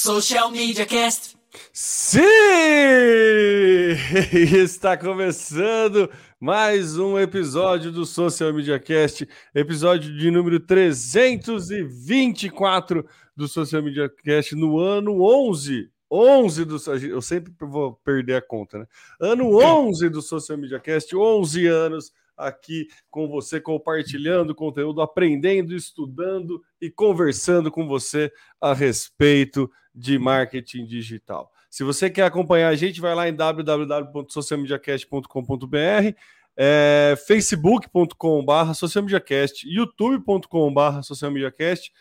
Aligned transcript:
Social 0.00 0.52
Media 0.52 0.86
Cast. 0.86 1.36
Sim! 1.72 2.20
Está 4.62 4.96
começando 4.96 6.08
mais 6.38 6.96
um 6.96 7.18
episódio 7.18 7.90
do 7.90 8.06
Social 8.06 8.54
Media 8.54 8.78
Cast, 8.78 9.28
episódio 9.52 10.16
de 10.16 10.30
número 10.30 10.60
324 10.60 13.04
do 13.36 13.48
Social 13.48 13.82
Media 13.82 14.08
Cast 14.08 14.54
no 14.54 14.78
ano 14.78 15.20
11. 15.20 15.90
11 16.08 16.64
do 16.64 16.76
eu 17.02 17.20
sempre 17.20 17.52
vou 17.60 17.94
perder 18.04 18.36
a 18.36 18.40
conta, 18.40 18.78
né? 18.78 18.86
Ano 19.20 19.60
11 19.60 20.10
do 20.10 20.22
Social 20.22 20.56
Media 20.56 20.78
Cast, 20.78 21.16
11 21.16 21.66
anos 21.66 22.12
aqui 22.38 22.88
com 23.10 23.28
você, 23.28 23.60
compartilhando 23.60 24.54
conteúdo, 24.54 25.02
aprendendo, 25.02 25.74
estudando 25.74 26.62
e 26.80 26.90
conversando 26.90 27.70
com 27.70 27.86
você 27.86 28.32
a 28.60 28.72
respeito 28.72 29.70
de 29.94 30.18
marketing 30.18 30.86
digital. 30.86 31.52
Se 31.68 31.84
você 31.84 32.08
quer 32.08 32.24
acompanhar 32.24 32.68
a 32.68 32.76
gente, 32.76 32.98
vai 33.00 33.14
lá 33.14 33.28
em 33.28 33.34
www.socialmediacast.com.br, 33.34 36.16
é, 36.56 37.14
facebook.com.br 37.26 38.72
socialmediacast, 38.74 39.68
youtube.com.br 39.68 41.02
socialmediacast, 41.02 41.92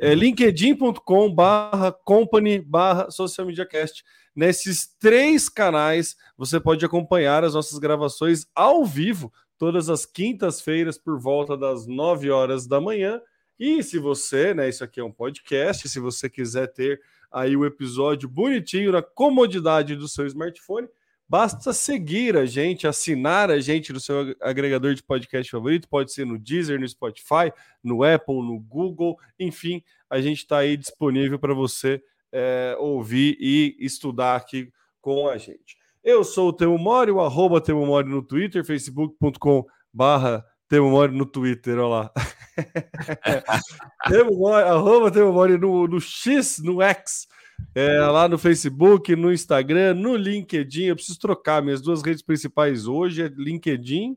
é, 0.00 0.14
linkedin.com.br 0.14 1.90
company.br 2.04 3.10
socialmediacast. 3.10 4.02
Nesses 4.34 4.88
três 4.98 5.48
canais, 5.48 6.16
você 6.36 6.58
pode 6.58 6.84
acompanhar 6.84 7.44
as 7.44 7.54
nossas 7.54 7.78
gravações 7.78 8.46
ao 8.52 8.84
vivo, 8.84 9.32
todas 9.64 9.88
as 9.88 10.04
quintas-feiras, 10.04 10.98
por 10.98 11.18
volta 11.18 11.56
das 11.56 11.86
9 11.86 12.30
horas 12.30 12.66
da 12.66 12.82
manhã. 12.82 13.18
E 13.58 13.82
se 13.82 13.98
você, 13.98 14.52
né, 14.52 14.68
isso 14.68 14.84
aqui 14.84 15.00
é 15.00 15.02
um 15.02 15.10
podcast, 15.10 15.88
se 15.88 15.98
você 15.98 16.28
quiser 16.28 16.66
ter 16.66 17.00
aí 17.32 17.56
o 17.56 17.64
episódio 17.64 18.28
bonitinho 18.28 18.92
na 18.92 19.00
comodidade 19.00 19.96
do 19.96 20.06
seu 20.06 20.26
smartphone. 20.26 20.86
Basta 21.26 21.72
seguir 21.72 22.36
a 22.36 22.44
gente, 22.44 22.86
assinar 22.86 23.50
a 23.50 23.58
gente 23.58 23.90
no 23.90 24.00
seu 24.00 24.36
agregador 24.38 24.92
de 24.92 25.02
podcast 25.02 25.50
favorito, 25.50 25.88
pode 25.88 26.12
ser 26.12 26.26
no 26.26 26.38
Deezer, 26.38 26.78
no 26.78 26.86
Spotify, 26.86 27.50
no 27.82 28.04
Apple, 28.04 28.42
no 28.42 28.60
Google, 28.60 29.18
enfim, 29.40 29.82
a 30.10 30.20
gente 30.20 30.40
está 30.40 30.58
aí 30.58 30.76
disponível 30.76 31.38
para 31.38 31.54
você 31.54 32.02
é, 32.30 32.76
ouvir 32.78 33.38
e 33.40 33.74
estudar 33.80 34.36
aqui 34.36 34.70
com 35.00 35.26
a 35.26 35.38
gente. 35.38 35.82
Eu 36.04 36.22
sou 36.22 36.50
o 36.50 36.52
Temo 36.52 36.76
Mori, 36.76 37.10
o 37.10 37.18
arroba 37.18 37.62
Temo 37.62 37.86
Mori 37.86 38.10
no 38.10 38.20
Twitter, 38.20 38.62
facebook.com 38.62 39.64
barra 39.90 40.44
Temo 40.68 40.90
Mori 40.90 41.16
no 41.16 41.24
Twitter, 41.24 41.78
olha 41.78 41.86
lá. 41.86 42.12
Temo 44.10 44.36
Mori, 44.36 44.64
arroba 44.64 45.10
Temo 45.10 45.32
Mori 45.32 45.56
no, 45.56 45.88
no 45.88 45.98
X, 45.98 46.58
no 46.62 46.82
X, 46.82 47.26
é, 47.74 48.00
lá 48.00 48.28
no 48.28 48.36
Facebook, 48.36 49.16
no 49.16 49.32
Instagram, 49.32 49.94
no 49.94 50.14
LinkedIn. 50.14 50.84
Eu 50.84 50.94
preciso 50.94 51.18
trocar 51.18 51.62
minhas 51.62 51.80
duas 51.80 52.02
redes 52.02 52.22
principais 52.22 52.86
hoje 52.86 53.22
é 53.22 53.28
LinkedIn 53.28 54.14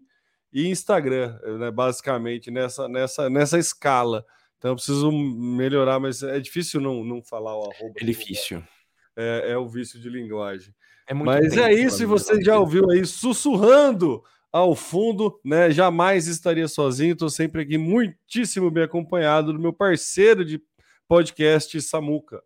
e 0.51 0.67
Instagram, 0.67 1.39
né, 1.57 1.72
basicamente, 1.72 2.51
nessa, 2.51 2.89
nessa, 2.89 3.29
nessa 3.29 3.57
escala. 3.57 4.25
Então 4.57 4.72
eu 4.72 4.75
preciso 4.75 5.09
melhorar, 5.09 6.01
mas 6.01 6.22
é 6.22 6.38
difícil 6.38 6.81
não, 6.81 7.01
não 7.05 7.23
falar 7.23 7.55
o 7.55 7.72
arroba. 7.72 7.94
É 7.95 8.03
difícil. 8.03 8.61
É, 9.16 9.51
é 9.51 9.57
o 9.57 9.69
vício 9.69 10.01
de 10.01 10.09
linguagem. 10.09 10.75
É 11.08 11.13
mas 11.13 11.55
é 11.55 11.73
isso, 11.73 12.03
e 12.03 12.05
você 12.05 12.41
já 12.41 12.59
ouviu 12.59 12.91
aí 12.91 13.05
sussurrando 13.05 14.22
ao 14.52 14.75
fundo, 14.75 15.39
né? 15.44 15.72
Jamais 15.72 16.27
estaria 16.27 16.67
sozinho, 16.67 17.13
estou 17.13 17.30
sempre 17.30 17.61
aqui 17.61 17.77
muitíssimo 17.77 18.69
bem 18.69 18.83
acompanhado 18.83 19.53
do 19.53 19.59
meu 19.59 19.72
parceiro 19.72 20.44
de 20.44 20.61
podcast, 21.08 21.81
Samuca. 21.81 22.44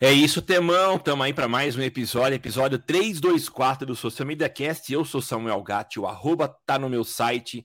É 0.00 0.10
isso, 0.10 0.40
Temão. 0.40 0.96
Estamos 0.96 1.26
aí 1.26 1.34
para 1.34 1.46
mais 1.46 1.76
um 1.76 1.82
episódio, 1.82 2.34
episódio 2.34 2.78
324 2.78 3.86
do 3.86 3.94
Social 3.94 4.26
Media 4.26 4.48
Cast. 4.48 4.90
Eu 4.90 5.04
sou 5.04 5.20
Samuel 5.20 5.62
Gatti, 5.62 6.00
o 6.00 6.06
arroba 6.06 6.48
tá 6.64 6.78
no 6.78 6.88
meu 6.88 7.04
site 7.04 7.62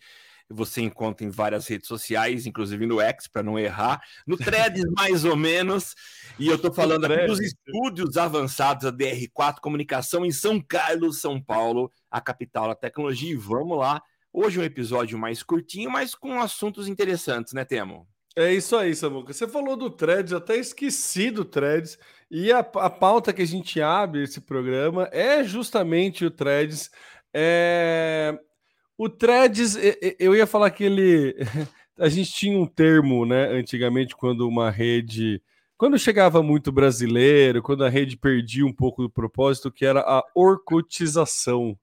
você 0.50 0.82
encontra 0.82 1.26
em 1.26 1.30
várias 1.30 1.68
redes 1.68 1.88
sociais, 1.88 2.46
inclusive 2.46 2.86
no 2.86 3.02
X, 3.02 3.28
para 3.28 3.44
não 3.44 3.58
errar, 3.58 4.02
no 4.26 4.38
Threads 4.38 4.84
mais 4.96 5.26
ou 5.26 5.36
menos, 5.36 5.96
e 6.38 6.48
eu 6.48 6.56
estou 6.56 6.74
falando 6.74 7.06
aqui 7.06 7.26
dos 7.26 7.40
estúdios 7.40 8.18
avançados 8.18 8.84
da 8.84 8.92
DR4 8.92 9.60
Comunicação 9.60 10.26
em 10.26 10.32
São 10.32 10.62
Carlos, 10.62 11.20
São 11.20 11.42
Paulo, 11.42 11.92
a 12.10 12.22
capital 12.22 12.68
da 12.68 12.76
tecnologia, 12.76 13.32
e 13.32 13.36
vamos 13.36 13.78
lá, 13.78 14.02
hoje 14.32 14.60
um 14.60 14.64
episódio 14.64 15.18
mais 15.18 15.42
curtinho, 15.42 15.90
mas 15.90 16.14
com 16.14 16.40
assuntos 16.40 16.88
interessantes, 16.88 17.54
né, 17.54 17.66
Temo? 17.66 18.08
É 18.38 18.54
isso 18.54 18.76
aí, 18.76 18.94
Samuca. 18.94 19.32
Você 19.32 19.48
falou 19.48 19.78
do 19.78 19.90
Threads, 19.90 20.34
eu 20.34 20.40
até 20.40 20.58
esqueci 20.58 21.32
do 21.32 21.46
Threads. 21.46 21.98
E 22.30 22.52
a, 22.52 22.60
a 22.60 22.90
pauta 22.90 23.32
que 23.32 23.42
a 23.42 23.48
gente 23.48 23.82
abre 23.82 24.24
esse 24.24 24.42
programa 24.42 25.08
é 25.14 25.42
justamente 25.42 26.26
o 26.26 26.32
Threads. 26.32 26.92
É, 27.34 28.38
o 28.98 29.10
Threads, 29.10 29.78
eu 30.20 30.36
ia 30.36 30.48
falar 30.48 30.72
que 30.72 30.84
ele. 30.84 31.36
A 31.98 32.10
gente 32.10 32.32
tinha 32.34 32.58
um 32.58 32.66
termo, 32.66 33.26
né, 33.26 33.48
antigamente, 33.48 34.16
quando 34.16 34.48
uma 34.48 34.70
rede. 34.70 35.42
Quando 35.78 35.98
chegava 35.98 36.44
muito 36.44 36.70
brasileiro, 36.70 37.62
quando 37.62 37.86
a 37.86 37.90
rede 37.90 38.18
perdia 38.18 38.66
um 38.66 38.72
pouco 38.72 39.02
do 39.02 39.10
propósito, 39.10 39.72
que 39.72 39.86
era 39.86 40.02
a 40.02 40.22
orcotização. 40.34 41.78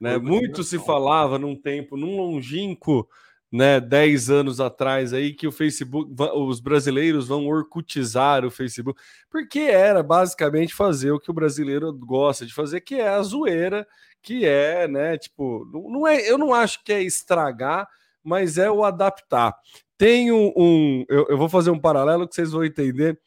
Né? 0.00 0.18
Muito 0.18 0.64
se 0.64 0.78
falava 0.80 1.38
num 1.38 1.54
tempo, 1.54 1.96
num 1.96 2.16
longínquo, 2.16 3.08
né, 3.52 3.78
10 3.78 4.30
anos 4.30 4.60
atrás 4.60 5.12
aí, 5.12 5.34
que 5.34 5.46
o 5.46 5.52
Facebook, 5.52 6.10
os 6.34 6.58
brasileiros 6.58 7.28
vão 7.28 7.46
orcutizar 7.46 8.46
o 8.46 8.50
Facebook, 8.50 8.98
porque 9.30 9.60
era 9.60 10.02
basicamente 10.02 10.74
fazer 10.74 11.10
o 11.10 11.20
que 11.20 11.30
o 11.30 11.34
brasileiro 11.34 11.92
gosta 11.92 12.46
de 12.46 12.54
fazer, 12.54 12.80
que 12.80 12.94
é 12.94 13.08
a 13.08 13.22
zoeira 13.22 13.86
que 14.22 14.46
é, 14.46 14.86
né? 14.86 15.18
Tipo, 15.18 15.68
não 15.90 16.06
é, 16.06 16.30
eu 16.30 16.38
não 16.38 16.54
acho 16.54 16.82
que 16.84 16.92
é 16.92 17.02
estragar, 17.02 17.86
mas 18.22 18.56
é 18.56 18.70
o 18.70 18.84
adaptar. 18.84 19.54
Um, 20.00 20.52
um 20.56 21.04
eu, 21.08 21.26
eu, 21.28 21.38
vou 21.38 21.48
fazer 21.48 21.70
um 21.70 21.78
paralelo 21.78 22.26
que 22.26 22.34
vocês 22.34 22.50
vão 22.50 22.64
entender. 22.64 23.18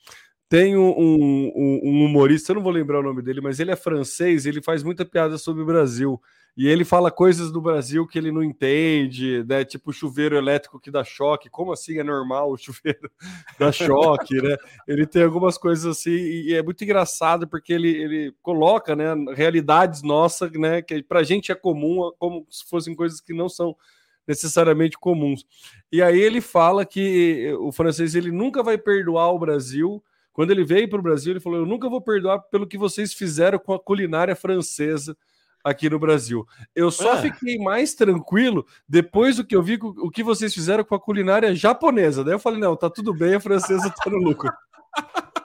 Tem 0.50 0.76
um, 0.78 0.90
um, 0.90 1.52
um, 1.56 2.06
humorista, 2.06 2.52
eu 2.52 2.56
não 2.56 2.64
vou 2.64 2.72
lembrar 2.72 3.00
o 3.00 3.04
nome 3.04 3.22
dele, 3.22 3.42
mas 3.42 3.60
ele 3.60 3.72
é 3.72 3.76
francês, 3.76 4.46
ele 4.46 4.62
faz 4.62 4.84
muita 4.84 5.06
piada 5.06 5.38
sobre 5.38 5.64
o 5.64 5.66
Brasil. 5.66 6.22
E 6.58 6.68
ele 6.68 6.86
fala 6.86 7.12
coisas 7.12 7.52
do 7.52 7.60
Brasil 7.60 8.08
que 8.08 8.18
ele 8.18 8.32
não 8.32 8.42
entende, 8.42 9.44
né? 9.44 9.66
Tipo 9.66 9.92
chuveiro 9.92 10.38
elétrico 10.38 10.80
que 10.80 10.90
dá 10.90 11.04
choque. 11.04 11.50
Como 11.50 11.74
assim 11.74 12.00
é 12.00 12.04
normal 12.04 12.50
o 12.50 12.56
chuveiro 12.58 13.12
dar 13.60 13.74
choque, 13.74 14.42
né? 14.42 14.56
Ele 14.88 15.06
tem 15.06 15.24
algumas 15.24 15.58
coisas 15.58 15.86
assim 15.86 16.12
e 16.12 16.54
é 16.54 16.64
muito 16.64 16.82
engraçado 16.82 17.46
porque 17.46 17.74
ele, 17.74 17.90
ele 17.90 18.36
coloca, 18.42 18.96
né, 18.96 19.14
realidades 19.36 20.02
nossas, 20.02 20.50
né, 20.54 20.82
que 20.82 21.04
pra 21.04 21.24
gente 21.24 21.52
é 21.52 21.56
comum, 21.56 22.10
como 22.18 22.48
se 22.50 22.64
fossem 22.70 22.96
coisas 22.96 23.20
que 23.20 23.34
não 23.34 23.50
são 23.50 23.76
necessariamente 24.26 24.98
comuns. 24.98 25.46
E 25.92 26.02
aí 26.02 26.20
ele 26.20 26.40
fala 26.40 26.86
que 26.86 27.54
o 27.60 27.72
francês 27.72 28.16
ele 28.16 28.32
nunca 28.32 28.64
vai 28.64 28.78
perdoar 28.78 29.32
o 29.34 29.40
Brasil. 29.40 30.02
Quando 30.32 30.52
ele 30.52 30.64
veio 30.64 30.90
para 30.90 31.00
o 31.00 31.04
Brasil, 31.04 31.34
ele 31.34 31.40
falou: 31.42 31.60
"Eu 31.60 31.66
nunca 31.66 31.90
vou 31.90 32.02
perdoar 32.02 32.40
pelo 32.40 32.66
que 32.68 32.78
vocês 32.78 33.14
fizeram 33.14 33.60
com 33.60 33.74
a 33.74 33.80
culinária 33.80 34.36
francesa." 34.36 35.18
Aqui 35.66 35.90
no 35.90 35.98
Brasil. 35.98 36.48
Eu 36.76 36.92
só 36.92 37.16
é. 37.16 37.22
fiquei 37.24 37.58
mais 37.58 37.96
tranquilo 37.96 38.68
depois 38.88 39.38
do 39.38 39.44
que 39.44 39.56
eu 39.56 39.64
vi 39.64 39.80
o 39.82 40.12
que 40.12 40.24
vocês 40.24 40.54
fizeram 40.54 40.84
com 40.84 40.94
a 40.94 41.00
culinária 41.00 41.56
japonesa. 41.56 42.24
Daí 42.24 42.36
eu 42.36 42.40
falei, 42.40 42.60
não, 42.60 42.76
tá 42.76 42.88
tudo 42.88 43.12
bem, 43.12 43.34
a 43.34 43.40
francesa 43.40 43.90
tá 43.90 44.10
no 44.10 44.18
lucro. 44.18 44.52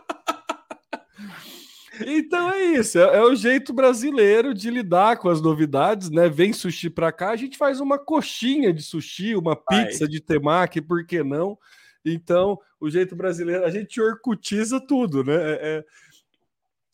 Então 2.07 2.51
é 2.51 2.65
isso, 2.79 2.99
é, 2.99 3.19
é, 3.19 3.23
o 3.23 3.35
jeito 3.35 3.75
brasileiro 3.75 4.55
de 4.55 4.71
lidar 4.71 5.19
com 5.19 5.29
as 5.29 5.39
novidades, 5.43 6.09
né? 6.09 6.31
Vem 6.31 6.51
sushi 6.51 6.89
para 6.89 7.13
cá, 7.13 7.29
a 7.29 7.37
gente 7.37 7.59
faz 7.59 7.79
uma 7.79 7.99
coxinha 7.99 8.73
de 8.73 8.83
sushi, 8.83 9.37
uma 9.37 9.55
pizza 9.55 10.09
de 10.09 10.19
temaki, 10.19 10.81
por 10.81 11.05
que 11.05 11.23
não? 11.23 11.59
Então, 12.03 12.59
o 12.81 12.89
jeito 12.89 13.15
brasileiro, 13.15 13.67
a 13.67 13.71
gente 13.71 14.01
orcutiza 14.01 14.81
tudo, 14.81 15.23
né? 15.23 15.35
É, 15.35 15.59
é 15.63 15.85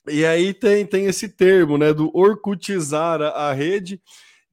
e 0.08 0.24
aí 0.24 0.54
tem, 0.54 0.86
tem 0.86 1.06
esse 1.06 1.28
termo, 1.28 1.76
né, 1.78 1.92
do 1.92 2.10
orcutizar 2.16 3.20
a, 3.20 3.28
a 3.48 3.52
rede. 3.52 4.00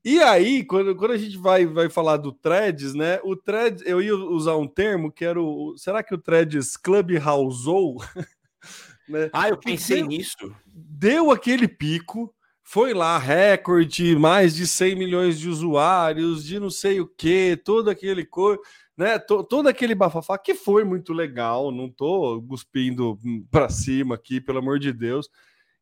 E 0.06 0.20
aí, 0.20 0.66
quando, 0.66 0.96
quando 0.96 1.12
a 1.12 1.18
gente 1.18 1.38
vai, 1.38 1.66
vai 1.66 1.90
falar 1.90 2.18
do 2.18 2.34
Threads, 2.34 2.94
né? 2.94 3.20
O 3.24 3.38
Threads, 3.38 3.84
eu 3.86 4.02
ia 4.02 4.14
usar 4.14 4.58
um 4.58 4.68
termo 4.68 5.10
que 5.10 5.24
era 5.24 5.42
o. 5.42 5.76
Será 5.78 6.04
que 6.04 6.14
o 6.14 6.18
Threads 6.18 6.76
Clubhouseou? 6.76 8.04
né? 9.08 9.30
Ah, 9.32 9.48
eu 9.48 9.58
pensei 9.58 10.00
deu, 10.00 10.08
nisso. 10.08 10.54
Deu 10.66 11.32
aquele 11.32 11.70
pico, 11.70 12.36
foi 12.62 12.94
lá, 12.94 13.18
recorde, 13.18 14.14
mais 14.18 14.54
de 14.54 14.68
100 14.68 14.96
milhões 14.96 15.40
de 15.40 15.48
usuários, 15.48 16.44
de 16.44 16.60
não 16.60 16.70
sei 16.70 17.00
o 17.00 17.08
que, 17.08 17.56
todo 17.56 17.90
aquele 17.90 18.26
coisa 18.26 18.60
né? 18.98 19.18
Todo 19.20 19.68
aquele 19.68 19.96
bafafá 19.96 20.38
que 20.38 20.54
foi 20.54 20.84
muito 20.84 21.14
legal, 21.14 21.72
não 21.72 21.90
tô 21.90 22.42
cuspindo 22.48 23.20
para 23.50 23.70
cima 23.70 24.16
aqui, 24.16 24.40
pelo 24.40 24.60
amor 24.60 24.80
de 24.80 24.94
Deus, 24.94 25.30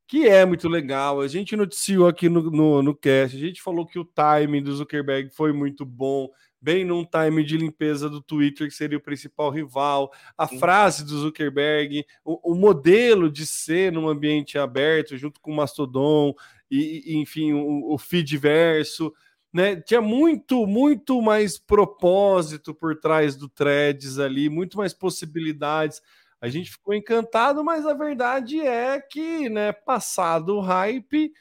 que 0.08 0.28
é 0.28 0.46
muito 0.46 0.68
legal. 0.68 1.22
A 1.22 1.28
gente 1.28 1.56
noticiou 1.56 2.08
aqui 2.08 2.30
no, 2.30 2.50
no, 2.50 2.81
no 2.81 2.96
cast, 2.96 3.36
a 3.36 3.40
gente 3.40 3.62
falou 3.62 3.86
que 3.86 4.00
o 4.00 4.06
timing 4.06 4.63
do 4.63 4.75
Zuckerberg 4.75 5.30
foi 5.34 5.52
muito 5.52 5.86
bom, 5.86 6.30
bem 6.62 6.86
num 6.86 7.04
time 7.04 7.44
de 7.44 7.58
limpeza 7.58 8.10
do 8.10 8.22
Twitter, 8.22 8.68
que 8.68 8.74
seria 8.74 8.98
o 8.98 9.02
principal 9.02 9.50
rival, 9.50 10.12
a 10.38 10.48
Sim. 10.48 10.60
frase 10.60 11.04
do 11.04 11.18
Zuckerberg, 11.18 12.06
o, 12.24 12.52
o, 12.52 12.56
modelo 12.56 13.31
de 13.31 13.46
ser 13.46 13.92
num 13.92 14.08
ambiente 14.08 14.58
aberto, 14.58 15.18
junto 15.18 15.42
com 15.42 15.52
o 15.52 15.56
Mastodon, 15.56 16.34
e, 16.69 17.13
e 17.13 17.18
enfim, 17.18 17.52
o, 17.54 17.94
o 17.94 17.98
feed 17.98 18.38
verso. 18.38 19.12
Né? 19.53 19.75
Tinha 19.75 20.01
muito, 20.01 20.65
muito 20.65 21.21
mais 21.21 21.57
propósito 21.57 22.74
por 22.74 22.98
trás 23.00 23.36
do 23.36 23.50
Threads 23.50 24.18
ali, 24.18 24.50
muito 24.50 24.77
mais 24.77 24.94
possibilidades. 24.94 26.01
A 26.39 26.48
gente 26.48 26.71
ficou 26.71 26.94
encantado, 26.94 27.63
mas 27.63 27.86
a 27.86 27.94
verdade 27.94 28.62
é 28.62 29.00
que, 29.00 29.50
né, 29.50 29.71
passado 29.71 30.56
o 30.56 30.62
hype, 30.62 31.31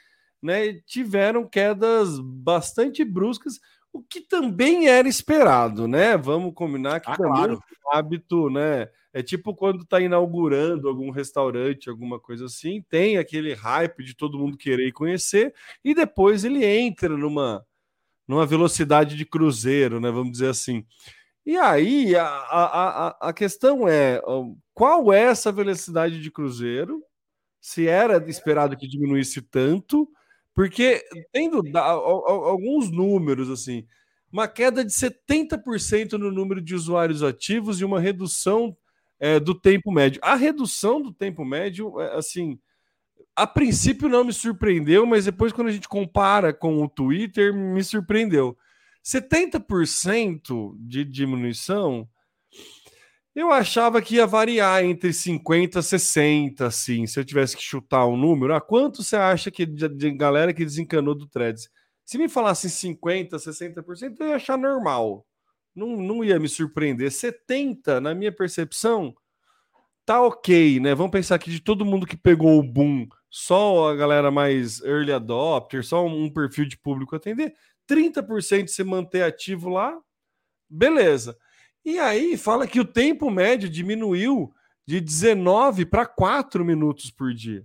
né, 0.42 0.74
tiveram 0.86 1.46
quedas 1.46 2.18
bastante 2.18 3.04
bruscas, 3.04 3.60
o 3.92 4.02
que 4.02 4.20
também 4.20 4.88
era 4.88 5.08
esperado, 5.08 5.88
né? 5.88 6.16
Vamos 6.16 6.54
combinar 6.54 7.00
que 7.00 7.10
ah, 7.10 7.16
também 7.16 7.32
claro. 7.32 7.52
é 7.54 7.56
um 7.56 7.98
hábito, 7.98 8.50
né? 8.50 8.88
É 9.12 9.22
tipo 9.22 9.54
quando 9.54 9.82
está 9.82 10.00
inaugurando 10.00 10.88
algum 10.88 11.10
restaurante, 11.10 11.90
alguma 11.90 12.20
coisa 12.20 12.44
assim, 12.44 12.82
tem 12.88 13.18
aquele 13.18 13.52
hype 13.54 14.04
de 14.04 14.14
todo 14.14 14.38
mundo 14.38 14.56
querer 14.56 14.92
conhecer, 14.92 15.52
e 15.84 15.94
depois 15.94 16.44
ele 16.44 16.64
entra 16.64 17.16
numa, 17.16 17.66
numa 18.30 18.46
velocidade 18.46 19.16
de 19.16 19.26
cruzeiro, 19.26 19.98
né? 20.00 20.08
Vamos 20.08 20.30
dizer 20.30 20.50
assim. 20.50 20.86
E 21.44 21.56
aí 21.56 22.14
a, 22.14 22.24
a, 22.24 23.28
a, 23.28 23.32
questão 23.32 23.88
é 23.88 24.22
qual 24.72 25.12
é 25.12 25.22
essa 25.22 25.50
velocidade 25.50 26.22
de 26.22 26.30
cruzeiro? 26.30 27.02
Se 27.60 27.88
era 27.88 28.24
esperado 28.30 28.76
que 28.76 28.86
diminuísse 28.86 29.42
tanto, 29.42 30.08
porque 30.54 31.02
tendo 31.32 31.60
alguns 31.76 32.88
números 32.88 33.50
assim, 33.50 33.84
uma 34.32 34.46
queda 34.46 34.84
de 34.84 34.92
70% 34.92 36.12
no 36.12 36.30
número 36.30 36.60
de 36.60 36.72
usuários 36.72 37.24
ativos 37.24 37.80
e 37.80 37.84
uma 37.84 37.98
redução 37.98 38.76
é, 39.18 39.40
do 39.40 39.56
tempo 39.56 39.90
médio. 39.90 40.20
A 40.22 40.36
redução 40.36 41.02
do 41.02 41.12
tempo 41.12 41.44
médio, 41.44 42.00
é, 42.00 42.16
assim, 42.16 42.60
a 43.42 43.46
princípio 43.46 44.08
não 44.08 44.24
me 44.24 44.32
surpreendeu, 44.32 45.06
mas 45.06 45.24
depois, 45.24 45.52
quando 45.52 45.68
a 45.68 45.72
gente 45.72 45.88
compara 45.88 46.52
com 46.52 46.82
o 46.82 46.88
Twitter, 46.88 47.54
me 47.54 47.82
surpreendeu. 47.82 48.56
70% 49.04 50.74
de 50.78 51.04
diminuição 51.04 52.08
eu 53.34 53.52
achava 53.52 54.02
que 54.02 54.16
ia 54.16 54.26
variar 54.26 54.84
entre 54.84 55.12
50 55.12 55.78
e 55.78 55.82
60, 55.82 56.66
assim, 56.66 57.06
se 57.06 57.18
eu 57.18 57.24
tivesse 57.24 57.56
que 57.56 57.62
chutar 57.62 58.06
um 58.06 58.16
número. 58.16 58.54
Ah, 58.54 58.60
quanto 58.60 59.02
você 59.02 59.16
acha 59.16 59.50
que 59.50 59.64
de, 59.64 59.88
de 59.88 60.10
galera 60.10 60.52
que 60.52 60.64
desencanou 60.64 61.14
do 61.14 61.28
Threads? 61.28 61.70
Se 62.04 62.18
me 62.18 62.28
falasse 62.28 62.68
50, 62.68 63.36
60%, 63.36 64.16
eu 64.18 64.26
ia 64.26 64.36
achar 64.36 64.58
normal. 64.58 65.24
Não, 65.74 65.96
não 65.96 66.24
ia 66.24 66.40
me 66.40 66.48
surpreender. 66.48 67.10
70, 67.12 68.00
na 68.00 68.14
minha 68.14 68.32
percepção, 68.32 69.14
tá 70.04 70.20
ok, 70.20 70.80
né? 70.80 70.92
Vamos 70.92 71.12
pensar 71.12 71.38
que 71.38 71.50
de 71.50 71.60
todo 71.60 71.84
mundo 71.84 72.06
que 72.06 72.16
pegou 72.16 72.58
o 72.58 72.64
boom, 72.64 73.06
só 73.30 73.88
a 73.90 73.94
galera 73.94 74.30
mais 74.30 74.82
early 74.82 75.12
adopter, 75.12 75.84
só 75.84 76.04
um 76.04 76.28
perfil 76.28 76.66
de 76.66 76.76
público 76.76 77.14
atender, 77.14 77.54
30% 77.88 78.66
se 78.66 78.82
manter 78.82 79.22
ativo 79.22 79.68
lá, 79.68 79.96
beleza. 80.68 81.38
E 81.84 81.98
aí 81.98 82.36
fala 82.36 82.66
que 82.66 82.80
o 82.80 82.84
tempo 82.84 83.30
médio 83.30 83.68
diminuiu 83.68 84.52
de 84.86 85.00
19 85.00 85.86
para 85.86 86.04
4 86.04 86.64
minutos 86.64 87.10
por 87.10 87.32
dia. 87.32 87.64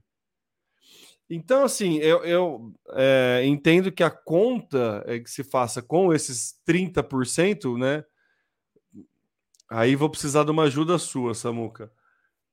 Então, 1.27 1.63
assim, 1.63 1.97
eu, 1.97 2.23
eu 2.23 2.73
é, 2.91 3.41
entendo 3.45 3.91
que 3.91 4.03
a 4.03 4.11
conta 4.11 5.03
é 5.07 5.19
que 5.19 5.29
se 5.29 5.43
faça 5.43 5.81
com 5.81 6.13
esses 6.13 6.55
30%, 6.67 7.77
né? 7.79 8.05
Aí 9.67 9.95
vou 9.95 10.09
precisar 10.09 10.43
de 10.43 10.51
uma 10.51 10.63
ajuda 10.63 10.99
sua, 10.99 11.33
Samuca. 11.33 11.91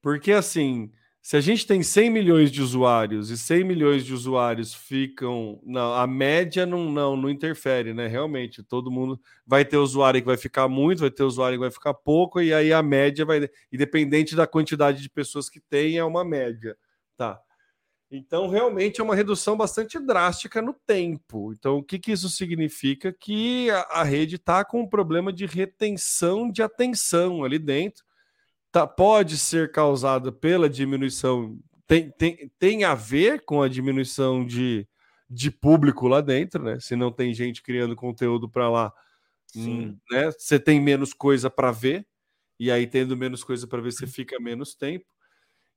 Porque, 0.00 0.32
assim, 0.32 0.90
se 1.22 1.36
a 1.36 1.40
gente 1.40 1.64
tem 1.64 1.84
100 1.84 2.10
milhões 2.10 2.50
de 2.50 2.60
usuários 2.60 3.30
e 3.30 3.38
100 3.38 3.62
milhões 3.62 4.04
de 4.04 4.12
usuários 4.12 4.74
ficam. 4.74 5.60
Não, 5.62 5.94
a 5.94 6.04
média 6.04 6.66
não, 6.66 6.90
não, 6.90 7.16
não 7.16 7.30
interfere, 7.30 7.94
né? 7.94 8.08
Realmente, 8.08 8.60
todo 8.60 8.90
mundo 8.90 9.20
vai 9.46 9.64
ter 9.64 9.76
usuário 9.76 10.20
que 10.20 10.26
vai 10.26 10.36
ficar 10.36 10.66
muito, 10.66 10.98
vai 10.98 11.12
ter 11.12 11.22
usuário 11.22 11.56
que 11.56 11.62
vai 11.62 11.70
ficar 11.70 11.94
pouco, 11.94 12.40
e 12.40 12.52
aí 12.52 12.72
a 12.72 12.82
média 12.82 13.24
vai. 13.24 13.48
Independente 13.72 14.34
da 14.34 14.48
quantidade 14.48 15.00
de 15.00 15.08
pessoas 15.08 15.48
que 15.48 15.60
tem, 15.60 15.96
é 15.96 16.02
uma 16.02 16.24
média. 16.24 16.76
Tá. 17.16 17.40
Então, 18.10 18.48
realmente 18.48 19.00
é 19.00 19.04
uma 19.04 19.14
redução 19.14 19.56
bastante 19.56 20.00
drástica 20.00 20.60
no 20.60 20.74
tempo. 20.74 21.52
Então, 21.52 21.78
o 21.78 21.84
que, 21.84 22.00
que 22.00 22.10
isso 22.10 22.28
significa? 22.28 23.12
Que 23.12 23.70
a, 23.70 24.00
a 24.00 24.02
rede 24.02 24.36
está 24.36 24.64
com 24.64 24.80
um 24.80 24.88
problema 24.88 25.32
de 25.32 25.46
retenção 25.46 26.50
de 26.50 26.62
atenção 26.62 27.44
ali 27.44 27.60
dentro 27.60 28.04
tá, 28.72 28.86
pode 28.86 29.38
ser 29.38 29.70
causada 29.70 30.32
pela 30.32 30.68
diminuição, 30.68 31.58
tem, 31.86 32.10
tem, 32.10 32.50
tem 32.58 32.84
a 32.84 32.94
ver 32.94 33.44
com 33.44 33.62
a 33.62 33.68
diminuição 33.68 34.44
de, 34.44 34.88
de 35.28 35.50
público 35.50 36.08
lá 36.08 36.22
dentro, 36.22 36.64
né? 36.64 36.80
Se 36.80 36.96
não 36.96 37.12
tem 37.12 37.34
gente 37.34 37.62
criando 37.62 37.94
conteúdo 37.94 38.48
para 38.48 38.70
lá, 38.70 38.92
hum, 39.54 39.96
né? 40.10 40.30
Você 40.32 40.58
tem 40.58 40.80
menos 40.80 41.12
coisa 41.12 41.50
para 41.50 41.70
ver, 41.70 42.06
e 42.58 42.70
aí 42.70 42.86
tendo 42.86 43.16
menos 43.16 43.44
coisa 43.44 43.66
para 43.66 43.82
ver, 43.82 43.92
você 43.92 44.06
fica 44.06 44.40
menos 44.40 44.74
tempo. 44.74 45.06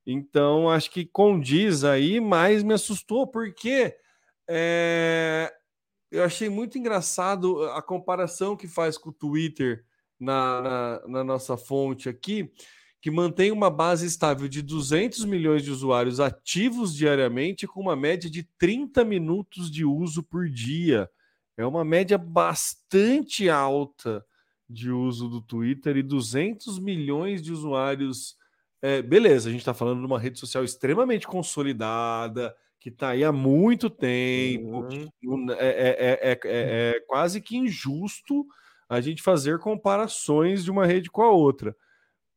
Então, 0.06 0.70
acho 0.70 0.90
que 0.90 1.04
condiz 1.04 1.84
aí, 1.84 2.20
mas 2.20 2.62
me 2.62 2.72
assustou, 2.72 3.26
porque 3.26 3.94
é, 4.48 5.52
eu 6.10 6.24
achei 6.24 6.48
muito 6.48 6.78
engraçado 6.78 7.64
a 7.70 7.82
comparação 7.82 8.56
que 8.56 8.68
faz 8.68 8.96
com 8.96 9.10
o 9.10 9.12
Twitter 9.12 9.84
na, 10.18 10.62
na, 10.62 11.08
na 11.08 11.24
nossa 11.24 11.56
fonte 11.56 12.08
aqui, 12.08 12.50
que 13.06 13.10
mantém 13.12 13.52
uma 13.52 13.70
base 13.70 14.04
estável 14.04 14.48
de 14.48 14.60
200 14.60 15.24
milhões 15.26 15.62
de 15.62 15.70
usuários 15.70 16.18
ativos 16.18 16.92
diariamente, 16.92 17.64
com 17.64 17.80
uma 17.80 17.94
média 17.94 18.28
de 18.28 18.42
30 18.58 19.04
minutos 19.04 19.70
de 19.70 19.84
uso 19.84 20.24
por 20.24 20.48
dia. 20.48 21.08
É 21.56 21.64
uma 21.64 21.84
média 21.84 22.18
bastante 22.18 23.48
alta 23.48 24.26
de 24.68 24.90
uso 24.90 25.28
do 25.28 25.40
Twitter 25.40 25.96
e 25.96 26.02
200 26.02 26.80
milhões 26.80 27.40
de 27.40 27.52
usuários. 27.52 28.34
É, 28.82 29.00
beleza, 29.02 29.50
a 29.50 29.52
gente 29.52 29.60
está 29.60 29.72
falando 29.72 30.00
de 30.00 30.06
uma 30.06 30.18
rede 30.18 30.40
social 30.40 30.64
extremamente 30.64 31.28
consolidada, 31.28 32.56
que 32.80 32.88
está 32.88 33.10
aí 33.10 33.22
há 33.22 33.30
muito 33.30 33.88
tempo. 33.88 34.84
Uhum. 35.22 35.52
É, 35.52 36.18
é, 36.22 36.40
é, 36.44 37.00
quase 37.06 37.40
que 37.40 37.56
injusto 37.56 38.44
a 38.88 39.00
gente 39.00 39.22
fazer 39.22 39.60
comparações 39.60 40.64
de 40.64 40.72
uma 40.72 40.84
rede 40.84 41.08
com 41.08 41.22
a 41.22 41.30
outra. 41.30 41.72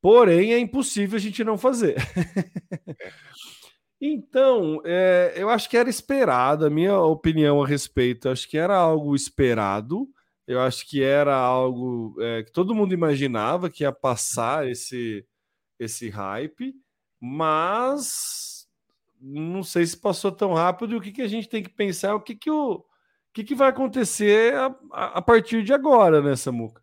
Porém, 0.01 0.53
é 0.53 0.59
impossível 0.59 1.17
a 1.17 1.19
gente 1.19 1.43
não 1.43 1.57
fazer. 1.57 1.95
então, 3.99 4.81
é, 4.85 5.33
eu 5.35 5.49
acho 5.49 5.69
que 5.69 5.77
era 5.77 5.89
esperado, 5.89 6.65
a 6.65 6.69
minha 6.69 6.97
opinião 6.99 7.61
a 7.61 7.67
respeito, 7.67 8.29
acho 8.29 8.47
que 8.47 8.57
era 8.57 8.77
algo 8.77 9.15
esperado. 9.15 10.07
Eu 10.47 10.61
acho 10.61 10.89
que 10.89 11.03
era 11.03 11.35
algo 11.35 12.15
é, 12.19 12.43
que 12.43 12.51
todo 12.51 12.73
mundo 12.73 12.93
imaginava 12.93 13.69
que 13.69 13.83
ia 13.83 13.91
passar 13.91 14.67
esse, 14.67 15.25
esse 15.77 16.09
hype, 16.09 16.73
mas 17.19 18.67
não 19.21 19.63
sei 19.63 19.85
se 19.85 19.97
passou 19.97 20.31
tão 20.31 20.53
rápido. 20.53 20.93
E 20.93 20.97
o 20.97 21.01
que, 21.01 21.11
que 21.11 21.21
a 21.21 21.27
gente 21.27 21.49
tem 21.49 21.61
que 21.61 21.69
pensar? 21.69 22.15
O 22.15 22.21
que, 22.21 22.35
que, 22.35 22.49
o, 22.49 22.77
o 22.77 22.85
que, 23.33 23.43
que 23.43 23.53
vai 23.53 23.69
acontecer 23.69 24.55
a, 24.55 24.75
a 24.91 25.21
partir 25.21 25.63
de 25.63 25.73
agora, 25.73 26.21
né, 26.21 26.35
Samuca? 26.35 26.81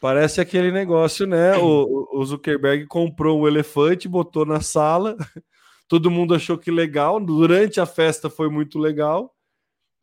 Parece 0.00 0.40
aquele 0.40 0.70
negócio, 0.70 1.26
né? 1.26 1.56
O, 1.56 2.08
o 2.12 2.24
Zuckerberg 2.24 2.86
comprou 2.86 3.40
um 3.40 3.48
elefante, 3.48 4.08
botou 4.08 4.44
na 4.44 4.60
sala, 4.60 5.16
todo 5.88 6.10
mundo 6.10 6.34
achou 6.34 6.58
que 6.58 6.70
legal. 6.70 7.20
Durante 7.20 7.80
a 7.80 7.86
festa 7.86 8.28
foi 8.28 8.48
muito 8.50 8.78
legal 8.78 9.34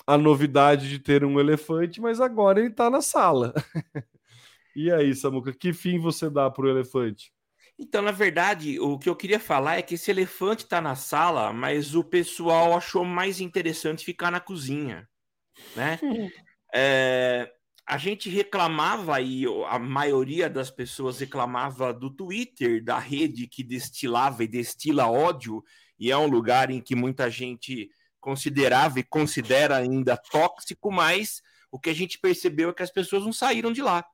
a 0.08 0.18
novidade 0.18 0.90
de 0.90 1.00
ter 1.00 1.24
um 1.24 1.40
elefante, 1.40 2.02
mas 2.02 2.20
agora 2.20 2.60
ele 2.60 2.70
está 2.70 2.90
na 2.90 3.02
sala. 3.02 3.54
e 4.76 4.92
aí, 4.92 5.14
Samuca, 5.16 5.54
que 5.54 5.74
fim 5.74 6.00
você 6.00 6.30
dá 6.30 6.50
para 6.50 6.66
o 6.66 6.70
elefante? 6.70 7.32
Então, 7.78 8.02
na 8.02 8.12
verdade, 8.12 8.80
o 8.80 8.98
que 9.00 9.10
eu 9.10 9.16
queria 9.16 9.40
falar 9.40 9.78
é 9.78 9.82
que 9.82 9.96
esse 9.96 10.12
elefante 10.12 10.64
está 10.64 10.80
na 10.80 10.96
sala, 10.96 11.52
mas 11.52 11.96
o 11.96 12.04
pessoal 12.04 12.76
achou 12.78 13.04
mais 13.04 13.42
interessante 13.42 14.06
ficar 14.06 14.30
na 14.30 14.40
cozinha, 14.40 15.08
né? 15.76 16.00
é, 16.74 17.52
a 17.86 17.98
gente 17.98 18.30
reclamava 18.30 19.20
e 19.20 19.46
a 19.68 19.78
maioria 19.78 20.50
das 20.50 20.70
pessoas 20.70 21.20
reclamava 21.20 21.94
do 21.94 22.10
Twitter, 22.10 22.84
da 22.84 23.00
rede 23.00 23.48
que 23.48 23.64
destilava 23.64 24.44
e 24.44 24.48
destila 24.48 25.08
ódio, 25.08 25.64
e 26.00 26.12
é 26.12 26.18
um 26.18 26.28
lugar 26.28 26.70
em 26.72 26.82
que 26.82 26.96
muita 26.96 27.30
gente 27.30 27.90
considerava 28.20 29.00
e 29.00 29.04
considera 29.04 29.78
ainda 29.78 30.16
tóxico, 30.16 30.92
mas 30.92 31.42
o 31.72 31.80
que 31.80 31.90
a 31.90 31.94
gente 31.94 32.20
percebeu 32.20 32.70
é 32.70 32.74
que 32.74 32.84
as 32.84 32.92
pessoas 32.92 33.24
não 33.24 33.34
saíram 33.34 33.72
de 33.72 33.82
lá, 33.82 34.06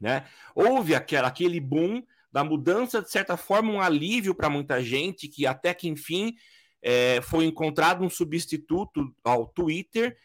né? 0.00 0.26
Houve 0.54 0.94
aquela, 0.94 1.28
aquele 1.28 1.60
boom 1.60 2.02
da 2.30 2.44
mudança, 2.44 3.02
de 3.02 3.10
certa 3.10 3.36
forma, 3.36 3.72
um 3.72 3.80
alívio 3.80 4.34
para 4.34 4.50
muita 4.50 4.82
gente, 4.82 5.28
que 5.28 5.46
até 5.46 5.72
que 5.72 5.88
enfim 5.88 6.34
é, 6.82 7.20
foi 7.22 7.46
encontrado 7.46 8.04
um 8.04 8.10
substituto 8.10 9.14
ao 9.24 9.46
Twitter 9.46 10.16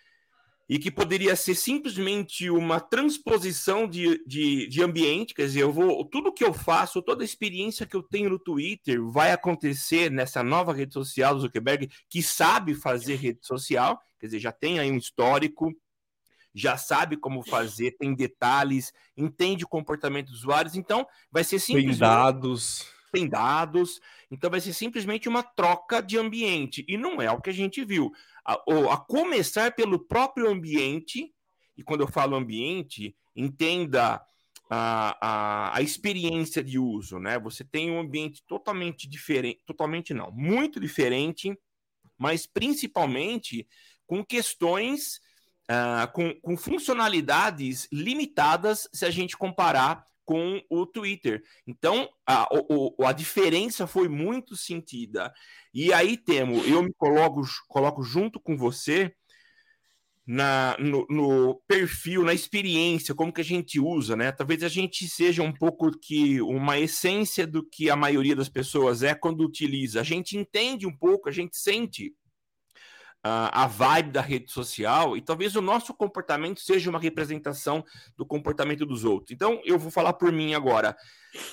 e 0.68 0.80
que 0.80 0.90
poderia 0.90 1.36
ser 1.36 1.56
simplesmente 1.56 2.50
uma 2.50 2.80
transposição 2.80 3.88
de, 3.88 4.24
de, 4.26 4.68
de, 4.68 4.82
ambiente, 4.82 5.34
quer 5.34 5.46
dizer, 5.46 5.62
eu 5.62 5.72
vou, 5.72 6.06
tudo 6.06 6.34
que 6.34 6.44
eu 6.44 6.54
faço, 6.54 7.02
toda 7.02 7.24
a 7.24 7.26
experiência 7.26 7.86
que 7.86 7.96
eu 7.96 8.02
tenho 8.02 8.30
no 8.30 8.40
Twitter 8.40 9.04
vai 9.04 9.32
acontecer 9.32 10.10
nessa 10.10 10.42
nova 10.42 10.74
rede 10.74 10.94
social 10.94 11.36
do 11.36 11.42
Zuckerberg, 11.42 11.90
que 12.10 12.24
sabe 12.24 12.74
fazer 12.76 13.16
rede 13.16 13.46
social, 13.46 14.00
quer 14.20 14.28
dizer, 14.28 14.40
já 14.40 14.52
tem 14.52 14.80
aí 14.80 14.90
um 14.90 14.98
histórico, 14.98 15.74
já 16.56 16.78
sabe 16.78 17.18
como 17.18 17.44
fazer, 17.44 17.98
tem 17.98 18.16
detalhes, 18.16 18.94
entende 19.18 19.66
o 19.66 19.68
comportamento 19.68 20.28
dos 20.28 20.40
usuários, 20.40 20.76
então 20.76 21.06
vai 21.32 21.44
ser 21.44 21.60
simplesmente... 21.60 22.00
Tem 22.00 22.08
dados. 22.08 22.94
Tem 23.12 23.30
dados, 23.30 24.00
então 24.32 24.50
vai 24.50 24.60
ser 24.60 24.74
simplesmente 24.74 25.30
uma 25.30 25.44
troca 25.44 26.02
de 26.02 26.18
ambiente, 26.18 26.84
e 26.88 26.98
não 26.98 27.22
é 27.22 27.30
o 27.30 27.40
que 27.40 27.52
a 27.52 27.54
gente 27.54 27.86
viu 27.86 28.12
a, 28.46 28.54
a 28.92 28.98
começar 28.98 29.74
pelo 29.76 30.00
próprio 30.00 30.50
ambiente, 30.50 31.34
e 31.78 31.84
quando 31.84 32.02
eu 32.02 32.08
falo 32.08 32.36
ambiente, 32.36 33.16
entenda 33.36 34.22
a, 34.70 35.18
a, 35.22 35.78
a, 35.78 35.82
experiência 35.82 36.64
de 36.64 36.80
uso, 36.80 37.20
né? 37.20 37.40
Você 37.40 37.64
tem 37.64 37.92
um 37.92 38.00
ambiente 38.00 38.44
totalmente 38.48 39.08
diferente, 39.08 39.62
totalmente 39.66 40.14
não, 40.14 40.32
muito 40.32 40.80
diferente, 40.80 41.58
mas 42.18 42.46
principalmente 42.46 43.68
com 44.06 44.24
questões, 44.24 45.20
uh, 45.70 46.12
com, 46.14 46.34
com 46.42 46.58
funcionalidades 46.58 47.88
limitadas 47.92 48.88
se 48.94 49.06
a 49.06 49.10
gente 49.10 49.38
comparar 49.38 50.06
com 50.26 50.62
o 50.70 50.86
Twitter. 50.86 51.44
Então, 51.68 52.10
a, 52.26 52.44
a, 52.44 53.10
a 53.10 53.12
diferença 53.12 53.88
foi 53.88 54.08
muito 54.08 54.56
sentida. 54.56 55.34
E 55.74 55.92
aí, 55.94 56.18
Temo, 56.18 56.64
eu 56.66 56.84
me 56.84 56.94
coloco, 56.94 57.42
coloco 57.68 58.04
junto 58.04 58.40
com 58.40 58.56
você 58.58 59.14
na, 60.26 60.78
no, 60.80 61.06
no, 61.10 61.62
perfil, 61.68 62.24
na 62.24 62.34
experiência, 62.34 63.14
como 63.14 63.34
que 63.34 63.42
a 63.42 63.46
gente 63.46 63.80
usa, 63.80 64.16
né? 64.16 64.32
Talvez 64.32 64.64
a 64.64 64.70
gente 64.70 65.08
seja 65.08 65.44
um 65.44 65.52
pouco 65.52 65.92
que 66.00 66.42
uma 66.42 66.80
essência 66.80 67.46
do 67.46 67.64
que 67.68 67.90
a 67.90 67.96
maioria 67.96 68.36
das 68.36 68.50
pessoas 68.50 69.04
é 69.04 69.14
quando 69.14 69.44
utiliza. 69.44 70.00
A 70.00 70.04
gente 70.04 70.38
entende 70.38 70.88
um 70.88 70.96
pouco, 70.96 71.28
a 71.28 71.32
gente 71.32 71.58
sente 71.58 72.14
a 73.24 73.68
vibe 73.68 74.12
da 74.12 74.22
rede 74.22 74.52
social 74.52 75.16
e 75.16 75.22
talvez 75.22 75.56
o 75.56 75.62
nosso 75.62 75.94
comportamento 75.94 76.60
seja 76.60 76.90
uma 76.90 77.00
representação 77.00 77.84
do 78.18 78.26
comportamento 78.26 78.86
dos 78.86 79.06
outros. 79.06 79.32
Então, 79.32 79.62
eu 79.64 79.80
vou 79.80 79.90
falar 79.90 80.14
por 80.14 80.32
mim 80.32 80.54
agora. 80.54 80.96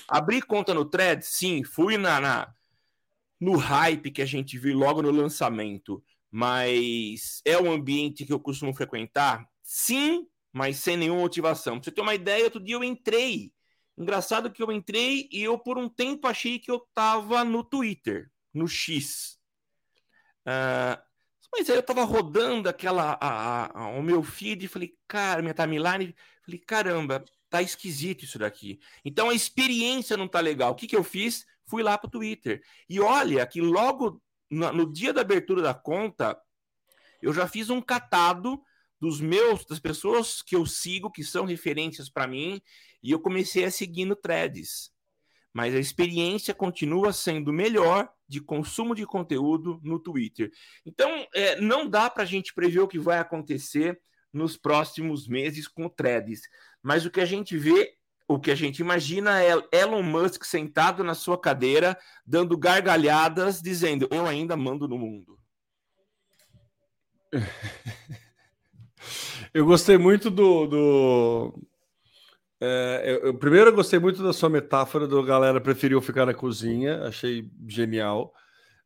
Abrir 0.08 0.42
conta 0.42 0.74
no 0.74 0.84
Thread, 0.84 1.24
sim, 1.24 1.62
fui 1.62 1.96
na, 1.96 2.20
na 2.20 2.54
no 3.40 3.56
hype 3.56 4.10
que 4.10 4.20
a 4.20 4.26
gente 4.26 4.58
viu 4.58 4.76
logo 4.76 5.00
no 5.00 5.10
lançamento, 5.10 6.02
mas 6.30 7.40
é 7.44 7.56
um 7.56 7.72
ambiente 7.72 8.26
que 8.26 8.32
eu 8.32 8.40
costumo 8.40 8.74
frequentar? 8.74 9.48
Sim, 9.62 10.26
mas 10.52 10.76
sem 10.78 10.96
nenhuma 10.96 11.22
motivação. 11.22 11.76
Pra 11.76 11.84
você 11.84 11.92
ter 11.92 12.02
uma 12.02 12.14
ideia, 12.14 12.44
outro 12.44 12.62
dia 12.62 12.74
eu 12.74 12.84
entrei. 12.84 13.52
Engraçado 13.96 14.50
que 14.50 14.62
eu 14.62 14.70
entrei 14.72 15.28
e 15.30 15.42
eu 15.42 15.58
por 15.58 15.78
um 15.78 15.88
tempo 15.88 16.26
achei 16.26 16.58
que 16.58 16.70
eu 16.70 16.86
tava 16.94 17.44
no 17.44 17.64
Twitter, 17.64 18.30
no 18.52 18.66
X. 18.66 19.38
Uh, 20.46 21.09
mas 21.52 21.68
aí 21.68 21.76
eu 21.76 21.82
tava 21.82 22.04
rodando 22.04 22.68
aquela 22.68 23.18
a, 23.20 23.80
a, 23.80 23.88
o 23.88 24.02
meu 24.02 24.22
feed 24.22 24.64
e 24.64 24.68
falei, 24.68 24.94
cara, 25.08 25.42
minha 25.42 25.54
timeline, 25.54 26.14
falei, 26.44 26.60
caramba, 26.60 27.24
tá 27.48 27.60
esquisito 27.60 28.24
isso 28.24 28.38
daqui. 28.38 28.78
Então 29.04 29.28
a 29.28 29.34
experiência 29.34 30.16
não 30.16 30.28
tá 30.28 30.40
legal. 30.40 30.72
O 30.72 30.74
que 30.74 30.86
que 30.86 30.96
eu 30.96 31.04
fiz? 31.04 31.44
Fui 31.66 31.82
lá 31.82 31.98
pro 31.98 32.10
Twitter. 32.10 32.62
E 32.88 33.00
olha 33.00 33.46
que 33.46 33.60
logo 33.60 34.22
no, 34.50 34.72
no 34.72 34.92
dia 34.92 35.12
da 35.12 35.20
abertura 35.20 35.62
da 35.62 35.74
conta, 35.74 36.38
eu 37.20 37.32
já 37.32 37.46
fiz 37.46 37.70
um 37.70 37.80
catado 37.80 38.60
dos 39.00 39.20
meus, 39.20 39.64
das 39.64 39.78
pessoas 39.78 40.42
que 40.42 40.54
eu 40.54 40.66
sigo, 40.66 41.10
que 41.10 41.24
são 41.24 41.44
referências 41.44 42.08
para 42.08 42.26
mim, 42.26 42.60
e 43.02 43.10
eu 43.10 43.20
comecei 43.20 43.64
a 43.64 43.70
seguir 43.70 44.04
no 44.04 44.14
Threads 44.14 44.92
mas 45.52 45.74
a 45.74 45.78
experiência 45.78 46.54
continua 46.54 47.12
sendo 47.12 47.52
melhor 47.52 48.08
de 48.28 48.40
consumo 48.40 48.94
de 48.94 49.04
conteúdo 49.04 49.80
no 49.82 49.98
Twitter. 49.98 50.52
Então, 50.86 51.26
é, 51.34 51.60
não 51.60 51.88
dá 51.88 52.08
para 52.08 52.22
a 52.22 52.26
gente 52.26 52.54
prever 52.54 52.80
o 52.80 52.88
que 52.88 52.98
vai 52.98 53.18
acontecer 53.18 54.00
nos 54.32 54.56
próximos 54.56 55.26
meses 55.26 55.66
com 55.66 55.86
o 55.86 55.90
Threads, 55.90 56.42
mas 56.82 57.04
o 57.04 57.10
que 57.10 57.20
a 57.20 57.26
gente 57.26 57.56
vê, 57.58 57.94
o 58.28 58.38
que 58.38 58.52
a 58.52 58.54
gente 58.54 58.78
imagina 58.78 59.42
é 59.42 59.54
Elon 59.72 60.04
Musk 60.04 60.44
sentado 60.44 61.02
na 61.02 61.14
sua 61.14 61.36
cadeira, 61.38 61.98
dando 62.24 62.56
gargalhadas, 62.56 63.60
dizendo: 63.60 64.06
Eu 64.10 64.26
ainda 64.26 64.56
mando 64.56 64.86
no 64.86 64.96
mundo. 64.96 65.36
Eu 69.52 69.66
gostei 69.66 69.98
muito 69.98 70.30
do, 70.30 70.66
do 70.66 71.69
é, 72.60 73.02
eu, 73.06 73.26
eu, 73.28 73.34
primeiro, 73.34 73.70
eu 73.70 73.74
gostei 73.74 73.98
muito 73.98 74.22
da 74.22 74.32
sua 74.32 74.50
metáfora 74.50 75.06
do 75.06 75.22
galera 75.22 75.60
preferiu 75.60 76.00
ficar 76.00 76.26
na 76.26 76.34
cozinha, 76.34 77.04
achei 77.04 77.48
genial. 77.66 78.34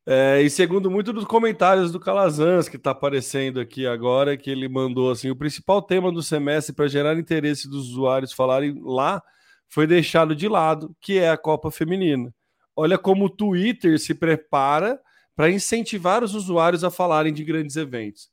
É, 0.07 0.43
e 0.43 0.51
segundo, 0.51 0.91
muito 0.91 1.13
dos 1.13 1.25
comentários 1.25 1.91
do 1.91 1.99
Calazans 1.99 2.69
que 2.69 2.77
está 2.77 2.91
aparecendo 2.91 3.59
aqui 3.59 3.87
agora, 3.87 4.37
que 4.37 4.51
ele 4.51 4.69
mandou 4.69 5.11
assim: 5.11 5.31
o 5.31 5.37
principal 5.37 5.83
tema 5.83 6.13
do 6.13 6.23
semestre 6.23 6.75
para 6.75 6.87
gerar 6.87 7.19
interesse 7.19 7.69
dos 7.69 7.89
usuários 7.91 8.33
falarem 8.33 8.81
lá 8.83 9.23
foi 9.69 9.87
deixado 9.87 10.37
de 10.37 10.47
lado, 10.49 10.95
que 11.01 11.19
é 11.19 11.31
a 11.31 11.37
Copa 11.39 11.71
Feminina. 11.71 12.33
Olha 12.77 12.99
como 12.99 13.27
o 13.27 13.31
Twitter 13.31 13.99
se 13.99 14.15
prepara 14.15 15.01
para 15.35 15.51
incentivar 15.51 16.23
os 16.23 16.35
usuários 16.35 16.85
a 16.85 16.91
falarem 16.91 17.33
de 17.33 17.45
grandes 17.45 17.77
eventos. 17.77 18.29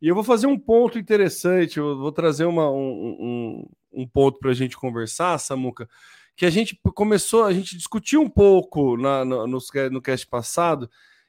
E 0.00 0.08
eu 0.08 0.14
vou 0.14 0.24
fazer 0.24 0.46
um 0.46 0.58
ponto 0.58 0.98
interessante, 0.98 1.78
eu 1.78 1.98
vou 1.98 2.12
trazer 2.12 2.44
uma, 2.44 2.70
um, 2.70 3.16
um, 3.20 3.68
um 3.92 4.06
ponto 4.06 4.38
para 4.38 4.50
a 4.50 4.54
gente 4.54 4.76
conversar, 4.76 5.38
Samuca, 5.38 5.88
que 6.36 6.46
a 6.46 6.50
gente 6.50 6.78
começou, 6.94 7.44
a 7.44 7.52
gente 7.52 7.76
discutiu 7.76 8.22
um 8.22 8.28
pouco 8.28 8.96
na, 8.96 9.24
no, 9.24 9.46
no, 9.46 9.58
no 9.90 10.02
cast 10.02 10.26
passado, 10.26 10.88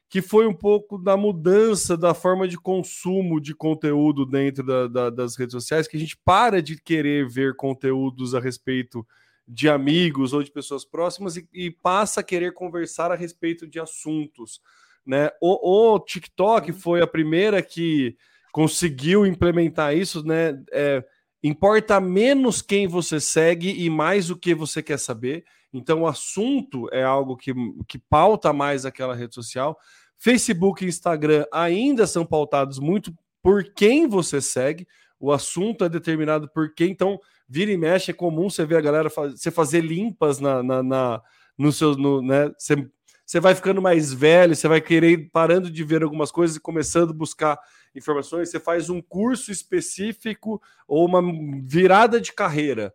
que 0.10 0.22
foi 0.22 0.48
um 0.48 0.54
pouco 0.54 0.98
da 0.98 1.16
mudança 1.16 1.96
da 1.96 2.14
forma 2.14 2.48
de 2.48 2.58
consumo 2.58 3.40
de 3.40 3.54
conteúdo 3.54 4.26
dentro 4.26 4.64
da, 4.64 4.88
da, 4.88 5.10
das 5.10 5.36
redes 5.36 5.54
sociais, 5.54 5.88
que 5.88 5.98
a 5.98 6.00
gente 6.00 6.18
para 6.18 6.62
de 6.62 6.82
querer 6.82 7.28
ver 7.28 7.56
conteúdos 7.56 8.34
a 8.34 8.40
respeito 8.40 9.06
de 9.48 9.68
amigos 9.68 10.34
ou 10.34 10.44
de 10.44 10.52
pessoas 10.52 10.86
próximas 10.86 11.38
e, 11.38 11.48
e 11.54 11.72
passa 11.72 12.22
a 12.22 12.24
querer 12.24 12.54
conversar 12.54 13.12
a 13.12 13.16
respeito 13.16 13.68
de 13.68 13.80
assuntos. 13.80 14.62
Né? 15.06 15.32
O, 15.42 15.94
o 15.94 16.00
TikTok 16.00 16.72
uhum. 16.72 16.78
foi 16.78 17.02
a 17.02 17.08
primeira 17.08 17.62
que 17.62 18.16
conseguiu 18.52 19.26
implementar 19.26 19.96
isso, 19.96 20.24
né? 20.24 20.62
É, 20.72 21.04
importa 21.44 22.00
menos 22.00 22.62
quem 22.62 22.88
você 22.88 23.20
segue 23.20 23.72
e 23.72 23.90
mais 23.90 24.30
o 24.30 24.38
que 24.38 24.54
você 24.54 24.84
quer 24.84 25.00
saber. 25.00 25.44
Então, 25.72 26.02
o 26.02 26.08
assunto 26.08 26.90
é 26.92 27.04
algo 27.04 27.38
que, 27.38 27.54
que 27.88 27.98
pauta 27.98 28.52
mais 28.52 28.86
aquela 28.86 29.16
rede 29.16 29.36
social. 29.36 29.78
Facebook 30.18 30.84
e 30.84 30.88
Instagram 30.88 31.46
ainda 31.52 32.06
são 32.06 32.26
pautados 32.26 32.80
muito 32.80 33.14
por 33.42 33.64
quem 33.74 34.08
você 34.08 34.42
segue. 34.42 34.88
O 35.20 35.32
assunto 35.32 35.86
é 35.86 35.90
determinado 35.90 36.50
por 36.50 36.74
quem. 36.74 36.92
Então, 36.92 37.20
vira 37.48 37.72
e 37.72 37.78
mexe, 37.78 38.12
é 38.12 38.14
comum 38.14 38.50
você 38.50 38.66
ver 38.66 38.78
a 38.78 38.82
galera 38.82 39.10
você 39.10 39.52
fazer 39.52 39.82
limpas 39.82 40.40
na, 40.40 40.62
na, 40.62 40.84
na 40.84 41.22
no 41.58 41.72
seu. 41.72 41.96
No, 41.96 42.22
né, 42.22 42.52
você, 42.58 42.88
você 43.26 43.40
vai 43.40 43.54
ficando 43.54 43.82
mais 43.82 44.12
velho, 44.12 44.56
você 44.56 44.68
vai 44.68 44.82
querer 44.82 45.30
parando 45.32 45.70
de 45.70 45.84
ver 45.84 46.04
algumas 46.04 46.32
coisas 46.32 46.58
e 46.58 46.62
começando 46.62 47.12
a 47.12 47.16
buscar 47.16 47.60
informações, 47.96 48.50
você 48.50 48.60
faz 48.60 48.90
um 48.90 49.02
curso 49.02 49.52
específico 49.52 50.62
ou 50.88 51.06
uma 51.06 51.22
virada 51.66 52.20
de 52.20 52.34
carreira, 52.34 52.94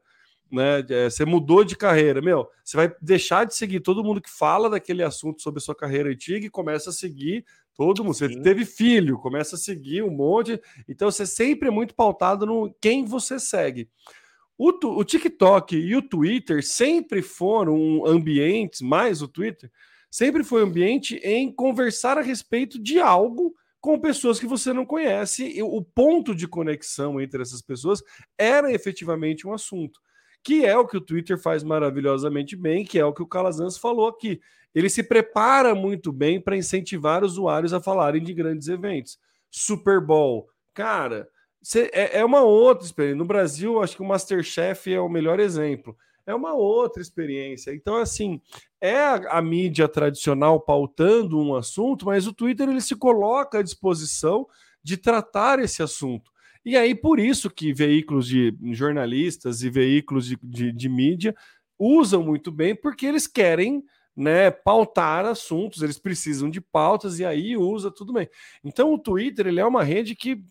né? 0.50 0.84
É, 0.88 1.10
você 1.10 1.24
mudou 1.24 1.64
de 1.64 1.76
carreira, 1.76 2.22
meu, 2.22 2.48
você 2.62 2.76
vai 2.76 2.94
deixar 3.00 3.44
de 3.44 3.54
seguir 3.54 3.80
todo 3.80 4.04
mundo 4.04 4.20
que 4.20 4.30
fala 4.30 4.70
daquele 4.70 5.02
assunto 5.02 5.42
sobre 5.42 5.58
a 5.58 5.62
sua 5.62 5.74
carreira 5.74 6.10
antiga 6.10 6.46
e 6.46 6.50
começa 6.50 6.90
a 6.90 6.92
seguir 6.92 7.44
todo 7.76 8.04
mundo. 8.04 8.14
Você 8.14 8.28
Sim. 8.28 8.42
teve 8.42 8.64
filho, 8.64 9.18
começa 9.18 9.56
a 9.56 9.58
seguir 9.58 10.02
um 10.02 10.10
monte. 10.10 10.60
Então 10.88 11.10
você 11.10 11.26
sempre 11.26 11.68
é 11.68 11.70
muito 11.70 11.94
pautado 11.94 12.46
no 12.46 12.74
quem 12.80 13.04
você 13.04 13.38
segue. 13.38 13.88
O, 14.56 14.70
o 14.70 15.04
TikTok 15.04 15.76
e 15.76 15.96
o 15.96 16.02
Twitter 16.02 16.64
sempre 16.64 17.20
foram 17.20 18.06
ambientes, 18.06 18.80
mais 18.80 19.20
o 19.20 19.26
Twitter, 19.26 19.70
sempre 20.08 20.44
foi 20.44 20.62
um 20.62 20.68
ambiente 20.68 21.16
em 21.16 21.50
conversar 21.52 22.16
a 22.18 22.22
respeito 22.22 22.80
de 22.80 23.00
algo 23.00 23.52
com 23.84 24.00
pessoas 24.00 24.40
que 24.40 24.46
você 24.46 24.72
não 24.72 24.86
conhece. 24.86 25.62
O 25.62 25.82
ponto 25.82 26.34
de 26.34 26.48
conexão 26.48 27.20
entre 27.20 27.42
essas 27.42 27.60
pessoas 27.60 28.02
era 28.38 28.72
efetivamente 28.72 29.46
um 29.46 29.52
assunto, 29.52 30.00
que 30.42 30.64
é 30.64 30.74
o 30.74 30.86
que 30.86 30.96
o 30.96 31.02
Twitter 31.02 31.38
faz 31.38 31.62
maravilhosamente 31.62 32.56
bem, 32.56 32.82
que 32.82 32.98
é 32.98 33.04
o 33.04 33.12
que 33.12 33.22
o 33.22 33.26
Calazans 33.26 33.76
falou 33.76 34.08
aqui. 34.08 34.40
Ele 34.74 34.88
se 34.88 35.02
prepara 35.02 35.74
muito 35.74 36.10
bem 36.10 36.40
para 36.40 36.56
incentivar 36.56 37.22
usuários 37.22 37.74
a 37.74 37.80
falarem 37.80 38.22
de 38.22 38.32
grandes 38.32 38.68
eventos. 38.68 39.18
Super 39.50 40.00
Bowl, 40.00 40.48
cara, 40.72 41.28
é, 41.92 42.20
é 42.20 42.24
uma 42.24 42.40
outra 42.40 42.86
experiência. 42.86 43.18
No 43.18 43.26
Brasil, 43.26 43.82
acho 43.82 43.96
que 43.96 44.02
o 44.02 44.06
Masterchef 44.06 44.90
é 44.90 44.98
o 44.98 45.10
melhor 45.10 45.38
exemplo 45.38 45.94
é 46.26 46.34
uma 46.34 46.54
outra 46.54 47.02
experiência. 47.02 47.72
Então, 47.72 47.96
assim, 47.96 48.40
é 48.80 48.96
a, 48.96 49.38
a, 49.38 49.42
mídia 49.42 49.88
tradicional 49.88 50.60
pautando 50.60 51.38
um 51.38 51.54
assunto, 51.54 52.06
mas 52.06 52.26
o 52.26 52.32
Twitter 52.32 52.68
ele 52.68 52.80
se 52.80 52.96
coloca 52.96 53.58
à 53.58 53.62
disposição 53.62 54.46
de 54.82 54.96
tratar 54.96 55.58
esse 55.58 55.82
assunto. 55.82 56.30
E 56.64 56.76
aí, 56.76 56.94
por 56.94 57.18
isso 57.18 57.50
que 57.50 57.72
veículos 57.72 58.26
de 58.26 58.56
jornalistas 58.72 59.62
e 59.62 59.68
veículos 59.68 60.26
de, 60.26 60.38
de, 60.42 60.72
de 60.72 60.88
mídia 60.88 61.34
usam 61.78 62.22
muito 62.22 62.50
bem, 62.50 62.74
porque 62.74 63.04
eles 63.04 63.26
querem 63.26 63.84
né, 64.16 64.50
pautar 64.50 65.26
assuntos, 65.26 65.82
eles 65.82 65.98
precisam 65.98 66.48
de 66.48 66.60
pautas 66.60 67.18
e 67.18 67.24
aí 67.24 67.56
usa 67.56 67.90
tudo 67.90 68.12
bem. 68.12 68.28
Então 68.62 68.94
o 68.94 68.98
Twitter 68.98 69.46
ele 69.46 69.60
é 69.60 69.66
uma 69.66 69.82
rede 69.82 70.14
que 70.14 70.42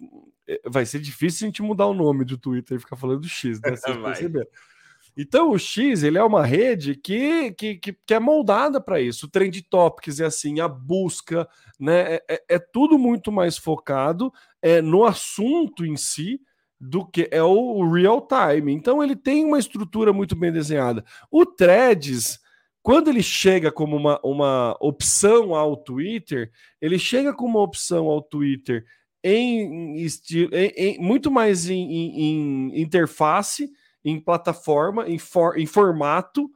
eh, 0.48 0.62
vai 0.66 0.86
ser 0.86 1.00
difícil 1.00 1.46
a 1.46 1.48
gente 1.48 1.62
mudar 1.62 1.88
o 1.88 1.94
nome 1.94 2.26
do 2.26 2.38
Twitter 2.38 2.78
e 2.78 2.80
ficar 2.80 2.98
falando 2.98 3.22
do 3.22 3.30
X, 3.30 3.62
né? 3.62 3.76
Vocês 3.76 3.98
perceberam. 4.04 4.48
Então 5.16 5.52
o 5.52 5.60
X 5.60 6.04
ele 6.04 6.18
é 6.18 6.24
uma 6.24 6.46
rede 6.46 6.96
que, 6.96 7.52
que, 7.54 7.76
que, 7.76 7.94
que 8.06 8.14
é 8.14 8.20
moldada 8.20 8.82
para 8.82 9.00
isso. 9.00 9.26
O 9.26 9.30
Trend 9.30 9.62
Topics 9.70 10.20
é 10.20 10.26
assim, 10.26 10.60
a 10.60 10.68
busca, 10.68 11.48
né? 11.80 12.16
É, 12.16 12.24
é, 12.30 12.44
é 12.50 12.60
tudo 12.60 12.98
muito 12.98 13.32
mais 13.32 13.58
focado 13.58 14.32
é, 14.62 14.82
no 14.82 15.04
assunto 15.04 15.86
em 15.86 15.96
si 15.96 16.42
do 16.80 17.06
que 17.06 17.30
é 17.32 17.42
o 17.42 17.90
real 17.92 18.28
time. 18.28 18.74
Então 18.74 19.04
ele 19.04 19.16
tem 19.16 19.46
uma 19.46 19.60
estrutura 19.60 20.12
muito 20.12 20.36
bem 20.36 20.52
desenhada. 20.52 21.04
O 21.32 21.46
Threads 21.46 22.44
quando 22.84 23.08
ele 23.08 23.24
chega 23.24 23.72
como 23.72 23.96
uma, 23.96 24.20
uma 24.22 24.78
opção 24.82 25.56
ao 25.56 25.78
Twitter, 25.78 26.52
ele 26.82 27.00
chega 27.00 27.34
como 27.34 27.58
uma 27.58 27.64
opção 27.64 28.08
ao 28.08 28.22
Twitter 28.22 28.84
em, 29.24 29.96
estilo, 30.04 30.54
em, 30.54 30.68
em 30.76 31.00
muito 31.00 31.32
mais 31.32 31.70
em, 31.70 31.82
em, 31.82 32.82
interface, 32.82 33.72
em 34.04 34.20
plataforma, 34.20 35.08
em, 35.08 35.18
for, 35.18 35.58
em 35.58 35.66
formato, 35.66 36.50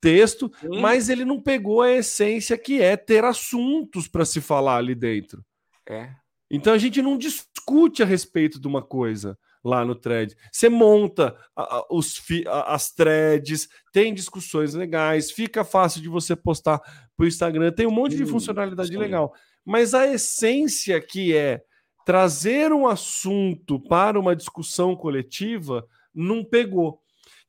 texto, 0.00 0.50
Sim. 0.60 0.80
mas 0.80 1.08
ele 1.08 1.24
não 1.24 1.40
pegou 1.40 1.80
a 1.80 1.92
essência 1.92 2.58
que 2.58 2.82
é 2.82 2.96
ter 2.96 3.24
assuntos 3.24 4.08
para 4.08 4.24
se 4.24 4.40
falar 4.40 4.76
ali 4.76 4.94
dentro. 4.94 5.44
É. 5.88 6.10
Então 6.50 6.74
a 6.74 6.78
gente 6.78 7.00
não 7.00 7.16
discute 7.16 8.02
a 8.02 8.06
respeito 8.06 8.60
de 8.60 8.66
uma 8.66 8.82
coisa 8.82 9.38
lá 9.64 9.84
no 9.84 9.94
thread. 9.94 10.36
Você 10.50 10.68
monta 10.68 11.36
a, 11.54 11.76
a, 11.76 11.86
os 11.90 12.20
a, 12.46 12.74
as 12.74 12.92
threads, 12.92 13.68
tem 13.92 14.12
discussões 14.12 14.74
legais, 14.74 15.30
fica 15.30 15.64
fácil 15.64 16.02
de 16.02 16.08
você 16.08 16.34
postar 16.34 16.80
para 17.16 17.24
o 17.24 17.26
Instagram, 17.26 17.70
tem 17.72 17.86
um 17.86 17.92
monte 17.92 18.16
de 18.16 18.26
funcionalidade 18.26 18.88
sim. 18.88 18.96
legal. 18.96 19.32
Mas 19.64 19.94
a 19.94 20.06
essência 20.06 21.00
que 21.00 21.34
é 21.34 21.62
trazer 22.04 22.72
um 22.72 22.86
assunto 22.86 23.78
para 23.78 24.18
uma 24.18 24.34
discussão 24.34 24.96
coletiva 24.96 25.86
não 26.14 26.44
pegou. 26.44 27.00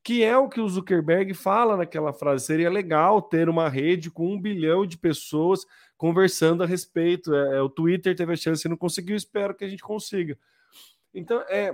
Que 0.03 0.23
é 0.23 0.37
o 0.37 0.49
que 0.49 0.59
o 0.59 0.67
Zuckerberg 0.67 1.33
fala 1.33 1.77
naquela 1.77 2.11
frase. 2.11 2.45
Seria 2.45 2.69
legal 2.69 3.21
ter 3.21 3.47
uma 3.47 3.69
rede 3.69 4.11
com 4.11 4.33
um 4.33 4.39
bilhão 4.39 4.85
de 4.85 4.97
pessoas 4.97 5.65
conversando 5.97 6.63
a 6.63 6.65
respeito. 6.65 7.33
É, 7.33 7.57
é 7.57 7.61
o 7.61 7.69
Twitter 7.69 8.15
teve 8.15 8.33
a 8.33 8.35
chance 8.35 8.67
e 8.67 8.69
não 8.69 8.75
conseguiu, 8.75 9.15
espero 9.15 9.55
que 9.55 9.63
a 9.63 9.69
gente 9.69 9.81
consiga. 9.81 10.37
Então, 11.13 11.39
é, 11.47 11.73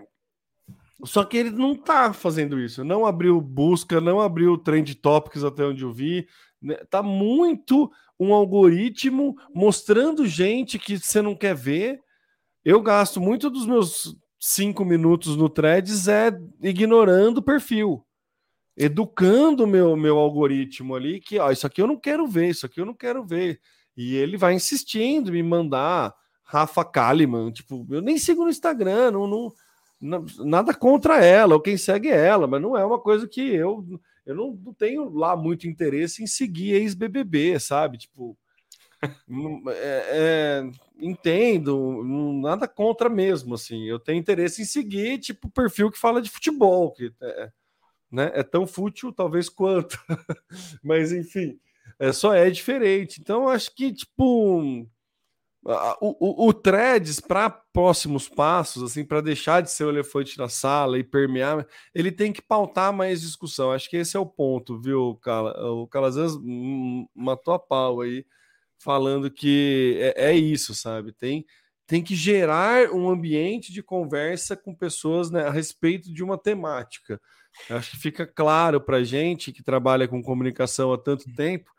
só 1.03 1.23
que 1.23 1.37
ele 1.37 1.49
não 1.49 1.75
tá 1.75 2.13
fazendo 2.13 2.59
isso. 2.59 2.83
Não 2.83 3.05
abriu 3.05 3.39
busca, 3.39 4.01
não 4.01 4.19
abriu 4.19 4.57
trend 4.57 4.93
topics 4.95 5.43
até 5.43 5.63
onde 5.63 5.83
eu 5.83 5.91
vi. 5.91 6.27
Né? 6.61 6.75
Tá 6.89 7.01
muito 7.01 7.91
um 8.19 8.33
algoritmo 8.33 9.35
mostrando 9.53 10.27
gente 10.27 10.77
que 10.77 10.99
você 10.99 11.21
não 11.21 11.35
quer 11.35 11.55
ver. 11.55 11.99
Eu 12.65 12.81
gasto 12.81 13.21
muito 13.21 13.49
dos 13.49 13.65
meus 13.65 14.17
cinco 14.39 14.85
minutos 14.85 15.35
no 15.35 15.49
threads 15.49 16.07
é 16.07 16.31
ignorando 16.61 17.39
o 17.39 17.43
perfil, 17.43 18.05
educando 18.77 19.65
o 19.65 19.67
meu, 19.67 19.95
meu 19.97 20.17
algoritmo 20.17 20.95
ali 20.95 21.19
que 21.19 21.37
ó, 21.37 21.51
isso 21.51 21.67
aqui 21.67 21.81
eu 21.81 21.87
não 21.87 21.97
quero 21.97 22.25
ver, 22.25 22.49
isso 22.49 22.65
aqui 22.65 22.79
eu 22.79 22.85
não 22.85 22.93
quero 22.93 23.23
ver. 23.25 23.59
E 23.97 24.15
ele 24.15 24.37
vai 24.37 24.53
insistindo 24.53 25.31
me 25.31 25.43
mandar 25.43 26.15
Rafa 26.43 26.85
Kalimann, 26.85 27.51
tipo, 27.51 27.85
eu 27.89 28.01
nem 28.01 28.17
sigo 28.17 28.43
no 28.43 28.49
Instagram, 28.49 29.11
não, 29.11 29.27
não 29.27 29.53
nada 30.45 30.73
contra 30.73 31.23
ela, 31.23 31.55
ou 31.55 31.61
quem 31.61 31.77
segue 31.77 32.07
ela, 32.09 32.47
mas 32.47 32.61
não 32.61 32.77
é 32.77 32.85
uma 32.85 32.99
coisa 32.99 33.27
que 33.27 33.41
eu 33.41 33.85
eu 34.25 34.35
não, 34.35 34.51
não 34.63 34.73
tenho 34.75 35.09
lá 35.09 35.35
muito 35.35 35.67
interesse 35.67 36.21
em 36.21 36.27
seguir 36.27 36.73
ex-BBB, 36.73 37.59
sabe? 37.59 37.97
Tipo, 37.97 38.37
é, 39.01 40.03
é, 40.11 40.71
entendo, 40.99 42.03
nada 42.41 42.67
contra 42.67 43.09
mesmo, 43.09 43.55
assim. 43.55 43.85
Eu 43.85 43.99
tenho 43.99 44.19
interesse 44.19 44.61
em 44.61 44.65
seguir, 44.65 45.19
tipo, 45.19 45.49
perfil 45.49 45.91
que 45.91 45.99
fala 45.99 46.21
de 46.21 46.29
futebol, 46.29 46.91
que 46.91 47.13
é, 47.21 47.51
né, 48.11 48.31
é 48.33 48.43
tão 48.43 48.67
fútil 48.67 49.13
talvez 49.13 49.49
quanto, 49.49 49.97
mas 50.83 51.11
enfim, 51.11 51.59
é, 51.97 52.11
só 52.11 52.33
é 52.33 52.49
diferente. 52.49 53.19
Então, 53.21 53.47
acho 53.47 53.73
que, 53.75 53.93
tipo 53.93 54.87
o, 55.99 56.45
o, 56.45 56.47
o 56.47 56.53
Threads, 56.53 57.19
para 57.19 57.49
próximos 57.49 58.29
passos, 58.29 58.81
assim, 58.83 59.03
para 59.03 59.21
deixar 59.21 59.61
de 59.61 59.69
ser 59.69 59.83
o 59.83 59.89
elefante 59.89 60.37
na 60.37 60.47
sala 60.47 60.97
e 60.97 61.03
permear, 61.03 61.67
ele 61.93 62.11
tem 62.11 62.31
que 62.31 62.41
pautar 62.41 62.93
mais 62.93 63.21
discussão. 63.21 63.71
Acho 63.71 63.89
que 63.89 63.97
esse 63.97 64.15
é 64.15 64.19
o 64.19 64.25
ponto, 64.25 64.79
viu, 64.79 65.15
Cala? 65.21 65.53
O 65.71 65.87
Calazans 65.87 66.33
matou 67.13 67.53
a 67.53 67.59
pau 67.59 68.01
aí, 68.01 68.25
falando 68.79 69.29
que 69.29 69.97
é, 69.99 70.31
é 70.31 70.33
isso, 70.33 70.73
sabe? 70.73 71.11
Tem, 71.13 71.45
tem 71.85 72.03
que 72.03 72.15
gerar 72.15 72.91
um 72.91 73.09
ambiente 73.09 73.71
de 73.71 73.83
conversa 73.83 74.55
com 74.55 74.73
pessoas 74.73 75.29
né, 75.29 75.43
a 75.45 75.51
respeito 75.51 76.11
de 76.11 76.23
uma 76.23 76.37
temática. 76.37 77.19
Acho 77.69 77.91
que 77.91 77.97
fica 77.97 78.25
claro 78.25 78.79
para 78.79 79.03
gente 79.03 79.51
que 79.51 79.63
trabalha 79.63 80.07
com 80.07 80.21
comunicação 80.21 80.93
há 80.93 80.97
tanto 80.97 81.25
tempo 81.35 81.69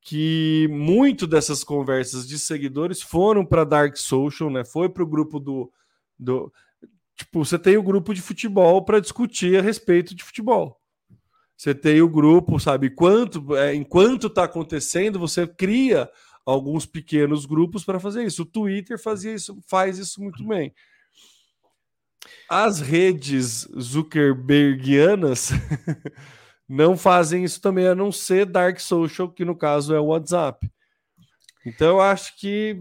que 0.00 0.68
muito 0.70 1.26
dessas 1.26 1.62
conversas 1.62 2.26
de 2.26 2.38
seguidores 2.38 3.00
foram 3.00 3.46
para 3.46 3.64
Dark 3.64 3.96
Social, 3.96 4.50
né? 4.50 4.64
Foi 4.64 4.88
para 4.88 5.02
o 5.02 5.06
grupo 5.06 5.38
do, 5.38 5.72
do. 6.18 6.52
Tipo, 7.16 7.44
você 7.44 7.56
tem 7.58 7.76
o 7.76 7.82
grupo 7.82 8.12
de 8.12 8.20
futebol 8.20 8.84
para 8.84 9.00
discutir 9.00 9.56
a 9.58 9.62
respeito 9.62 10.14
de 10.14 10.24
futebol. 10.24 10.81
Você 11.62 11.76
tem 11.76 12.02
o 12.02 12.08
grupo, 12.08 12.58
sabe? 12.58 12.90
Quanto, 12.90 13.54
é, 13.54 13.72
enquanto 13.72 14.26
está 14.26 14.42
acontecendo, 14.42 15.16
você 15.16 15.46
cria 15.46 16.10
alguns 16.44 16.86
pequenos 16.86 17.46
grupos 17.46 17.84
para 17.84 18.00
fazer 18.00 18.24
isso. 18.24 18.42
O 18.42 18.46
Twitter 18.46 19.00
fazia 19.00 19.32
isso, 19.32 19.56
faz 19.68 19.96
isso 19.96 20.20
muito 20.20 20.44
bem. 20.44 20.74
As 22.48 22.80
redes 22.80 23.68
Zuckerbergianas 23.80 25.50
não 26.68 26.96
fazem 26.96 27.44
isso 27.44 27.60
também, 27.60 27.86
a 27.86 27.94
não 27.94 28.10
ser 28.10 28.44
Dark 28.44 28.80
Social, 28.80 29.30
que 29.30 29.44
no 29.44 29.54
caso 29.54 29.94
é 29.94 30.00
o 30.00 30.06
WhatsApp. 30.06 30.68
Então 31.64 31.90
eu 31.90 32.00
acho 32.00 32.40
que 32.40 32.76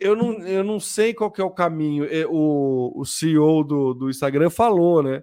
eu 0.00 0.16
não, 0.16 0.44
eu 0.44 0.64
não 0.64 0.80
sei 0.80 1.14
qual 1.14 1.30
que 1.30 1.40
é 1.40 1.44
o 1.44 1.54
caminho. 1.54 2.04
O, 2.28 3.02
o 3.02 3.04
CEO 3.04 3.62
do, 3.62 3.94
do 3.94 4.10
Instagram 4.10 4.50
falou, 4.50 5.00
né? 5.00 5.22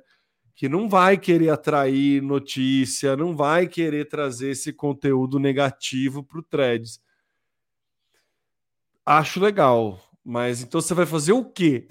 Que 0.56 0.70
não 0.70 0.88
vai 0.88 1.18
querer 1.18 1.50
atrair 1.50 2.22
notícia, 2.22 3.18
não 3.18 3.36
vai 3.36 3.68
querer 3.68 4.08
trazer 4.08 4.52
esse 4.52 4.72
conteúdo 4.72 5.40
negativo 5.40 6.24
para 6.24 6.40
o 6.40 6.44
Threads. 6.44 7.02
Acho 9.06 9.40
legal. 9.40 10.00
Mas 10.26 10.62
então 10.62 10.80
você 10.80 10.94
vai 10.94 11.06
fazer 11.06 11.34
o 11.34 11.44
quê? 11.44 11.86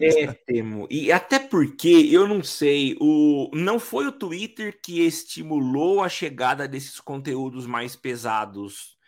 é, 0.00 0.32
Temo. 0.32 0.88
E 0.90 1.12
até 1.12 1.38
porque 1.38 2.08
eu 2.10 2.26
não 2.26 2.42
sei, 2.42 2.96
o 3.00 3.48
não 3.54 3.78
foi 3.78 4.06
o 4.08 4.12
Twitter 4.12 4.80
que 4.82 5.00
estimulou 5.06 6.02
a 6.02 6.08
chegada 6.08 6.66
desses 6.66 6.98
conteúdos 6.98 7.66
mais 7.66 7.94
pesados. 7.94 8.98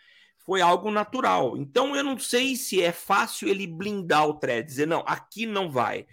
Foi 0.45 0.61
algo 0.61 0.89
natural. 0.89 1.57
Então 1.57 1.95
eu 1.97 2.03
não 2.03 2.17
sei 2.17 2.55
se 2.55 2.81
é 2.81 2.93
fácil 2.93 3.49
ele 3.49 3.67
blindar 3.67 4.25
o 4.25 4.35
thread, 4.35 4.65
dizer 4.65 4.87
não, 4.87 5.03
aqui 5.05 5.45
não 5.45 5.69
vai. 5.69 6.05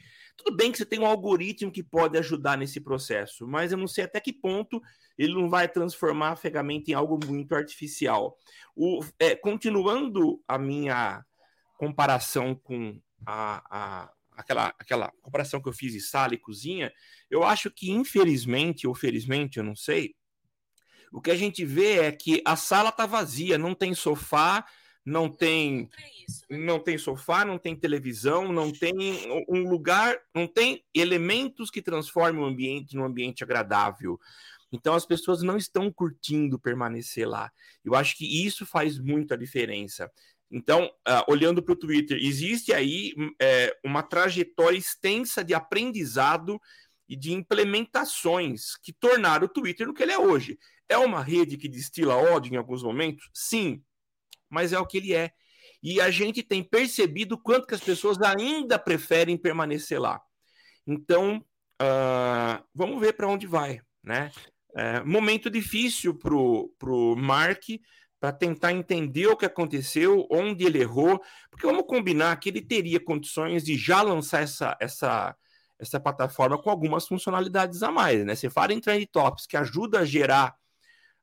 Tudo 0.42 0.56
bem 0.56 0.72
que 0.72 0.78
você 0.78 0.86
tem 0.86 0.98
um 0.98 1.06
algoritmo 1.06 1.70
que 1.70 1.82
pode 1.82 2.16
ajudar 2.16 2.56
nesse 2.56 2.80
processo, 2.80 3.46
mas 3.46 3.72
eu 3.72 3.78
não 3.78 3.86
sei 3.86 4.04
até 4.04 4.18
que 4.20 4.32
ponto 4.32 4.80
ele 5.18 5.34
não 5.34 5.50
vai 5.50 5.68
transformar 5.68 6.30
a 6.30 6.36
ferramenta 6.36 6.90
em 6.90 6.94
algo 6.94 7.20
muito 7.26 7.54
artificial. 7.54 8.38
O, 8.74 9.04
é, 9.18 9.36
continuando 9.36 10.42
a 10.48 10.58
minha 10.58 11.22
comparação 11.76 12.54
com 12.54 12.98
a, 13.26 13.62
a, 13.70 14.12
aquela, 14.32 14.74
aquela 14.78 15.12
comparação 15.20 15.60
que 15.60 15.68
eu 15.68 15.74
fiz 15.74 15.92
de 15.92 16.00
sala 16.00 16.32
e 16.32 16.38
cozinha, 16.38 16.90
eu 17.30 17.44
acho 17.44 17.70
que, 17.70 17.90
infelizmente 17.90 18.88
ou 18.88 18.94
felizmente, 18.94 19.58
eu 19.58 19.64
não 19.64 19.76
sei, 19.76 20.14
o 21.12 21.20
que 21.20 21.30
a 21.30 21.36
gente 21.36 21.66
vê 21.66 21.98
é 21.98 22.12
que 22.12 22.40
a 22.46 22.56
sala 22.56 22.88
está 22.88 23.04
vazia, 23.04 23.58
não 23.58 23.74
tem 23.74 23.92
sofá, 23.92 24.64
não 25.10 25.28
tem 25.28 25.90
né? 26.48 26.58
não 26.58 26.78
tem 26.78 26.96
sofá, 26.96 27.44
não 27.44 27.58
tem 27.58 27.74
televisão, 27.74 28.52
não 28.52 28.72
tem 28.72 28.94
um 29.48 29.68
lugar, 29.68 30.16
não 30.34 30.46
tem 30.46 30.84
elementos 30.94 31.70
que 31.70 31.82
transformem 31.82 32.42
o 32.42 32.46
ambiente 32.46 32.94
num 32.94 33.04
ambiente 33.04 33.42
agradável. 33.42 34.18
Então 34.72 34.94
as 34.94 35.04
pessoas 35.04 35.42
não 35.42 35.56
estão 35.56 35.92
curtindo 35.92 36.58
permanecer 36.58 37.28
lá. 37.28 37.50
Eu 37.84 37.94
acho 37.94 38.16
que 38.16 38.46
isso 38.46 38.64
faz 38.64 38.98
muita 38.98 39.36
diferença. 39.36 40.10
Então, 40.50 40.86
uh, 40.86 41.30
olhando 41.30 41.62
para 41.62 41.72
o 41.72 41.78
Twitter, 41.78 42.18
existe 42.20 42.72
aí 42.72 43.14
é, 43.40 43.76
uma 43.84 44.02
trajetória 44.02 44.76
extensa 44.76 45.44
de 45.44 45.54
aprendizado 45.54 46.60
e 47.08 47.16
de 47.16 47.32
implementações 47.32 48.76
que 48.82 48.92
tornaram 48.92 49.46
o 49.46 49.48
Twitter 49.48 49.88
o 49.88 49.94
que 49.94 50.02
ele 50.02 50.12
é 50.12 50.18
hoje. 50.18 50.58
É 50.88 50.98
uma 50.98 51.22
rede 51.22 51.56
que 51.56 51.68
destila 51.68 52.16
ódio 52.16 52.52
em 52.52 52.56
alguns 52.56 52.82
momentos? 52.82 53.28
Sim, 53.32 53.80
mas 54.50 54.72
é 54.72 54.78
o 54.78 54.86
que 54.86 54.98
ele 54.98 55.14
é. 55.14 55.30
E 55.82 56.00
a 56.00 56.10
gente 56.10 56.42
tem 56.42 56.62
percebido 56.62 57.38
quanto 57.38 57.66
que 57.66 57.74
as 57.74 57.80
pessoas 57.80 58.20
ainda 58.20 58.78
preferem 58.78 59.36
permanecer 59.36 60.00
lá. 60.00 60.20
Então, 60.86 61.44
uh, 61.80 62.64
vamos 62.74 63.00
ver 63.00 63.14
para 63.14 63.28
onde 63.28 63.46
vai, 63.46 63.80
né? 64.02 64.30
É, 64.74 65.02
momento 65.02 65.50
difícil 65.50 66.14
para 66.14 66.34
o 66.34 67.16
Mark 67.16 67.64
para 68.20 68.32
tentar 68.32 68.72
entender 68.72 69.26
o 69.26 69.36
que 69.36 69.46
aconteceu, 69.46 70.26
onde 70.30 70.64
ele 70.64 70.78
errou, 70.78 71.20
porque 71.50 71.66
vamos 71.66 71.86
combinar 71.86 72.38
que 72.38 72.50
ele 72.50 72.60
teria 72.60 73.00
condições 73.02 73.64
de 73.64 73.76
já 73.78 74.02
lançar 74.02 74.42
essa, 74.42 74.76
essa, 74.78 75.34
essa 75.78 75.98
plataforma 75.98 76.60
com 76.60 76.68
algumas 76.68 77.08
funcionalidades 77.08 77.82
a 77.82 77.90
mais, 77.90 78.24
né? 78.24 78.36
Você 78.36 78.50
fala 78.50 78.74
em 78.74 78.80
Trend 78.80 79.06
Tops, 79.06 79.46
que 79.46 79.56
ajuda 79.56 80.00
a 80.00 80.04
gerar 80.04 80.54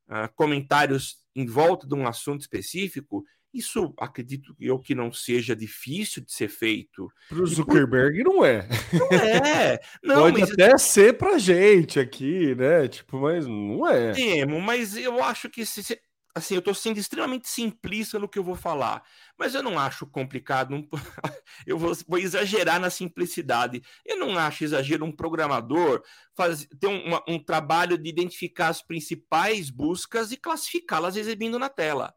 uh, 0.10 0.34
comentários 0.36 1.18
em 1.36 1.46
volta 1.46 1.88
de 1.88 1.94
um 1.94 2.08
assunto 2.08 2.42
específico, 2.42 3.24
isso 3.54 3.94
acredito 3.98 4.56
eu 4.60 4.78
que 4.78 4.94
não 4.94 5.12
seja 5.12 5.56
difícil 5.56 6.24
de 6.24 6.32
ser 6.32 6.48
feito. 6.48 7.12
Para 7.30 7.42
o 7.42 7.48
Zuckerberg 7.48 8.24
por... 8.24 8.34
não 8.34 8.46
é. 8.46 8.68
Não 8.94 9.08
é. 9.12 9.80
Não, 10.04 10.16
Pode 10.24 10.42
mas... 10.42 10.52
até 10.52 10.78
ser 10.78 11.18
para 11.18 11.38
gente 11.38 12.00
aqui, 12.00 12.54
né? 12.56 12.88
Tipo, 12.88 13.20
mas 13.20 13.48
não 13.48 13.88
é. 13.88 14.12
Temo, 14.14 14.62
mas 14.62 14.96
eu 14.96 15.24
acho 15.24 15.50
que 15.50 15.66
se, 15.66 16.00
assim, 16.38 16.56
eu 16.56 16.60
estou 16.60 16.74
sendo 16.74 16.98
extremamente 17.00 17.48
simplista 17.48 18.18
no 18.18 18.30
que 18.30 18.40
eu 18.40 18.44
vou 18.44 18.56
falar, 18.56 19.04
mas 19.38 19.56
eu 19.56 19.64
não 19.64 19.78
acho 19.78 20.06
complicado. 20.06 20.76
Um... 20.76 20.88
eu 21.66 21.78
vou, 21.78 21.94
vou, 22.08 22.20
exagerar 22.20 22.80
na 22.80 22.90
simplicidade. 22.90 23.82
Eu 24.06 24.18
não 24.18 24.38
acho 24.38 24.64
exagero 24.64 25.06
um 25.06 25.12
programador 25.12 26.04
faz, 26.36 26.68
ter 26.80 26.88
um, 26.88 27.06
uma, 27.08 27.24
um 27.28 27.44
trabalho 27.44 27.98
de 27.98 28.10
identificar 28.10 28.70
as 28.70 28.82
principais 28.82 29.70
buscas 29.70 30.32
e 30.32 30.38
classificá-las 30.38 31.16
exibindo 31.16 31.60
na 31.60 31.70
tela. 31.70 32.14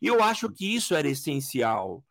E 0.00 0.06
eu 0.06 0.22
acho 0.22 0.50
que 0.50 0.74
isso 0.74 0.94
era 0.94 1.08
essencial. 1.08 2.04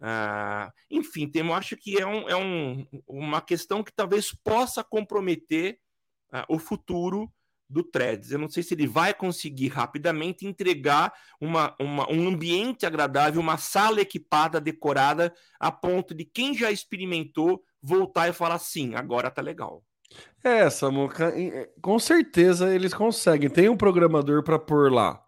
Uh, 0.00 0.70
enfim, 0.90 1.30
eu 1.34 1.52
acho 1.52 1.76
que 1.76 2.00
é, 2.00 2.06
um, 2.06 2.28
é 2.28 2.36
um, 2.36 2.86
uma 3.06 3.40
questão 3.40 3.82
que 3.82 3.92
talvez 3.92 4.32
possa 4.32 4.84
comprometer 4.84 5.80
uh, 6.32 6.44
o 6.48 6.58
futuro 6.58 7.32
do 7.68 7.82
Threads. 7.82 8.30
Eu 8.30 8.38
não 8.38 8.48
sei 8.48 8.62
se 8.62 8.74
ele 8.74 8.86
vai 8.86 9.12
conseguir 9.12 9.68
rapidamente 9.68 10.46
entregar 10.46 11.12
uma, 11.40 11.74
uma, 11.78 12.10
um 12.10 12.28
ambiente 12.28 12.86
agradável, 12.86 13.40
uma 13.40 13.58
sala 13.58 14.00
equipada, 14.00 14.60
decorada, 14.60 15.32
a 15.60 15.70
ponto 15.70 16.14
de 16.14 16.24
quem 16.24 16.54
já 16.54 16.70
experimentou 16.70 17.62
voltar 17.82 18.28
e 18.28 18.32
falar 18.32 18.58
sim, 18.58 18.94
agora 18.94 19.30
tá 19.30 19.42
legal. 19.42 19.84
É, 20.42 20.70
Samuca, 20.70 21.34
eh, 21.38 21.68
com 21.82 21.98
certeza 21.98 22.74
eles 22.74 22.94
conseguem. 22.94 23.50
Tem 23.50 23.68
um 23.68 23.76
programador 23.76 24.42
para 24.42 24.58
pôr 24.58 24.90
lá 24.90 25.22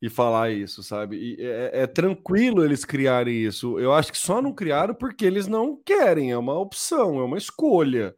e 0.00 0.08
falar 0.08 0.50
isso, 0.50 0.82
sabe? 0.82 1.16
E 1.16 1.36
é, 1.40 1.82
é, 1.82 1.86
tranquilo 1.86 2.64
eles 2.64 2.84
criarem 2.84 3.42
isso. 3.42 3.78
Eu 3.78 3.92
acho 3.92 4.12
que 4.12 4.18
só 4.18 4.40
não 4.40 4.52
criaram 4.52 4.94
porque 4.94 5.24
eles 5.24 5.46
não 5.46 5.80
querem, 5.84 6.30
é 6.30 6.38
uma 6.38 6.58
opção, 6.58 7.18
é 7.18 7.24
uma 7.24 7.38
escolha. 7.38 8.14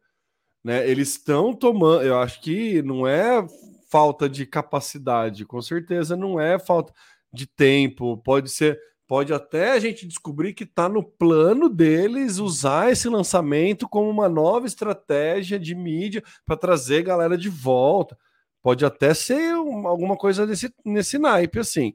Né? 0.63 0.87
Eles 0.89 1.09
estão 1.09 1.53
tomando, 1.53 2.03
eu 2.03 2.17
acho 2.19 2.41
que 2.41 2.81
não 2.81 3.07
é 3.07 3.45
falta 3.89 4.29
de 4.29 4.45
capacidade, 4.45 5.45
com 5.45 5.61
certeza 5.61 6.15
não 6.15 6.39
é 6.39 6.57
falta 6.57 6.93
de 7.33 7.45
tempo, 7.47 8.17
pode 8.17 8.49
ser, 8.49 8.79
pode 9.07 9.33
até 9.33 9.71
a 9.71 9.79
gente 9.79 10.07
descobrir 10.07 10.53
que 10.53 10.63
está 10.63 10.87
no 10.87 11.03
plano 11.03 11.67
deles 11.67 12.37
usar 12.37 12.91
esse 12.91 13.09
lançamento 13.09 13.89
como 13.89 14.09
uma 14.09 14.29
nova 14.29 14.67
estratégia 14.67 15.59
de 15.59 15.75
mídia 15.75 16.23
para 16.45 16.55
trazer 16.55 17.03
galera 17.03 17.37
de 17.37 17.49
volta. 17.49 18.17
Pode 18.61 18.85
até 18.85 19.13
ser 19.13 19.55
uma, 19.55 19.89
alguma 19.89 20.15
coisa 20.15 20.45
desse, 20.45 20.73
nesse 20.85 21.17
naipe 21.17 21.59
assim, 21.59 21.93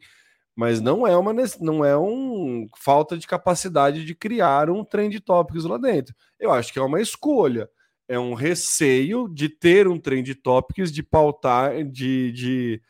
mas 0.55 0.81
não 0.81 1.07
é 1.07 1.17
uma 1.17 1.33
não 1.61 1.85
é 1.85 1.97
um 1.97 2.67
falta 2.77 3.17
de 3.17 3.27
capacidade 3.27 4.05
de 4.05 4.15
criar 4.15 4.69
um 4.69 4.85
trend 4.85 5.21
tópicos 5.21 5.65
lá 5.65 5.79
dentro. 5.79 6.15
Eu 6.41 6.51
acho 6.53 6.73
que 6.73 6.79
é 6.79 6.83
uma 6.83 7.01
escolha 7.01 7.69
é 8.09 8.19
um 8.19 8.35
receio 8.35 9.29
de 9.29 9.49
ter 9.49 9.89
um 9.89 9.99
trend 9.99 10.35
topics, 10.37 10.93
de 10.93 11.03
pautar, 11.03 11.85
de, 11.85 12.33
de 12.33 12.83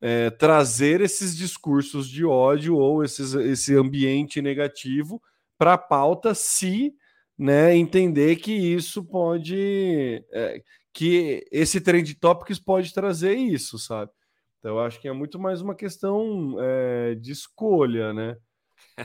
é, 0.00 0.30
trazer 0.30 1.00
esses 1.00 1.36
discursos 1.36 2.08
de 2.08 2.24
ódio 2.24 2.76
ou 2.76 3.04
esses, 3.04 3.34
esse 3.34 3.74
ambiente 3.74 4.42
negativo 4.42 5.22
para 5.58 5.74
a 5.74 5.78
pauta, 5.78 6.34
se 6.34 6.94
né, 7.38 7.76
entender 7.76 8.36
que 8.36 8.52
isso 8.52 9.04
pode. 9.04 10.24
É, 10.32 10.62
que 10.92 11.46
esse 11.52 11.78
trend 11.80 12.14
topics 12.14 12.58
pode 12.58 12.92
trazer 12.94 13.34
isso, 13.34 13.78
sabe? 13.78 14.10
Então, 14.58 14.76
eu 14.76 14.80
acho 14.80 14.98
que 14.98 15.06
é 15.06 15.12
muito 15.12 15.38
mais 15.38 15.60
uma 15.60 15.74
questão 15.74 16.56
é, 16.58 17.14
de 17.14 17.32
escolha, 17.32 18.14
né? 18.14 18.36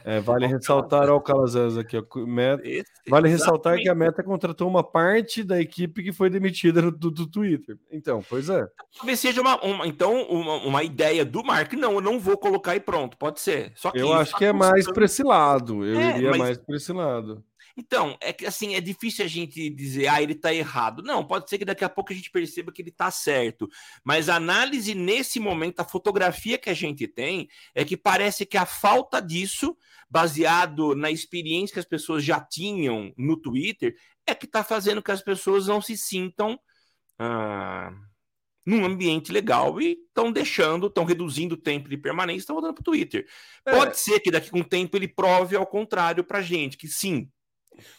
É, 0.05 0.21
vale 0.21 0.47
ressaltar 0.47 1.09
o 1.09 1.19
Calazans 1.19 1.77
aqui. 1.77 1.97
Ó, 1.97 2.19
meta, 2.25 2.61
Esse, 2.65 2.85
vale 3.07 3.27
exatamente. 3.27 3.31
ressaltar 3.31 3.77
que 3.77 3.89
a 3.89 3.95
Meta 3.95 4.23
contratou 4.23 4.67
uma 4.67 4.83
parte 4.83 5.43
da 5.43 5.59
equipe 5.59 6.01
que 6.01 6.13
foi 6.13 6.29
demitida 6.29 6.81
do, 6.91 7.11
do 7.11 7.27
Twitter. 7.27 7.77
Então, 7.91 8.23
pois 8.27 8.49
é. 8.49 8.65
Talvez 8.97 9.19
seja 9.19 9.41
uma, 9.41 9.61
uma 9.61 9.85
então 9.85 10.21
uma, 10.23 10.55
uma, 10.57 10.83
ideia 10.83 11.25
do 11.25 11.43
Mark. 11.43 11.73
Não, 11.73 11.93
eu 11.93 12.01
não 12.01 12.19
vou 12.19 12.37
colocar 12.37 12.71
aí 12.71 12.79
pronto. 12.79 13.17
Pode 13.17 13.41
ser. 13.41 13.73
Só 13.75 13.91
que 13.91 13.99
eu 13.99 14.13
acho 14.13 14.31
tá 14.31 14.37
que 14.37 14.45
é 14.45 14.53
mais 14.53 14.85
para 14.89 15.05
esse 15.05 15.23
lado. 15.23 15.85
Eu 15.85 15.99
é, 15.99 16.17
iria 16.17 16.29
mas... 16.29 16.39
mais 16.39 16.57
para 16.57 16.75
esse 16.75 16.93
lado. 16.93 17.43
Então, 17.77 18.17
é 18.21 18.33
que 18.33 18.45
assim, 18.45 18.75
é 18.75 18.81
difícil 18.81 19.25
a 19.25 19.27
gente 19.27 19.69
dizer, 19.69 20.07
ah, 20.07 20.21
ele 20.21 20.35
tá 20.35 20.53
errado. 20.53 21.01
Não, 21.01 21.25
pode 21.25 21.49
ser 21.49 21.57
que 21.57 21.65
daqui 21.65 21.83
a 21.83 21.89
pouco 21.89 22.11
a 22.11 22.15
gente 22.15 22.29
perceba 22.29 22.71
que 22.71 22.81
ele 22.81 22.91
tá 22.91 23.09
certo. 23.11 23.67
Mas 24.03 24.29
a 24.29 24.35
análise 24.35 24.93
nesse 24.93 25.39
momento, 25.39 25.79
a 25.79 25.85
fotografia 25.85 26.57
que 26.57 26.69
a 26.69 26.73
gente 26.73 27.07
tem, 27.07 27.47
é 27.73 27.83
que 27.85 27.97
parece 27.97 28.45
que 28.45 28.57
a 28.57 28.65
falta 28.65 29.21
disso, 29.21 29.75
baseado 30.09 30.95
na 30.95 31.11
experiência 31.11 31.73
que 31.73 31.79
as 31.79 31.85
pessoas 31.85 32.23
já 32.23 32.39
tinham 32.39 33.13
no 33.17 33.37
Twitter, 33.37 33.95
é 34.25 34.35
que 34.35 34.47
tá 34.47 34.63
fazendo 34.63 35.01
que 35.01 35.11
as 35.11 35.21
pessoas 35.21 35.67
não 35.67 35.81
se 35.81 35.97
sintam. 35.97 36.59
Ah, 37.17 37.91
num 38.65 38.85
ambiente 38.85 39.31
legal 39.31 39.81
e 39.81 39.97
estão 40.07 40.31
deixando, 40.31 40.87
estão 40.87 41.03
reduzindo 41.03 41.55
o 41.55 41.57
tempo 41.57 41.89
de 41.89 41.97
permanência, 41.97 42.41
estão 42.41 42.55
voltando 42.55 42.75
para 42.75 42.81
o 42.81 42.85
Twitter. 42.85 43.27
É. 43.65 43.71
Pode 43.71 43.97
ser 43.97 44.19
que 44.19 44.31
daqui 44.31 44.49
a 44.53 44.57
um 44.57 44.63
tempo 44.63 44.95
ele 44.95 45.07
prove 45.07 45.55
ao 45.55 45.65
contrário 45.65 46.23
para 46.23 46.41
gente, 46.41 46.77
que 46.77 46.87
sim, 46.87 47.29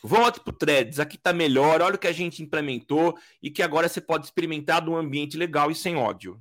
Volte 0.03 0.41
para 0.41 0.51
o 0.51 0.57
Threads, 0.57 1.01
aqui 1.01 1.17
está 1.17 1.33
melhor, 1.33 1.81
olha 1.81 1.95
o 1.95 1.99
que 1.99 2.07
a 2.07 2.13
gente 2.13 2.43
implementou 2.43 3.17
e 3.43 3.51
que 3.51 3.63
agora 3.63 3.89
você 3.89 4.01
pode 4.01 4.25
experimentar 4.25 4.85
num 4.85 4.97
ambiente 4.97 5.37
legal 5.37 5.71
e 5.71 5.75
sem 5.75 5.97
ódio. 5.97 6.41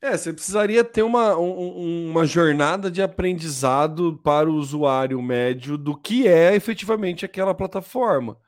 É, 0.00 0.16
você 0.16 0.32
precisaria 0.32 0.82
ter 0.82 1.02
uma, 1.02 1.36
um, 1.36 2.10
uma 2.10 2.26
jornada 2.26 2.90
de 2.90 3.02
aprendizado 3.02 4.18
para 4.22 4.50
o 4.50 4.54
usuário 4.54 5.20
médio 5.20 5.76
do 5.76 5.96
que 5.96 6.26
é 6.26 6.54
efetivamente 6.54 7.24
aquela 7.24 7.54
plataforma. 7.54 8.38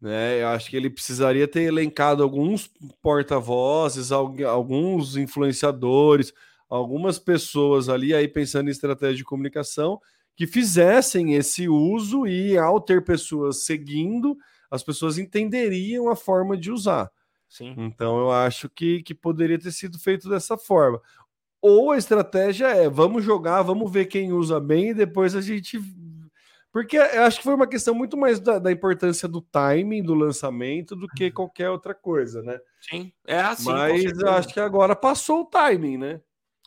Né? 0.00 0.42
Eu 0.42 0.48
acho 0.48 0.68
que 0.70 0.76
ele 0.76 0.90
precisaria 0.90 1.46
ter 1.46 1.62
elencado 1.62 2.22
alguns 2.22 2.70
porta-vozes, 3.00 4.10
alguns 4.10 5.16
influenciadores, 5.16 6.32
algumas 6.68 7.18
pessoas 7.18 7.88
ali 7.88 8.14
aí 8.14 8.26
pensando 8.26 8.68
em 8.68 8.72
estratégia 8.72 9.16
de 9.16 9.24
comunicação 9.24 10.00
que 10.36 10.46
fizessem 10.46 11.34
esse 11.34 11.68
uso 11.68 12.26
e, 12.26 12.56
ao 12.56 12.80
ter 12.80 13.04
pessoas 13.04 13.64
seguindo, 13.64 14.36
as 14.70 14.82
pessoas 14.82 15.18
entenderiam 15.18 16.08
a 16.08 16.16
forma 16.16 16.56
de 16.56 16.70
usar. 16.70 17.10
Sim. 17.48 17.74
Então, 17.76 18.18
eu 18.18 18.30
acho 18.32 18.70
que, 18.70 19.02
que 19.02 19.14
poderia 19.14 19.58
ter 19.58 19.72
sido 19.72 19.98
feito 19.98 20.28
dessa 20.28 20.56
forma. 20.56 21.00
Ou 21.60 21.92
a 21.92 21.98
estratégia 21.98 22.68
é: 22.68 22.88
vamos 22.88 23.22
jogar, 23.22 23.62
vamos 23.62 23.90
ver 23.92 24.06
quem 24.06 24.32
usa 24.32 24.58
bem 24.58 24.90
e 24.90 24.94
depois 24.94 25.36
a 25.36 25.40
gente. 25.40 25.78
Porque 26.72 26.96
eu 26.96 27.22
acho 27.24 27.36
que 27.36 27.44
foi 27.44 27.54
uma 27.54 27.66
questão 27.66 27.94
muito 27.94 28.16
mais 28.16 28.40
da, 28.40 28.58
da 28.58 28.72
importância 28.72 29.28
do 29.28 29.42
timing 29.42 30.02
do 30.02 30.14
lançamento 30.14 30.96
do 30.96 31.06
que 31.06 31.26
uhum. 31.26 31.32
qualquer 31.32 31.68
outra 31.68 31.94
coisa, 31.94 32.42
né? 32.42 32.58
Sim, 32.80 33.12
é 33.26 33.38
assim. 33.38 33.70
Mas 33.70 34.22
acho 34.22 34.48
que 34.48 34.58
agora 34.58 34.96
passou 34.96 35.42
o 35.42 35.44
timing, 35.44 35.98
né? 35.98 36.20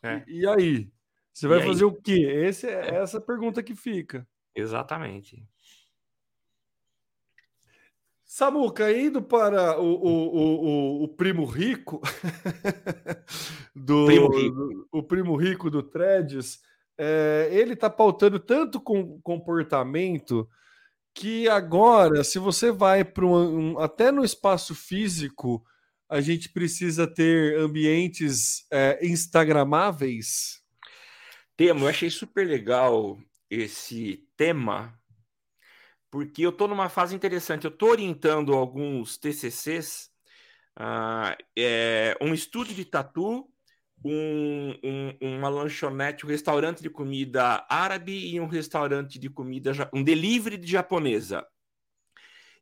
É. 0.03 0.23
E, 0.27 0.41
e 0.41 0.47
aí? 0.47 0.94
Você 1.35 1.49
vai 1.49 1.61
fazer 1.61 1.83
o 1.83 1.91
quê? 1.91 2.21
Esse 2.47 2.65
é, 2.65 2.91
é 2.91 2.95
essa 2.95 3.19
pergunta 3.19 3.61
que 3.61 3.75
fica. 3.75 4.25
Exatamente. 4.55 5.45
Samuca, 8.23 8.89
indo 8.89 9.21
para 9.21 9.77
o, 9.77 9.95
o, 9.95 10.35
o, 10.37 11.03
o 11.03 11.07
primo 11.09 11.43
rico 11.43 12.01
do 13.75 14.05
primo 14.05 14.29
rico. 14.29 14.87
o 14.93 15.03
primo 15.03 15.35
rico 15.35 15.69
do 15.69 15.83
Threads, 15.83 16.61
é, 16.97 17.49
ele 17.51 17.73
está 17.73 17.89
pautando 17.89 18.39
tanto 18.39 18.79
com 18.79 19.19
comportamento 19.19 20.49
que 21.13 21.49
agora, 21.49 22.23
se 22.23 22.39
você 22.39 22.71
vai 22.71 23.03
para 23.03 23.25
um, 23.25 23.73
um, 23.73 23.79
até 23.79 24.09
no 24.09 24.23
espaço 24.23 24.73
físico, 24.73 25.65
a 26.07 26.21
gente 26.21 26.47
precisa 26.47 27.05
ter 27.05 27.59
ambientes 27.59 28.65
é, 28.71 29.05
instagramáveis 29.05 30.64
tema, 31.55 31.81
eu 31.81 31.87
achei 31.87 32.09
super 32.09 32.45
legal 32.45 33.19
esse 33.49 34.27
tema, 34.35 34.97
porque 36.11 36.41
eu 36.45 36.49
estou 36.49 36.67
numa 36.67 36.89
fase 36.89 37.15
interessante. 37.15 37.65
Eu 37.65 37.71
estou 37.71 37.89
orientando 37.89 38.53
alguns 38.53 39.17
TCCs, 39.17 40.11
uh, 40.77 40.81
ah, 40.81 41.37
é, 41.57 42.17
um 42.21 42.33
estúdio 42.33 42.75
de 42.75 42.85
tatu, 42.85 43.49
um, 44.03 44.73
um, 44.83 45.37
uma 45.37 45.49
lanchonete, 45.49 46.25
um 46.25 46.29
restaurante 46.29 46.81
de 46.81 46.89
comida 46.89 47.65
árabe 47.69 48.13
e 48.13 48.39
um 48.39 48.47
restaurante 48.47 49.17
de 49.17 49.29
comida, 49.29 49.71
um 49.93 50.03
delivery 50.03 50.57
de 50.57 50.67
japonesa. 50.67 51.45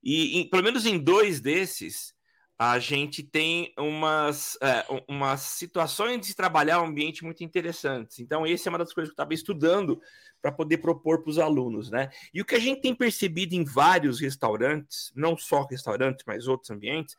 E 0.01 0.39
em, 0.39 0.49
pelo 0.49 0.63
menos 0.63 0.85
em 0.85 0.97
dois 0.97 1.39
desses, 1.39 2.12
a 2.57 2.79
gente 2.79 3.23
tem 3.23 3.73
umas, 3.77 4.57
é, 4.61 4.85
umas 5.07 5.41
situações 5.41 6.25
de 6.25 6.35
trabalhar 6.35 6.81
um 6.81 6.85
ambiente 6.85 7.23
muito 7.23 7.43
interessantes. 7.43 8.19
Então, 8.19 8.45
essa 8.45 8.67
é 8.67 8.71
uma 8.71 8.77
das 8.77 8.93
coisas 8.93 9.09
que 9.09 9.19
eu 9.19 9.23
estava 9.23 9.33
estudando 9.33 9.99
para 10.41 10.51
poder 10.51 10.77
propor 10.77 11.21
para 11.21 11.31
os 11.31 11.39
alunos, 11.39 11.89
né? 11.89 12.09
E 12.33 12.41
o 12.41 12.45
que 12.45 12.55
a 12.55 12.59
gente 12.59 12.81
tem 12.81 12.93
percebido 12.93 13.53
em 13.53 13.63
vários 13.63 14.19
restaurantes, 14.19 15.11
não 15.15 15.35
só 15.35 15.65
restaurantes, 15.65 16.23
mas 16.27 16.47
outros 16.47 16.69
ambientes, 16.69 17.17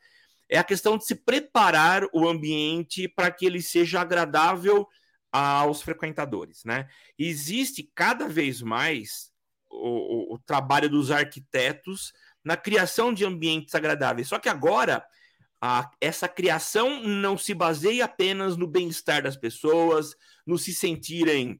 é 0.49 0.59
a 0.59 0.65
questão 0.65 0.97
de 0.97 1.05
se 1.05 1.15
preparar 1.15 2.05
o 2.13 2.29
ambiente 2.29 3.09
para 3.09 3.31
que 3.31 3.47
ele 3.47 3.63
seja 3.63 4.01
agradável 4.01 4.87
aos 5.33 5.83
frequentadores, 5.83 6.65
né? 6.65 6.87
Existe 7.19 7.91
cada 7.95 8.29
vez 8.29 8.63
mais 8.63 9.33
o, 9.69 10.33
o, 10.33 10.35
o 10.35 10.39
trabalho 10.39 10.89
dos 10.89 11.11
arquitetos 11.11 12.13
na 12.45 12.57
criação 12.57 13.13
de 13.13 13.25
ambientes 13.25 13.75
agradáveis. 13.75 14.29
Só 14.29 14.39
que 14.39 14.49
agora 14.49 15.05
a, 15.67 15.91
essa 15.99 16.29
criação 16.29 17.03
não 17.03 17.39
se 17.39 17.55
baseia 17.55 18.05
apenas 18.05 18.55
no 18.55 18.67
bem-estar 18.67 19.23
das 19.23 19.35
pessoas, 19.35 20.15
no 20.47 20.59
se 20.59 20.75
sentirem 20.75 21.59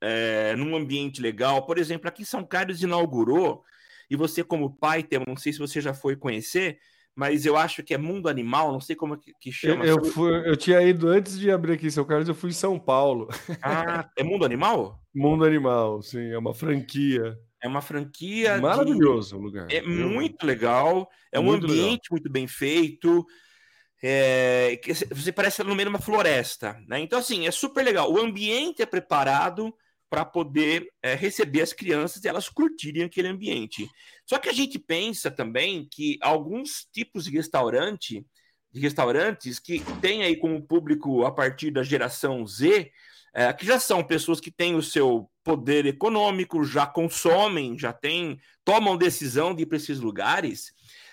é, 0.00 0.56
num 0.56 0.74
ambiente 0.74 1.20
legal. 1.20 1.66
Por 1.66 1.76
exemplo, 1.76 2.08
aqui 2.08 2.24
São 2.24 2.42
Carlos 2.42 2.82
inaugurou, 2.82 3.62
e 4.10 4.16
você, 4.16 4.42
como 4.42 4.74
pai, 4.74 5.02
tem, 5.02 5.20
não 5.26 5.36
sei 5.36 5.52
se 5.52 5.58
você 5.58 5.82
já 5.82 5.92
foi 5.92 6.16
conhecer, 6.16 6.78
mas 7.14 7.44
eu 7.44 7.58
acho 7.58 7.82
que 7.82 7.92
é 7.92 7.98
Mundo 7.98 8.26
Animal, 8.26 8.72
não 8.72 8.80
sei 8.80 8.96
como 8.96 9.12
é 9.14 9.18
que, 9.18 9.34
que 9.38 9.52
chama. 9.52 9.84
Eu, 9.84 10.02
fui, 10.02 10.32
eu 10.48 10.56
tinha 10.56 10.80
ido 10.80 11.06
antes 11.06 11.38
de 11.38 11.50
abrir 11.50 11.74
aqui 11.74 11.88
em 11.88 11.90
São 11.90 12.06
Carlos, 12.06 12.30
eu 12.30 12.34
fui 12.34 12.48
em 12.48 12.54
São 12.54 12.78
Paulo. 12.78 13.28
Ah, 13.60 14.08
é 14.16 14.22
Mundo 14.22 14.46
Animal? 14.46 14.98
Mundo 15.14 15.44
Animal, 15.44 16.00
sim, 16.00 16.30
é 16.30 16.38
uma 16.38 16.54
franquia. 16.54 17.38
É 17.66 17.68
uma 17.68 17.82
franquia. 17.82 18.58
Maravilhoso 18.58 19.36
o 19.36 19.40
lugar. 19.40 19.66
É 19.70 19.82
muito 19.82 20.46
legal. 20.46 21.10
É 21.32 21.40
muito 21.40 21.66
um 21.66 21.70
ambiente 21.70 22.04
legal. 22.04 22.12
muito 22.12 22.30
bem 22.30 22.46
feito. 22.46 23.26
É... 24.02 24.80
Você 25.10 25.32
parece 25.32 25.62
no 25.62 25.74
meio 25.74 25.88
de 25.88 25.94
uma 25.94 26.00
floresta. 26.00 26.80
Né? 26.86 27.00
Então, 27.00 27.18
assim, 27.18 27.46
é 27.46 27.50
super 27.50 27.84
legal. 27.84 28.10
O 28.10 28.20
ambiente 28.20 28.82
é 28.82 28.86
preparado 28.86 29.74
para 30.08 30.24
poder 30.24 30.88
é, 31.02 31.14
receber 31.14 31.62
as 31.62 31.72
crianças 31.72 32.24
e 32.24 32.28
elas 32.28 32.48
curtirem 32.48 33.02
aquele 33.02 33.28
ambiente. 33.28 33.88
Só 34.24 34.38
que 34.38 34.48
a 34.48 34.52
gente 34.52 34.78
pensa 34.78 35.30
também 35.30 35.88
que 35.90 36.16
alguns 36.22 36.86
tipos 36.92 37.24
de 37.24 37.32
restaurante, 37.32 38.24
de 38.70 38.80
restaurantes 38.80 39.58
que 39.58 39.82
têm 40.00 40.22
aí 40.22 40.36
como 40.36 40.62
público 40.62 41.24
a 41.24 41.32
partir 41.32 41.72
da 41.72 41.82
geração 41.82 42.46
Z, 42.46 42.92
é, 43.36 43.52
que 43.52 43.66
já 43.66 43.78
são 43.78 44.02
pessoas 44.02 44.40
que 44.40 44.50
têm 44.50 44.74
o 44.74 44.82
seu 44.82 45.30
poder 45.44 45.84
econômico, 45.84 46.64
já 46.64 46.86
consomem, 46.86 47.78
já 47.78 47.92
têm, 47.92 48.40
tomam 48.64 48.96
decisão 48.96 49.54
de 49.54 49.64
ir 49.64 49.66
para 49.66 49.76
esses 49.76 50.00
lugares, 50.00 50.72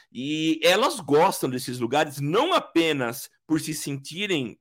e 0.10 0.58
elas 0.64 1.02
gostam 1.02 1.50
desses 1.50 1.80
lugares 1.80 2.22
não 2.22 2.54
apenas 2.54 3.30
por 3.46 3.60
se 3.60 3.74
sentirem 3.74 4.58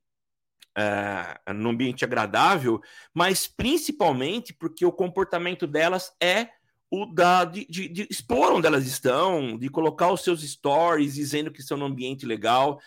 uh, 0.76 1.52
num 1.52 1.70
ambiente 1.70 2.04
agradável, 2.04 2.80
mas 3.14 3.46
principalmente 3.46 4.52
porque 4.52 4.84
o 4.84 4.90
comportamento 4.90 5.64
delas 5.64 6.12
é 6.20 6.48
o 6.90 7.06
da, 7.06 7.44
de, 7.44 7.64
de, 7.66 7.86
de, 7.86 8.08
expor 8.10 8.52
onde 8.52 8.66
elas 8.66 8.86
estão, 8.86 9.56
de 9.56 9.68
colocar 9.68 10.10
os 10.10 10.22
seus 10.22 10.42
stories 10.42 11.14
dizendo 11.14 11.52
que 11.52 11.60
estão 11.60 11.76
num 11.76 11.86
ambiente 11.86 12.26
legal. 12.26 12.80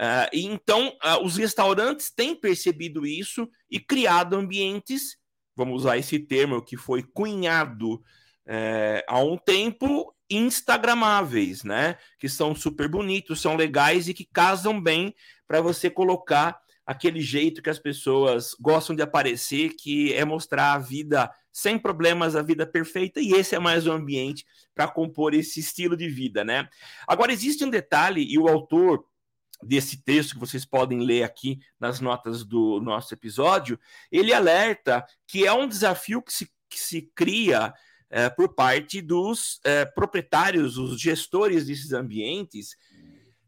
Uh, 0.00 0.32
e 0.32 0.46
então, 0.46 0.96
uh, 1.04 1.22
os 1.22 1.36
restaurantes 1.36 2.10
têm 2.10 2.34
percebido 2.34 3.06
isso 3.06 3.46
e 3.70 3.78
criado 3.78 4.34
ambientes, 4.34 5.18
vamos 5.54 5.82
usar 5.82 5.98
esse 5.98 6.18
termo 6.18 6.64
que 6.64 6.74
foi 6.74 7.02
cunhado 7.02 7.96
uh, 7.96 9.02
há 9.06 9.20
um 9.20 9.36
tempo, 9.36 10.14
instagramáveis, 10.30 11.64
né? 11.64 11.98
Que 12.18 12.30
são 12.30 12.54
super 12.54 12.88
bonitos, 12.88 13.42
são 13.42 13.56
legais 13.56 14.08
e 14.08 14.14
que 14.14 14.24
casam 14.24 14.80
bem 14.80 15.14
para 15.46 15.60
você 15.60 15.90
colocar 15.90 16.58
aquele 16.86 17.20
jeito 17.20 17.60
que 17.60 17.68
as 17.68 17.78
pessoas 17.78 18.54
gostam 18.58 18.96
de 18.96 19.02
aparecer, 19.02 19.74
que 19.78 20.14
é 20.14 20.24
mostrar 20.24 20.72
a 20.72 20.78
vida 20.78 21.30
sem 21.52 21.78
problemas, 21.78 22.34
a 22.34 22.42
vida 22.42 22.66
perfeita, 22.66 23.20
e 23.20 23.32
esse 23.32 23.54
é 23.54 23.58
mais 23.58 23.86
um 23.86 23.92
ambiente 23.92 24.46
para 24.74 24.88
compor 24.88 25.34
esse 25.34 25.60
estilo 25.60 25.96
de 25.96 26.08
vida, 26.08 26.42
né? 26.42 26.68
Agora, 27.06 27.32
existe 27.32 27.64
um 27.64 27.70
detalhe, 27.70 28.24
e 28.24 28.38
o 28.38 28.48
autor 28.48 29.04
desse 29.62 30.02
texto 30.02 30.34
que 30.34 30.40
vocês 30.40 30.64
podem 30.64 31.00
ler 31.00 31.22
aqui 31.22 31.58
nas 31.78 32.00
notas 32.00 32.44
do 32.44 32.80
nosso 32.80 33.12
episódio, 33.14 33.78
ele 34.10 34.32
alerta 34.32 35.04
que 35.26 35.46
é 35.46 35.52
um 35.52 35.68
desafio 35.68 36.22
que 36.22 36.32
se, 36.32 36.50
que 36.68 36.78
se 36.78 37.02
cria 37.14 37.72
é, 38.08 38.28
por 38.28 38.54
parte 38.54 39.00
dos 39.00 39.60
é, 39.64 39.84
proprietários, 39.84 40.76
os 40.76 41.00
gestores 41.00 41.66
desses 41.66 41.92
ambientes, 41.92 42.76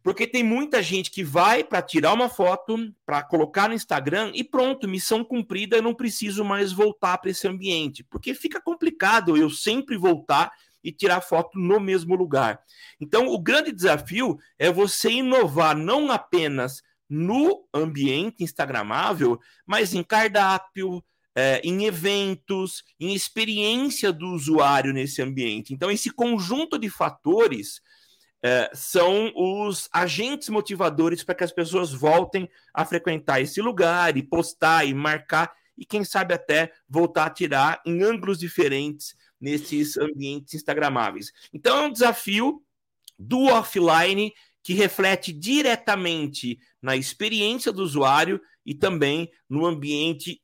porque 0.03 0.27
tem 0.27 0.43
muita 0.43 0.83
gente 0.83 1.11
que 1.11 1.23
vai 1.23 1.63
para 1.63 1.81
tirar 1.81 2.13
uma 2.13 2.29
foto, 2.29 2.93
para 3.07 3.23
colocar 3.23 3.69
no 3.69 3.75
Instagram 3.75 4.33
e 4.35 4.43
pronto, 4.43 4.89
missão 4.89 5.25
cumprida, 5.25 5.77
eu 5.77 5.83
não 5.83 5.95
preciso 5.95 6.45
mais 6.45 6.73
voltar 6.73 7.19
para 7.19 7.31
esse 7.31 7.47
ambiente, 7.47 8.05
porque 8.05 8.35
fica 8.35 8.61
complicado 8.61 9.37
eu 9.37 9.49
sempre 9.49 9.97
voltar 9.97 10.51
e 10.83 10.93
tirar 10.93 11.21
foto 11.21 11.59
no 11.59 11.79
mesmo 11.79 12.15
lugar. 12.15 12.61
Então, 13.01 13.29
o 13.29 13.39
grande 13.39 13.73
desafio 13.73 14.39
é 14.59 14.71
você 14.71 15.11
inovar 15.11 15.77
não 15.77 16.11
apenas 16.11 16.83
no 17.09 17.67
ambiente 17.75 18.43
instagramável, 18.43 19.39
mas 19.67 19.95
em 19.95 20.03
cardápio, 20.03 21.05
é, 21.35 21.61
em 21.65 21.85
eventos, 21.85 22.83
em 22.99 23.15
experiência 23.15 24.13
do 24.13 24.29
usuário 24.29 24.93
nesse 24.93 25.21
ambiente. 25.23 25.73
Então, 25.73 25.91
esse 25.91 26.11
conjunto 26.11 26.79
de 26.79 26.89
fatores 26.89 27.81
é, 28.43 28.71
são 28.75 29.33
os 29.37 29.89
agentes 29.93 30.49
motivadores 30.49 31.23
para 31.23 31.35
que 31.35 31.45
as 31.45 31.53
pessoas 31.53 31.93
voltem 31.93 32.49
a 32.75 32.85
frequentar 32.85 33.41
esse 33.41 33.61
lugar 33.61 34.17
e 34.17 34.23
postar 34.23 34.85
e 34.85 34.93
marcar 34.93 35.53
e 35.77 35.87
quem 35.87 36.05
sabe 36.05 36.35
até 36.35 36.73
voltar 36.89 37.27
a 37.27 37.31
tirar 37.31 37.81
em 37.87 38.03
ângulos 38.03 38.39
diferentes 38.39 39.15
nesses 39.43 39.99
ambientes 39.99 40.55
instagramáveis. 40.55 41.33
Então 41.53 41.77
é 41.77 41.87
um 41.87 41.93
desafio 41.93 42.63
do 43.19 43.47
offline 43.47 44.33
que 44.63 44.73
reflete 44.73 45.33
diretamente 45.33 46.59
na 46.81 46.97
experiência 46.97 47.73
do 47.73 47.83
usuário 47.83 48.41
e 48.65 48.73
também 48.73 49.29
no 49.51 49.67
ambiente 49.67 50.41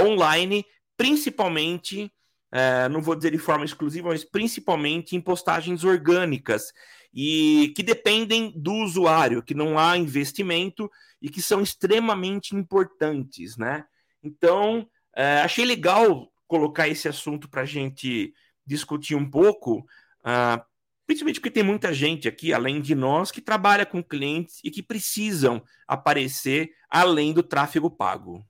online, 0.00 0.64
principalmente, 0.96 2.12
é, 2.52 2.88
não 2.88 3.02
vou 3.02 3.16
dizer 3.16 3.32
de 3.32 3.38
forma 3.38 3.64
exclusiva, 3.64 4.10
mas 4.10 4.24
principalmente 4.24 5.16
em 5.16 5.20
postagens 5.20 5.82
orgânicas 5.82 6.72
e 7.12 7.72
que 7.74 7.82
dependem 7.82 8.52
do 8.54 8.72
usuário, 8.74 9.42
que 9.42 9.54
não 9.54 9.76
há 9.76 9.96
investimento 9.96 10.88
e 11.20 11.28
que 11.28 11.42
são 11.42 11.60
extremamente 11.60 12.54
importantes, 12.54 13.56
né? 13.56 13.84
Então, 14.22 14.88
é, 15.16 15.40
achei 15.40 15.64
legal 15.64 16.30
colocar 16.48 16.88
esse 16.88 17.06
assunto 17.06 17.48
para 17.48 17.62
a 17.62 17.66
gente 17.66 18.34
discutir 18.66 19.14
um 19.14 19.28
pouco, 19.28 19.78
uh, 20.20 20.60
principalmente 21.06 21.40
porque 21.40 21.50
tem 21.50 21.62
muita 21.62 21.92
gente 21.92 22.26
aqui, 22.26 22.52
além 22.52 22.80
de 22.80 22.94
nós, 22.94 23.30
que 23.30 23.40
trabalha 23.40 23.86
com 23.86 24.02
clientes 24.02 24.60
e 24.64 24.70
que 24.70 24.82
precisam 24.82 25.62
aparecer 25.86 26.70
além 26.90 27.32
do 27.32 27.42
tráfego 27.42 27.90
pago. 27.90 28.44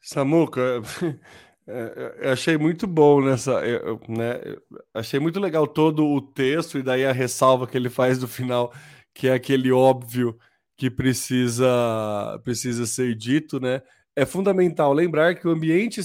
Samuca, 0.00 0.82
é, 1.66 2.16
eu 2.22 2.32
achei 2.32 2.56
muito 2.56 2.86
bom 2.86 3.20
nessa, 3.20 3.60
né? 4.08 4.56
Achei 4.94 5.20
muito 5.20 5.38
legal 5.38 5.66
todo 5.66 6.06
o 6.06 6.20
texto 6.20 6.78
e 6.78 6.82
daí 6.82 7.04
a 7.04 7.12
ressalva 7.12 7.66
que 7.66 7.76
ele 7.76 7.90
faz 7.90 8.18
no 8.18 8.26
final, 8.26 8.72
que 9.12 9.28
é 9.28 9.34
aquele 9.34 9.70
óbvio 9.70 10.38
que 10.76 10.90
precisa 10.90 12.40
precisa 12.44 12.86
ser 12.86 13.14
dito, 13.14 13.60
né? 13.60 13.82
É 14.18 14.26
fundamental 14.26 14.92
lembrar 14.92 15.36
que 15.36 15.46
o 15.46 15.50
ambiente 15.52 16.00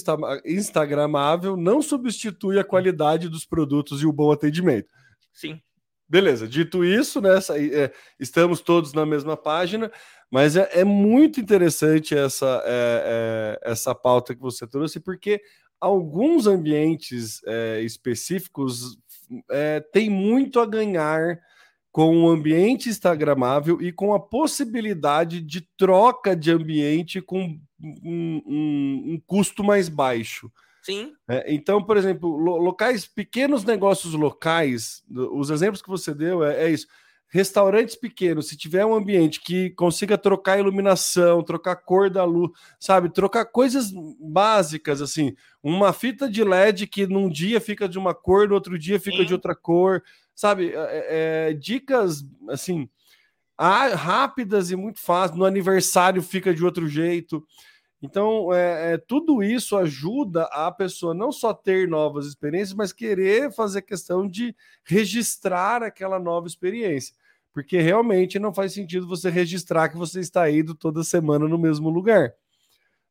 instagramável 0.46 1.58
não 1.58 1.82
substitui 1.82 2.60
a 2.60 2.64
qualidade 2.64 3.28
dos 3.28 3.44
produtos 3.44 4.04
e 4.04 4.06
o 4.06 4.14
bom 4.14 4.32
atendimento. 4.32 4.88
Sim. 5.34 5.60
Beleza, 6.08 6.48
dito 6.48 6.86
isso, 6.86 7.20
né, 7.20 7.40
é, 7.72 7.92
estamos 8.20 8.62
todos 8.62 8.94
na 8.94 9.04
mesma 9.04 9.36
página, 9.36 9.92
mas 10.30 10.56
é, 10.56 10.70
é 10.74 10.84
muito 10.84 11.40
interessante 11.40 12.16
essa, 12.16 12.62
é, 12.68 13.58
é 13.66 13.72
essa 13.72 13.96
pauta 13.96 14.36
que 14.36 14.42
você 14.42 14.68
trouxe, 14.68 15.00
porque 15.00 15.42
alguns 15.82 16.46
ambientes 16.46 17.42
é, 17.48 17.82
específicos 17.82 18.96
é, 19.50 19.80
têm 19.80 20.08
muito 20.08 20.60
a 20.60 20.68
ganhar 20.68 21.40
com 21.94 22.18
um 22.18 22.28
ambiente 22.28 22.90
instagramável 22.90 23.80
e 23.80 23.92
com 23.92 24.16
a 24.16 24.20
possibilidade 24.20 25.40
de 25.40 25.62
troca 25.78 26.36
de 26.36 26.50
ambiente 26.50 27.22
com 27.22 27.56
um, 27.80 28.42
um, 28.48 29.04
um 29.14 29.22
custo 29.28 29.64
mais 29.64 29.90
baixo. 29.90 30.52
Sim. 30.82 31.14
É, 31.30 31.54
então, 31.54 31.84
por 31.84 31.96
exemplo, 31.96 32.36
lo, 32.36 32.58
locais, 32.58 33.06
pequenos 33.06 33.64
negócios 33.64 34.16
locais, 34.16 35.04
os 35.08 35.52
exemplos 35.52 35.84
que 35.84 35.88
você 35.88 36.16
deu 36.16 36.44
é, 36.44 36.66
é, 36.66 36.72
isso. 36.72 36.88
Restaurantes 37.30 37.96
pequenos, 37.96 38.48
se 38.48 38.58
tiver 38.58 38.86
um 38.86 38.96
ambiente 38.96 39.40
que 39.40 39.70
consiga 39.72 40.18
trocar 40.18 40.60
iluminação, 40.60 41.44
trocar 41.44 41.76
cor 41.76 42.10
da 42.10 42.24
luz, 42.24 42.52
sabe, 42.80 43.10
trocar 43.10 43.46
coisas 43.46 43.92
básicas 44.20 45.00
assim, 45.00 45.36
uma 45.62 45.94
fita 45.94 46.30
de 46.30 46.44
LED 46.44 46.88
que 46.88 47.06
num 47.06 47.30
dia 47.30 47.62
fica 47.62 47.88
de 47.88 48.00
uma 48.00 48.16
cor, 48.16 48.48
no 48.48 48.56
outro 48.56 48.78
dia 48.78 49.00
fica 49.00 49.18
Sim. 49.18 49.26
de 49.26 49.34
outra 49.34 49.56
cor, 49.56 50.04
sabe? 50.36 50.74
É, 50.74 51.50
é, 51.50 51.54
dicas 51.54 52.24
assim. 52.50 52.90
rápidas 53.58 54.72
e 54.72 54.76
muito 54.76 55.00
fáceis. 55.00 55.38
No 55.38 55.46
aniversário 55.46 56.22
fica 56.22 56.54
de 56.54 56.64
outro 56.64 56.88
jeito. 56.88 57.46
Então, 58.04 58.54
é, 58.54 58.94
é, 58.94 58.98
tudo 58.98 59.42
isso 59.42 59.78
ajuda 59.78 60.44
a 60.52 60.70
pessoa 60.70 61.14
não 61.14 61.32
só 61.32 61.54
ter 61.54 61.88
novas 61.88 62.26
experiências, 62.26 62.74
mas 62.74 62.92
querer 62.92 63.50
fazer 63.54 63.82
questão 63.82 64.28
de 64.28 64.54
registrar 64.84 65.82
aquela 65.82 66.20
nova 66.20 66.46
experiência. 66.46 67.16
Porque 67.54 67.80
realmente 67.80 68.38
não 68.40 68.54
faz 68.54 68.74
sentido 68.74 69.08
você 69.08 69.30
registrar 69.30 69.88
que 69.88 69.96
você 69.96 70.20
está 70.20 70.52
indo 70.52 70.76
toda 70.76 71.02
semana 71.02 71.48
no 71.48 71.58
mesmo 71.58 71.90
lugar. 71.90 72.34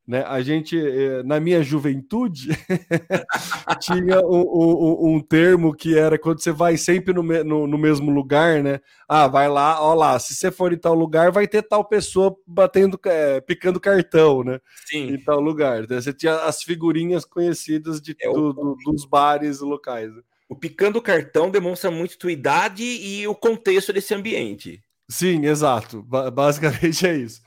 Né? 0.06 0.24
A 0.26 0.42
gente, 0.42 0.76
eh, 0.76 1.22
na 1.22 1.38
minha 1.38 1.62
juventude, 1.62 2.48
tinha 3.80 4.20
um, 4.26 4.40
um, 4.40 5.14
um, 5.14 5.20
termo 5.20 5.72
que 5.72 5.96
era 5.96 6.18
quando 6.18 6.40
você 6.40 6.50
vai 6.50 6.76
sempre 6.76 7.14
no, 7.14 7.22
no, 7.22 7.66
no, 7.68 7.78
mesmo 7.78 8.10
lugar, 8.10 8.64
né? 8.64 8.80
Ah, 9.08 9.28
vai 9.28 9.48
lá, 9.48 9.80
ó 9.80 9.94
lá, 9.94 10.18
se 10.18 10.34
você 10.34 10.50
for 10.50 10.72
em 10.72 10.76
tal 10.76 10.94
lugar, 10.94 11.30
vai 11.30 11.46
ter 11.46 11.62
tal 11.62 11.84
pessoa 11.84 12.36
batendo, 12.44 12.98
é, 13.06 13.40
picando 13.40 13.78
cartão, 13.78 14.42
né? 14.42 14.58
Sim. 14.86 15.14
Em 15.14 15.18
tal 15.22 15.40
lugar. 15.40 15.84
Então, 15.84 16.00
você 16.00 16.12
tinha 16.12 16.34
as 16.34 16.64
figurinhas 16.64 17.24
conhecidas 17.24 18.02
de, 18.02 18.16
é 18.20 18.28
do, 18.28 18.52
do, 18.52 18.76
dos 18.84 19.04
bares 19.04 19.60
locais. 19.60 20.12
Né? 20.12 20.22
O 20.48 20.56
picando 20.56 21.00
cartão 21.00 21.48
demonstra 21.48 21.92
muito 21.92 22.18
tua 22.18 22.32
idade 22.32 22.82
e 22.82 23.24
o 23.28 23.36
contexto 23.36 23.92
desse 23.92 24.12
ambiente. 24.14 24.82
Sim, 25.08 25.46
exato. 25.46 26.02
Ba 26.02 26.28
basicamente 26.30 27.06
é 27.06 27.16
isso. 27.16 27.40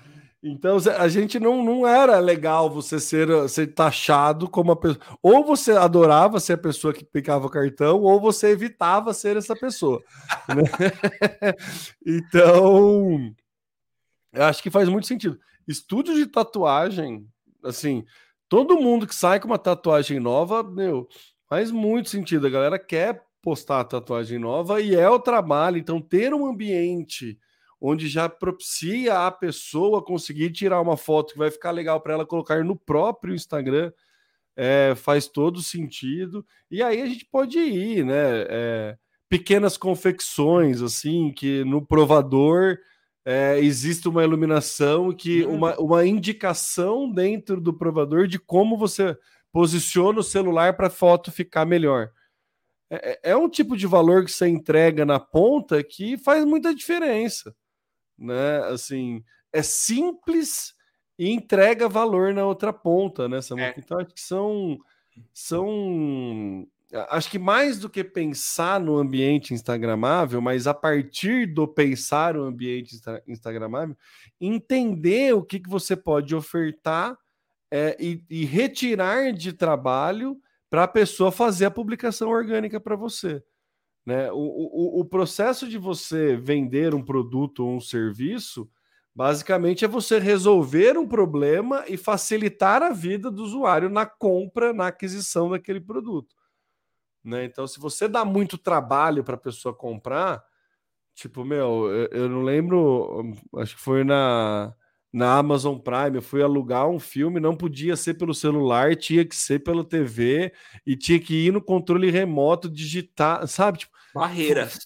Então 0.47 0.77
a 0.99 1.07
gente 1.07 1.39
não, 1.39 1.63
não 1.65 1.87
era 1.87 2.19
legal 2.19 2.69
você 2.69 2.99
ser, 2.99 3.27
ser 3.49 3.73
taxado 3.73 4.47
como 4.47 4.73
a 4.73 4.75
pessoa. 4.75 5.03
Ou 5.19 5.43
você 5.43 5.71
adorava 5.71 6.39
ser 6.39 6.53
a 6.53 6.57
pessoa 6.57 6.93
que 6.93 7.03
picava 7.03 7.49
cartão, 7.49 7.99
ou 8.03 8.21
você 8.21 8.49
evitava 8.49 9.11
ser 9.11 9.37
essa 9.37 9.55
pessoa. 9.55 10.03
né? 10.47 11.51
então, 12.05 13.33
eu 14.31 14.43
acho 14.43 14.61
que 14.61 14.69
faz 14.69 14.87
muito 14.87 15.07
sentido. 15.07 15.39
Estúdio 15.67 16.13
de 16.13 16.27
tatuagem, 16.27 17.27
assim, 17.63 18.05
todo 18.47 18.79
mundo 18.79 19.07
que 19.07 19.15
sai 19.15 19.39
com 19.39 19.47
uma 19.47 19.57
tatuagem 19.57 20.19
nova, 20.19 20.61
meu, 20.61 21.07
faz 21.49 21.71
muito 21.71 22.07
sentido. 22.07 22.45
A 22.45 22.51
galera 22.51 22.77
quer 22.77 23.19
postar 23.41 23.79
a 23.79 23.85
tatuagem 23.85 24.37
nova 24.37 24.79
e 24.79 24.93
é 24.93 25.09
o 25.09 25.19
trabalho. 25.19 25.77
Então, 25.77 25.99
ter 25.99 26.35
um 26.35 26.45
ambiente 26.45 27.39
onde 27.79 28.07
já 28.07 28.27
propicia 28.27 29.27
a 29.27 29.31
pessoa 29.31 30.03
conseguir 30.03 30.51
tirar 30.51 30.81
uma 30.81 30.97
foto 30.97 31.33
que 31.33 31.39
vai 31.39 31.51
ficar 31.51 31.71
legal 31.71 31.99
para 32.01 32.13
ela 32.13 32.25
colocar 32.25 32.63
no 32.63 32.75
próprio 32.75 33.35
Instagram. 33.35 33.91
É, 34.57 34.93
faz 34.95 35.27
todo 35.27 35.61
sentido. 35.61 36.45
E 36.71 36.81
aí 36.81 37.01
a 37.01 37.05
gente 37.05 37.25
pode 37.25 37.59
ir, 37.59 38.05
né? 38.05 38.45
É, 38.49 38.97
pequenas 39.27 39.75
confecções, 39.75 40.81
assim, 40.81 41.31
que 41.33 41.65
no 41.65 41.85
provador 41.85 42.77
é, 43.25 43.59
existe 43.59 44.07
uma 44.07 44.23
iluminação, 44.23 45.11
que 45.11 45.43
uhum. 45.43 45.55
uma, 45.55 45.77
uma 45.77 46.05
indicação 46.05 47.11
dentro 47.11 47.59
do 47.59 47.73
provador 47.73 48.27
de 48.27 48.39
como 48.39 48.77
você 48.77 49.17
posiciona 49.51 50.19
o 50.19 50.23
celular 50.23 50.77
para 50.77 50.87
a 50.87 50.91
foto 50.91 51.31
ficar 51.31 51.65
melhor. 51.65 52.09
É, 52.89 53.11
é, 53.11 53.31
é 53.31 53.35
um 53.35 53.49
tipo 53.49 53.75
de 53.75 53.85
valor 53.85 54.23
que 54.23 54.31
você 54.31 54.47
entrega 54.47 55.05
na 55.05 55.19
ponta 55.19 55.83
que 55.83 56.17
faz 56.17 56.45
muita 56.45 56.73
diferença 56.73 57.53
né? 58.17 58.59
Assim, 58.65 59.23
é 59.51 59.61
simples 59.61 60.73
e 61.17 61.31
entrega 61.31 61.87
valor 61.87 62.33
na 62.33 62.45
outra 62.45 62.73
ponta, 62.73 63.27
né? 63.27 63.39
É. 63.57 63.73
Então, 63.77 63.99
acho 63.99 64.13
que 64.13 64.21
são, 64.21 64.77
são. 65.33 66.67
Acho 67.09 67.31
que 67.31 67.39
mais 67.39 67.79
do 67.79 67.89
que 67.89 68.03
pensar 68.03 68.79
no 68.79 68.97
ambiente 68.97 69.53
Instagramável, 69.53 70.39
mas 70.39 70.67
a 70.67 70.73
partir 70.73 71.45
do 71.45 71.67
pensar 71.67 72.37
o 72.37 72.43
ambiente 72.43 72.95
Instagramável, 73.27 73.97
entender 74.39 75.33
o 75.33 75.43
que, 75.43 75.59
que 75.59 75.69
você 75.69 75.95
pode 75.95 76.35
ofertar 76.35 77.17
é, 77.71 77.97
e, 77.99 78.23
e 78.29 78.45
retirar 78.45 79.33
de 79.33 79.51
trabalho 79.51 80.39
para 80.69 80.83
a 80.83 80.87
pessoa 80.87 81.31
fazer 81.31 81.65
a 81.65 81.71
publicação 81.71 82.29
orgânica 82.29 82.79
para 82.79 82.95
você. 82.95 83.43
Né? 84.05 84.31
O, 84.31 84.37
o, 84.37 84.99
o 85.01 85.05
processo 85.05 85.67
de 85.67 85.77
você 85.77 86.35
vender 86.35 86.93
um 86.93 87.03
produto 87.03 87.65
ou 87.65 87.75
um 87.75 87.81
serviço, 87.81 88.69
basicamente 89.15 89.83
é 89.83 89.87
você 89.87 90.19
resolver 90.19 90.97
um 90.97 91.07
problema 91.07 91.83
e 91.87 91.97
facilitar 91.97 92.83
a 92.83 92.91
vida 92.91 93.31
do 93.31 93.43
usuário 93.43 93.89
na 93.89 94.05
compra, 94.05 94.73
na 94.73 94.87
aquisição 94.87 95.49
daquele 95.49 95.79
produto. 95.79 96.35
Né? 97.23 97.45
Então, 97.45 97.65
se 97.65 97.79
você 97.79 98.07
dá 98.07 98.23
muito 98.23 98.57
trabalho 98.57 99.23
para 99.23 99.33
a 99.33 99.39
pessoa 99.39 99.73
comprar, 99.73 100.43
tipo, 101.15 101.43
meu, 101.43 101.87
eu, 101.89 102.07
eu, 102.11 102.29
não 102.29 102.43
lembro, 102.43 103.33
acho 103.57 103.75
que 103.75 103.81
foi 103.81 104.03
na, 104.03 104.75
na 105.11 105.39
Amazon 105.39 105.79
Prime, 105.79 106.17
eu 106.17 106.21
fui 106.21 106.43
alugar 106.43 106.87
um 106.87 106.99
filme, 106.99 107.39
não 107.39 107.55
podia 107.55 107.95
ser 107.95 108.13
pelo 108.13 108.33
celular, 108.33 108.95
tinha 108.95 109.25
que 109.25 109.35
ser 109.35 109.63
pela 109.63 109.83
TV 109.83 110.53
e 110.85 110.95
tinha 110.95 111.19
que 111.19 111.47
ir 111.47 111.51
no 111.51 111.61
controle 111.61 112.11
remoto, 112.11 112.69
digitar, 112.69 113.47
sabe? 113.47 113.79
Tipo, 113.79 113.94
Barreiras. 114.15 114.79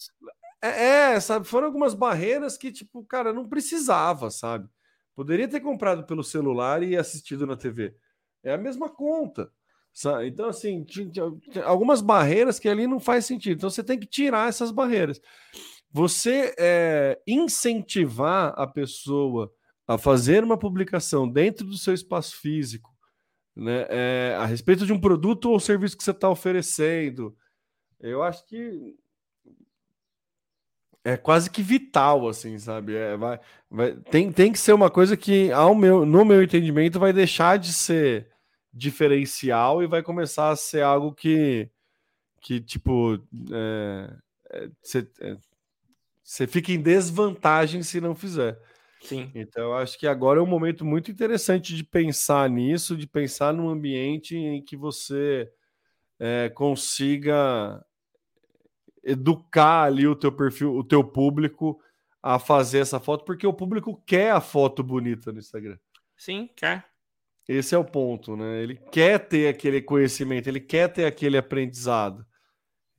É, 0.61 1.13
é, 1.13 1.19
sabe? 1.19 1.47
Foram 1.47 1.67
algumas 1.67 1.93
barreiras 1.93 2.57
que, 2.57 2.71
tipo, 2.71 3.03
cara, 3.05 3.31
não 3.31 3.47
precisava, 3.47 4.29
sabe? 4.29 4.67
Poderia 5.15 5.47
ter 5.47 5.59
comprado 5.59 6.05
pelo 6.05 6.23
celular 6.23 6.81
e 6.81 6.97
assistido 6.97 7.45
na 7.45 7.55
TV. 7.55 7.95
É 8.43 8.53
a 8.53 8.57
mesma 8.57 8.89
conta. 8.89 9.51
Sabe? 9.93 10.27
Então, 10.27 10.47
assim, 10.49 10.85
algumas 11.65 12.01
barreiras 12.01 12.59
que 12.59 12.67
ali 12.67 12.87
não 12.87 12.99
faz 12.99 13.25
sentido. 13.25 13.57
Então, 13.57 13.69
você 13.69 13.83
tem 13.83 13.99
que 13.99 14.07
tirar 14.07 14.49
essas 14.49 14.71
barreiras. 14.71 15.21
Você 15.91 16.53
é, 16.57 17.19
incentivar 17.27 18.53
a 18.57 18.67
pessoa 18.67 19.51
a 19.87 19.97
fazer 19.97 20.43
uma 20.43 20.57
publicação 20.57 21.27
dentro 21.27 21.65
do 21.65 21.77
seu 21.77 21.93
espaço 21.93 22.39
físico, 22.39 22.95
né, 23.55 23.87
é, 23.89 24.35
a 24.37 24.45
respeito 24.45 24.85
de 24.85 24.93
um 24.93 24.99
produto 24.99 25.49
ou 25.49 25.59
serviço 25.59 25.97
que 25.97 26.03
você 26.03 26.11
está 26.11 26.29
oferecendo, 26.29 27.35
eu 27.99 28.21
acho 28.21 28.45
que 28.45 28.95
é 31.09 31.17
quase 31.17 31.49
que 31.49 31.61
vital, 31.61 32.27
assim, 32.27 32.57
sabe? 32.59 32.95
É, 32.95 33.17
vai, 33.17 33.39
vai, 33.69 33.93
tem, 34.11 34.31
tem 34.31 34.51
que 34.51 34.59
ser 34.59 34.73
uma 34.73 34.89
coisa 34.89 35.17
que, 35.17 35.51
ao 35.51 35.73
meu, 35.73 36.05
no 36.05 36.23
meu 36.23 36.43
entendimento, 36.43 36.99
vai 36.99 37.11
deixar 37.11 37.57
de 37.57 37.73
ser 37.73 38.27
diferencial 38.71 39.81
e 39.81 39.87
vai 39.87 40.03
começar 40.03 40.49
a 40.51 40.55
ser 40.55 40.83
algo 40.83 41.13
que, 41.13 41.69
que 42.41 42.61
tipo, 42.61 43.19
você 44.81 44.99
é, 45.19 46.43
é, 46.43 46.47
fica 46.47 46.71
em 46.71 46.81
desvantagem 46.81 47.81
se 47.81 47.99
não 47.99 48.13
fizer. 48.13 48.59
Sim. 49.01 49.31
Então, 49.33 49.73
acho 49.73 49.97
que 49.97 50.05
agora 50.05 50.39
é 50.39 50.43
um 50.43 50.47
momento 50.47 50.85
muito 50.85 51.09
interessante 51.09 51.75
de 51.75 51.83
pensar 51.83 52.49
nisso, 52.49 52.95
de 52.95 53.07
pensar 53.07 53.53
num 53.53 53.69
ambiente 53.69 54.35
em 54.35 54.61
que 54.61 54.77
você 54.77 55.49
é, 56.19 56.49
consiga 56.49 57.83
educar 59.09 59.83
ali 59.83 60.07
o 60.07 60.15
teu 60.15 60.31
perfil, 60.31 60.75
o 60.75 60.83
teu 60.83 61.03
público 61.03 61.79
a 62.21 62.37
fazer 62.37 62.79
essa 62.79 62.99
foto, 62.99 63.25
porque 63.25 63.47
o 63.47 63.53
público 63.53 64.01
quer 64.05 64.31
a 64.31 64.41
foto 64.41 64.83
bonita 64.83 65.31
no 65.31 65.39
Instagram. 65.39 65.77
Sim, 66.17 66.49
quer. 66.55 66.85
Esse 67.47 67.73
é 67.73 67.77
o 67.77 67.85
ponto, 67.85 68.35
né? 68.35 68.61
Ele 68.61 68.75
quer 68.75 69.17
ter 69.27 69.47
aquele 69.47 69.81
conhecimento, 69.81 70.47
ele 70.47 70.59
quer 70.59 70.87
ter 70.89 71.05
aquele 71.05 71.37
aprendizado. 71.37 72.25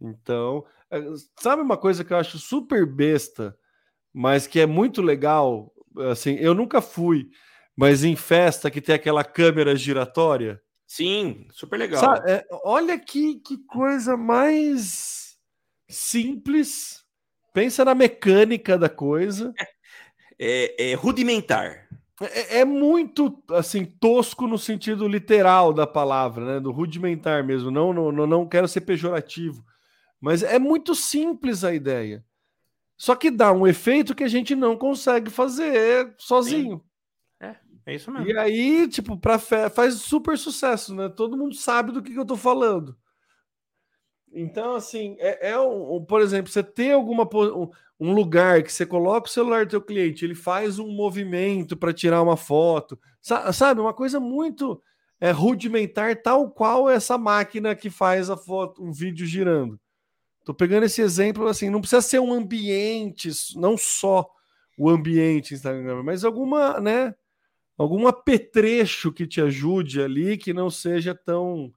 Então, 0.01 0.65
é, 0.91 0.99
sabe 1.39 1.63
uma 1.63 1.77
coisa 1.77 2.03
que 2.03 2.13
eu 2.13 2.17
acho 2.17 2.39
super 2.39 2.85
besta, 2.85 3.57
mas 4.13 4.47
que 4.47 4.59
é 4.59 4.67
muito 4.67 5.03
legal? 5.03 5.73
Assim, 6.11 6.35
eu 6.37 6.55
nunca 6.55 6.81
fui, 6.81 7.31
mas 7.77 8.03
em 8.03 8.17
festa 8.17 8.71
que 8.71 8.81
tem 8.81 8.95
aquela 8.95 9.23
câmera 9.23 9.77
giratória. 9.77 10.61
Sim, 10.87 11.47
super 11.53 11.79
legal. 11.79 12.01
Sabe, 12.01 12.33
é, 12.33 12.45
olha 12.65 12.99
que, 12.99 13.37
que 13.37 13.59
coisa 13.59 14.17
mais 14.17 15.30
simples, 15.91 17.05
pensa 17.53 17.85
na 17.85 17.95
mecânica 17.95 18.79
da 18.79 18.89
coisa. 18.89 19.53
É, 20.43 20.93
é 20.93 20.95
rudimentar. 20.95 21.87
É, 22.19 22.61
é, 22.61 22.65
muito 22.65 23.43
assim 23.51 23.85
tosco 23.85 24.47
no 24.47 24.57
sentido 24.57 25.07
literal 25.07 25.71
da 25.73 25.87
palavra, 25.87 26.55
né? 26.55 26.61
Do 26.61 26.71
rudimentar 26.71 27.45
mesmo. 27.45 27.71
Não, 27.71 27.93
não, 27.93 28.27
não 28.27 28.49
quero 28.49 28.67
ser 28.67 28.83
pejorativo, 28.83 29.63
mas 30.21 30.43
é 30.43 30.59
muito 30.59 30.95
simples 30.95 31.63
a 31.63 31.75
ideia. 31.75 32.25
Só 32.97 33.15
que 33.15 33.31
dá 33.31 33.51
um 33.51 33.67
efeito 33.67 34.15
que 34.15 34.25
a 34.25 34.29
gente 34.29 34.55
não 34.55 34.77
consegue 34.77 35.31
fazer 35.31 36.15
sozinho. 36.19 36.85
É, 37.41 37.57
é 37.87 37.95
isso 37.95 38.11
mesmo. 38.11 38.29
E 38.29 38.37
aí, 38.37 38.87
tipo, 38.89 39.17
para 39.17 39.39
faz 39.39 39.95
super 39.95 40.37
sucesso, 40.37 40.95
né? 40.95 41.09
Todo 41.09 41.37
mundo 41.39 41.55
sabe 41.55 41.93
do 41.93 42.03
que, 42.03 42.13
que 42.13 42.19
eu 42.19 42.27
tô 42.27 42.37
falando. 42.37 42.95
Então, 44.33 44.75
assim, 44.75 45.17
é, 45.19 45.51
é 45.51 45.59
um, 45.59 45.97
um, 45.97 46.05
por 46.05 46.21
exemplo, 46.21 46.51
você 46.51 46.63
tem 46.63 46.93
alguma 46.93 47.29
um, 47.99 48.13
lugar 48.13 48.63
que 48.63 48.73
você 48.73 48.87
coloca 48.87 49.27
o 49.27 49.31
celular 49.31 49.67
do 49.67 49.71
seu 49.73 49.83
cliente, 49.83 50.25
ele 50.25 50.35
faz 50.35 50.79
um 50.79 50.89
movimento 50.89 51.77
para 51.77 51.93
tirar 51.93 52.23
uma 52.23 52.37
foto, 52.37 52.99
sabe? 53.21 53.81
Uma 53.81 53.93
coisa 53.93 54.21
muito 54.21 54.81
é, 55.21 55.33
rudimentar, 55.33 56.23
tal 56.23 56.51
qual 56.51 56.89
essa 56.89 57.19
máquina 57.19 57.75
que 57.75 57.91
faz 57.91 58.31
a 58.31 58.37
foto, 58.37 58.83
um 58.83 58.93
vídeo 58.93 59.27
girando. 59.27 59.79
Tô 60.45 60.55
pegando 60.55 60.85
esse 60.85 61.03
exemplo 61.03 61.47
assim, 61.47 61.69
não 61.69 61.81
precisa 61.81 62.01
ser 62.01 62.21
um 62.21 62.33
ambiente, 62.33 63.31
não 63.57 63.77
só 63.77 64.29
o 64.79 64.89
ambiente 64.89 65.55
Instagram, 65.55 66.03
mas 66.03 66.25
alguma, 66.25 66.81
né? 66.81 67.15
Algum 67.77 68.07
apetrecho 68.07 69.13
que 69.13 69.27
te 69.27 69.41
ajude 69.41 70.03
ali, 70.03 70.37
que 70.37 70.53
não 70.53 70.71
seja 70.71 71.15
tão 71.15 71.73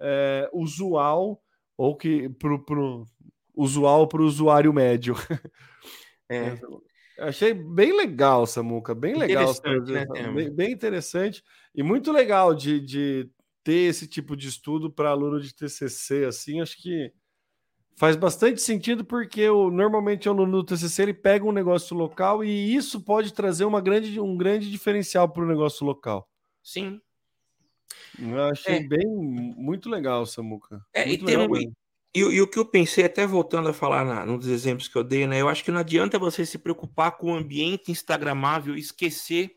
é, 0.00 0.48
usual 0.52 1.40
ou 1.76 1.96
que 1.96 2.28
pro, 2.28 2.64
pro 2.64 3.06
usual 3.54 4.08
para 4.08 4.22
o 4.22 4.26
usuário 4.26 4.72
médio. 4.72 5.14
É. 6.26 6.58
Achei 7.18 7.52
bem 7.52 7.94
legal, 7.94 8.46
Samuca, 8.46 8.94
bem 8.94 9.14
legal. 9.14 9.52
Né, 9.86 10.32
bem, 10.32 10.50
bem, 10.50 10.72
interessante 10.72 11.44
e 11.74 11.82
muito 11.82 12.10
legal 12.10 12.54
de, 12.54 12.80
de 12.80 13.30
ter 13.62 13.90
esse 13.90 14.08
tipo 14.08 14.34
de 14.34 14.48
estudo 14.48 14.90
para 14.90 15.10
aluno 15.10 15.38
de 15.38 15.54
TCC, 15.54 16.24
assim, 16.24 16.62
acho 16.62 16.80
que 16.80 17.12
faz 17.94 18.16
bastante 18.16 18.60
sentido 18.60 19.04
porque 19.04 19.48
o, 19.48 19.70
normalmente 19.70 20.28
o 20.28 20.32
aluno 20.32 20.62
do 20.62 20.64
TCC 20.64 21.02
ele 21.02 21.14
pega 21.14 21.44
um 21.44 21.52
negócio 21.52 21.96
local 21.96 22.42
e 22.44 22.74
isso 22.74 23.00
pode 23.00 23.32
trazer 23.32 23.64
uma 23.64 23.80
grande, 23.80 24.18
um 24.18 24.36
grande 24.36 24.70
diferencial 24.70 25.28
para 25.28 25.44
o 25.44 25.48
negócio 25.48 25.86
local. 25.86 26.28
Sim. 26.62 27.00
Eu 28.18 28.42
achei 28.44 28.76
é. 28.76 28.82
bem, 28.82 29.06
muito 29.06 29.88
legal, 29.88 30.24
Samuca. 30.26 30.84
É, 30.92 31.08
e, 31.08 31.18
tem 31.18 31.36
um, 31.36 31.56
e, 31.56 31.72
e, 32.14 32.40
o 32.40 32.46
que 32.48 32.58
eu 32.58 32.64
pensei, 32.64 33.04
até 33.04 33.26
voltando 33.26 33.68
a 33.68 33.72
falar 33.72 34.04
na, 34.04 34.24
num 34.24 34.38
dos 34.38 34.48
exemplos 34.48 34.88
que 34.88 34.96
eu 34.96 35.04
dei, 35.04 35.26
né? 35.26 35.40
Eu 35.40 35.48
acho 35.48 35.64
que 35.64 35.70
não 35.70 35.80
adianta 35.80 36.18
você 36.18 36.46
se 36.46 36.58
preocupar 36.58 37.16
com 37.16 37.32
o 37.32 37.36
ambiente 37.36 37.90
instagramável 37.90 38.76
e 38.76 38.80
esquecer 38.80 39.56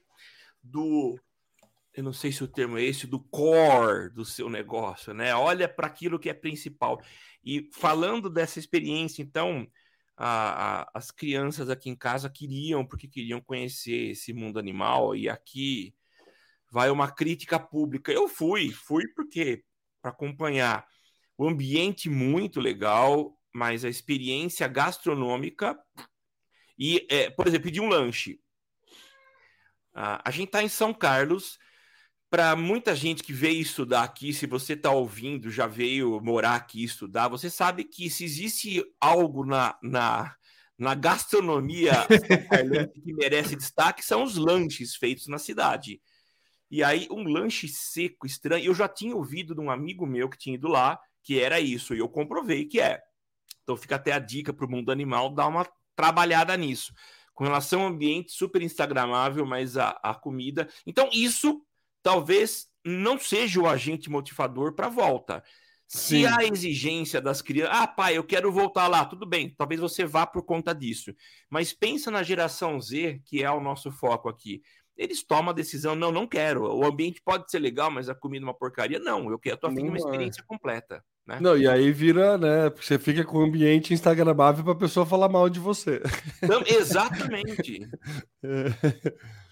do 0.63 1.19
eu 1.97 2.03
não 2.03 2.13
sei 2.13 2.31
se 2.31 2.43
o 2.43 2.47
termo 2.47 2.77
é 2.77 2.83
esse, 2.83 3.07
do 3.07 3.19
core 3.19 4.11
do 4.11 4.23
seu 4.23 4.47
negócio, 4.51 5.15
né? 5.15 5.33
Olha 5.33 5.67
para 5.67 5.87
aquilo 5.87 6.19
que 6.19 6.29
é 6.29 6.33
principal. 6.33 7.01
E 7.43 7.71
falando 7.73 8.29
dessa 8.29 8.59
experiência, 8.59 9.23
então, 9.23 9.67
a, 10.15 10.81
a, 10.81 10.91
as 10.93 11.09
crianças 11.09 11.71
aqui 11.71 11.89
em 11.89 11.95
casa 11.95 12.29
queriam, 12.29 12.85
porque 12.85 13.07
queriam 13.07 13.41
conhecer 13.41 14.11
esse 14.11 14.31
mundo 14.31 14.59
animal, 14.59 15.15
e 15.15 15.27
aqui 15.27 15.95
vai 16.77 16.91
uma 16.91 17.09
crítica 17.09 17.59
pública. 17.59 18.11
Eu 18.11 18.29
fui, 18.29 18.69
fui 18.71 19.07
porque 19.15 19.63
para 19.99 20.11
acompanhar 20.11 20.85
o 21.35 21.47
ambiente 21.47 22.07
muito 22.07 22.59
legal, 22.59 23.35
mas 23.51 23.83
a 23.83 23.89
experiência 23.89 24.67
gastronômica 24.67 25.75
e, 26.77 27.07
é, 27.09 27.31
por 27.31 27.47
exemplo, 27.47 27.63
pedir 27.63 27.81
um 27.81 27.89
lanche. 27.89 28.39
Ah, 29.91 30.21
a 30.23 30.29
gente 30.29 30.49
está 30.49 30.61
em 30.61 30.69
São 30.69 30.93
Carlos, 30.93 31.57
para 32.29 32.55
muita 32.55 32.95
gente 32.95 33.23
que 33.23 33.33
veio 33.33 33.59
estudar 33.59 34.03
aqui, 34.03 34.31
se 34.31 34.45
você 34.45 34.73
está 34.73 34.91
ouvindo, 34.91 35.49
já 35.49 35.65
veio 35.65 36.21
morar 36.21 36.53
aqui 36.53 36.83
estudar, 36.83 37.27
você 37.27 37.49
sabe 37.49 37.85
que 37.85 38.07
se 38.07 38.23
existe 38.23 38.83
algo 39.01 39.43
na, 39.43 39.75
na, 39.81 40.35
na 40.77 40.93
gastronomia 40.93 41.93
que 43.03 43.13
merece 43.13 43.55
destaque, 43.55 44.05
são 44.05 44.21
os 44.21 44.35
lanches 44.35 44.95
feitos 44.95 45.25
na 45.25 45.39
cidade. 45.39 45.99
E 46.69 46.83
aí, 46.83 47.07
um 47.09 47.23
lanche 47.23 47.67
seco, 47.67 48.25
estranho. 48.25 48.65
Eu 48.65 48.75
já 48.75 48.87
tinha 48.87 49.15
ouvido 49.15 49.55
de 49.55 49.61
um 49.61 49.71
amigo 49.71 50.05
meu 50.05 50.29
que 50.29 50.37
tinha 50.37 50.55
ido 50.55 50.67
lá 50.67 50.99
que 51.23 51.39
era 51.39 51.59
isso, 51.59 51.93
e 51.93 51.99
eu 51.99 52.07
comprovei 52.07 52.63
que 52.65 52.79
é. 52.79 53.01
Então 53.61 53.75
fica 53.75 53.97
até 53.97 54.13
a 54.13 54.19
dica 54.19 54.53
para 54.53 54.65
o 54.65 54.69
mundo 54.69 54.93
animal 54.93 55.29
dar 55.29 55.47
uma 55.47 55.67
trabalhada 55.93 56.55
nisso. 56.55 56.93
Com 57.33 57.43
relação 57.43 57.81
ao 57.81 57.87
ambiente, 57.87 58.31
super 58.31 58.61
instagramável, 58.61 59.45
mas 59.45 59.77
a, 59.77 59.89
a 60.01 60.15
comida. 60.15 60.69
Então, 60.85 61.09
isso 61.11 61.61
talvez 62.01 62.67
não 62.85 63.19
seja 63.19 63.59
o 63.59 63.67
agente 63.67 64.09
motivador 64.09 64.73
para 64.73 64.87
a 64.87 64.89
volta. 64.89 65.43
Se 65.85 66.25
a 66.25 66.43
exigência 66.43 67.21
das 67.21 67.41
crianças, 67.41 67.75
ah, 67.77 67.87
pai, 67.87 68.17
eu 68.17 68.23
quero 68.23 68.51
voltar 68.51 68.87
lá, 68.87 69.05
tudo 69.05 69.25
bem, 69.25 69.53
talvez 69.57 69.79
você 69.79 70.05
vá 70.05 70.25
por 70.25 70.43
conta 70.43 70.73
disso. 70.73 71.13
Mas 71.49 71.73
pensa 71.73 72.09
na 72.09 72.23
geração 72.23 72.79
Z, 72.79 73.21
que 73.25 73.43
é 73.43 73.51
o 73.51 73.61
nosso 73.61 73.91
foco 73.91 74.27
aqui. 74.29 74.61
Eles 74.97 75.23
tomam 75.23 75.51
a 75.51 75.53
decisão, 75.53 75.95
não, 75.95 76.11
não 76.11 76.25
quero. 76.25 76.63
O 76.63 76.83
ambiente 76.83 77.21
pode 77.23 77.49
ser 77.51 77.59
legal, 77.59 77.91
mas 77.91 78.09
a 78.09 78.15
comida 78.15 78.43
é 78.43 78.47
uma 78.47 78.57
porcaria. 78.57 78.99
Não, 78.99 79.29
eu 79.29 79.37
quero, 79.37 79.57
tô 79.57 79.67
afim 79.67 79.83
de 79.83 79.89
uma 79.89 79.97
é. 79.97 79.99
experiência 79.99 80.43
completa. 80.47 81.03
Né? 81.25 81.39
Não, 81.41 81.57
e 81.57 81.67
aí 81.67 81.91
vira, 81.91 82.37
né? 82.37 82.69
Você 82.69 82.97
fica 82.97 83.23
com 83.23 83.37
o 83.37 83.43
ambiente 83.43 83.93
instagramável 83.93 84.63
para 84.63 84.73
a 84.73 84.77
pessoa 84.77 85.05
falar 85.05 85.29
mal 85.29 85.49
de 85.49 85.59
você. 85.59 86.01
Não, 86.41 86.61
exatamente. 86.65 87.87
é. 88.43 88.67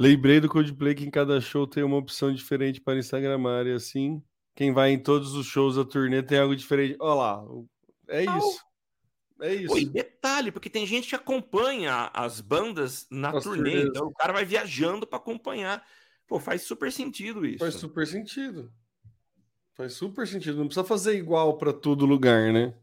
Lembrei 0.00 0.38
do 0.38 0.48
Codeplay 0.48 0.94
que 0.94 1.04
em 1.04 1.10
cada 1.10 1.40
show 1.40 1.66
tem 1.66 1.82
uma 1.82 1.96
opção 1.96 2.32
diferente 2.32 2.80
para 2.80 2.98
Instagramar 2.98 3.66
e 3.66 3.72
assim, 3.72 4.22
quem 4.54 4.72
vai 4.72 4.92
em 4.92 4.98
todos 4.98 5.34
os 5.34 5.46
shows 5.46 5.74
da 5.74 5.84
turnê 5.84 6.22
tem 6.22 6.38
algo 6.38 6.54
diferente. 6.54 6.96
Olha 7.00 7.14
lá, 7.14 7.44
é 8.08 8.22
isso. 8.22 8.60
É 9.40 9.54
isso. 9.54 9.72
Oi, 9.72 9.84
detalhe, 9.84 10.50
porque 10.50 10.68
tem 10.68 10.86
gente 10.86 11.08
que 11.08 11.14
acompanha 11.14 12.10
as 12.12 12.40
bandas 12.40 13.06
na 13.10 13.30
as 13.30 13.44
turnê, 13.44 13.70
turnês. 13.70 13.88
então 13.88 14.06
o 14.06 14.14
cara 14.14 14.32
vai 14.32 14.44
viajando 14.44 15.06
para 15.06 15.18
acompanhar. 15.18 15.84
Pô, 16.26 16.40
faz 16.40 16.62
super 16.62 16.90
sentido 16.92 17.46
isso. 17.46 17.58
Faz 17.58 17.74
super 17.74 18.06
sentido. 18.06 18.72
Faz 19.74 19.92
super 19.92 20.26
sentido. 20.26 20.58
Não 20.58 20.66
precisa 20.66 20.84
fazer 20.84 21.16
igual 21.16 21.56
para 21.56 21.72
todo 21.72 22.04
lugar, 22.04 22.52
né? 22.52 22.74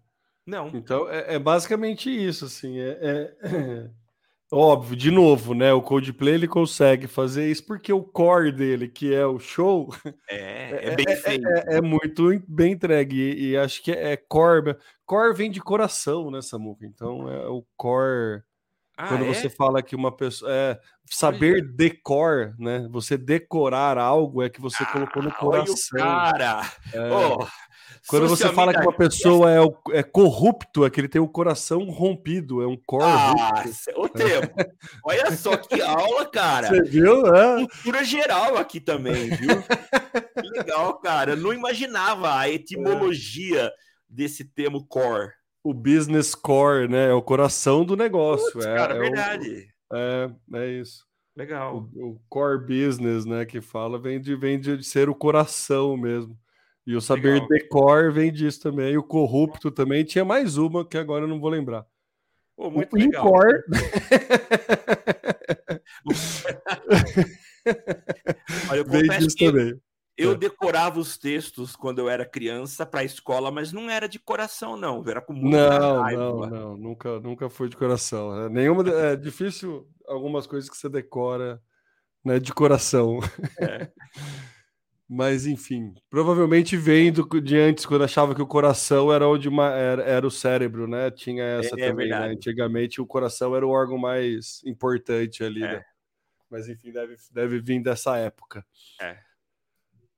Não. 0.46 0.70
Então 0.74 1.10
é, 1.10 1.36
é 1.36 1.40
basicamente 1.40 2.10
isso, 2.10 2.46
assim. 2.46 2.80
é... 2.80 3.36
é... 3.42 3.92
Óbvio, 4.52 4.96
de 4.96 5.10
novo, 5.10 5.56
né? 5.56 5.74
O 5.74 5.82
Coldplay 5.82 6.36
ele 6.36 6.48
consegue 6.48 7.08
fazer 7.08 7.50
isso 7.50 7.66
porque 7.66 7.92
o 7.92 8.04
core 8.04 8.52
dele, 8.52 8.88
que 8.88 9.14
é 9.14 9.26
o 9.26 9.40
show, 9.40 9.94
é, 10.30 10.92
é 10.94 10.96
bem 10.96 11.06
é, 11.10 11.16
feito. 11.16 11.48
É, 11.48 11.78
é, 11.78 11.82
muito 11.82 12.28
bem 12.48 12.74
entregue. 12.74 13.16
E, 13.16 13.52
e, 13.52 13.58
acho 13.58 13.82
que 13.82 13.92
é 13.92 14.16
core. 14.16 14.78
Core 15.06 15.36
vem 15.36 15.50
de 15.50 15.60
coração, 15.60 16.30
né, 16.30 16.42
Samuca? 16.42 16.86
Então 16.86 17.30
é 17.30 17.48
o 17.48 17.66
core. 17.76 18.44
Ah, 18.98 19.10
quando 19.10 19.26
você 19.26 19.50
fala 19.50 19.82
que 19.82 19.96
uma 19.96 20.16
pessoa. 20.16 20.50
É, 20.52 20.80
saber 21.10 21.62
decor, 21.74 22.56
né? 22.58 22.88
Você 22.92 23.18
decorar 23.18 23.98
algo 23.98 24.42
é 24.42 24.50
que 24.50 24.62
você 24.62 24.84
ah, 24.84 24.86
colocou 24.86 25.24
no 25.24 25.32
coração. 25.34 26.00
cara! 26.00 26.62
Oh. 27.12 27.46
Quando 28.08 28.28
você 28.28 28.52
fala 28.54 28.74
que 28.74 28.82
uma 28.82 28.96
pessoa 28.96 29.52
é, 29.52 29.98
é 29.98 30.04
corrupto, 30.04 30.86
é 30.86 30.90
que 30.90 31.00
ele 31.00 31.08
tem 31.08 31.22
o 31.22 31.28
coração 31.28 31.90
rompido, 31.90 32.62
é 32.62 32.68
um 32.68 32.78
corpo. 32.78 33.06
Ah, 33.08 33.64
o 33.96 34.08
termo. 34.08 34.54
Olha 35.04 35.32
só 35.36 35.58
que 35.58 35.82
aula, 35.82 36.26
cara. 36.26 36.68
Você 36.68 36.84
viu? 36.84 37.26
É. 37.36 37.68
Cultura 37.68 38.04
geral 38.04 38.58
aqui 38.58 38.80
também, 38.80 39.30
viu? 39.30 39.62
que 39.62 40.50
legal, 40.50 41.00
cara. 41.00 41.32
Eu 41.32 41.38
não 41.38 41.52
imaginava 41.52 42.38
a 42.38 42.50
etimologia 42.50 43.64
é. 43.64 43.72
desse 44.08 44.46
termo 44.46 44.86
core. 44.86 45.32
O 45.64 45.74
business 45.74 46.36
core, 46.36 46.88
né? 46.88 47.10
É 47.10 47.14
o 47.14 47.24
coração 47.24 47.84
do 47.84 47.98
negócio. 47.98 48.52
Putz, 48.54 48.66
é, 48.66 48.76
cara, 48.76 48.96
é 48.96 49.00
verdade. 49.00 49.68
O, 49.92 49.96
é, 49.96 50.36
é 50.54 50.68
isso. 50.74 51.06
Legal. 51.36 51.90
O, 51.96 52.12
o, 52.12 52.22
core 52.30 52.60
business, 52.60 53.26
né, 53.26 53.46
que 53.46 53.60
fala, 53.62 54.00
vem 54.00 54.22
de, 54.22 54.36
vem 54.36 54.60
de 54.60 54.84
ser 54.84 55.10
o 55.10 55.16
coração 55.16 55.98
mesmo. 55.98 56.38
E 56.86 56.96
o 56.96 57.02
saber 57.02 57.34
Legal. 57.34 57.48
decor 57.48 58.12
vem 58.12 58.32
disso 58.32 58.62
também. 58.62 58.94
E 58.94 58.98
o 58.98 59.04
corrupto 59.04 59.72
também. 59.72 60.04
Tinha 60.04 60.24
mais 60.24 60.58
uma 60.58 60.86
que 60.86 60.98
agora 60.98 61.24
eu 61.24 61.28
não 61.28 61.40
vou 61.40 61.50
lembrar. 61.50 61.86
Pô, 62.56 62.70
muito 62.70 62.94
o 62.94 63.00
legal. 63.00 63.26
Incor... 63.26 63.64
Olha, 68.70 68.80
eu 68.80 68.86
vem 68.86 69.04
disso 69.04 69.36
também. 69.38 69.74
Eu 70.18 70.32
é. 70.32 70.38
decorava 70.38 70.98
os 70.98 71.18
textos 71.18 71.76
quando 71.76 72.00
eu 72.00 72.08
era 72.08 72.26
criança 72.26 72.86
para 72.86 73.02
a 73.02 73.04
escola, 73.04 73.52
mas 73.52 73.74
não 73.74 73.90
era 73.90 74.08
de 74.08 74.18
coração, 74.18 74.78
não. 74.78 75.04
Era 75.06 75.20
com 75.20 75.34
muita 75.34 75.80
não, 75.80 76.02
raiva. 76.02 76.22
Não, 76.22 76.48
não, 76.48 76.78
nunca, 76.78 77.20
nunca 77.20 77.50
foi 77.50 77.68
de 77.68 77.76
coração. 77.76 78.46
É, 78.46 78.50
nenhuma, 78.50 78.90
é 78.90 79.18
difícil 79.18 79.86
algumas 80.08 80.48
coisas 80.48 80.70
que 80.70 80.78
você 80.78 80.88
decora 80.88 81.62
né, 82.24 82.40
de 82.40 82.54
coração. 82.54 83.20
É. 83.60 83.92
Mas 85.08 85.46
enfim, 85.46 85.94
provavelmente 86.10 86.76
vem 86.76 87.12
do, 87.12 87.24
de 87.40 87.58
antes, 87.58 87.86
quando 87.86 88.04
achava 88.04 88.34
que 88.34 88.42
o 88.42 88.48
coração 88.48 89.14
era 89.14 89.28
onde 89.28 89.48
uma, 89.48 89.70
era, 89.70 90.02
era, 90.02 90.26
o 90.26 90.32
cérebro, 90.32 90.88
né? 90.88 91.12
Tinha 91.12 91.44
essa 91.44 91.80
é, 91.80 91.84
é 91.84 91.90
também, 91.90 92.08
é 92.08 92.20
né? 92.20 92.28
Antigamente 92.30 93.00
o 93.00 93.06
coração 93.06 93.56
era 93.56 93.66
o 93.66 93.70
órgão 93.70 94.00
mais 94.00 94.64
importante 94.66 95.44
ali, 95.44 95.64
é. 95.64 95.74
né? 95.74 95.86
Mas 96.50 96.68
enfim, 96.68 96.92
deve, 96.92 97.16
deve 97.32 97.60
vir 97.60 97.84
dessa 97.84 98.18
época. 98.18 98.66
É. 99.00 99.18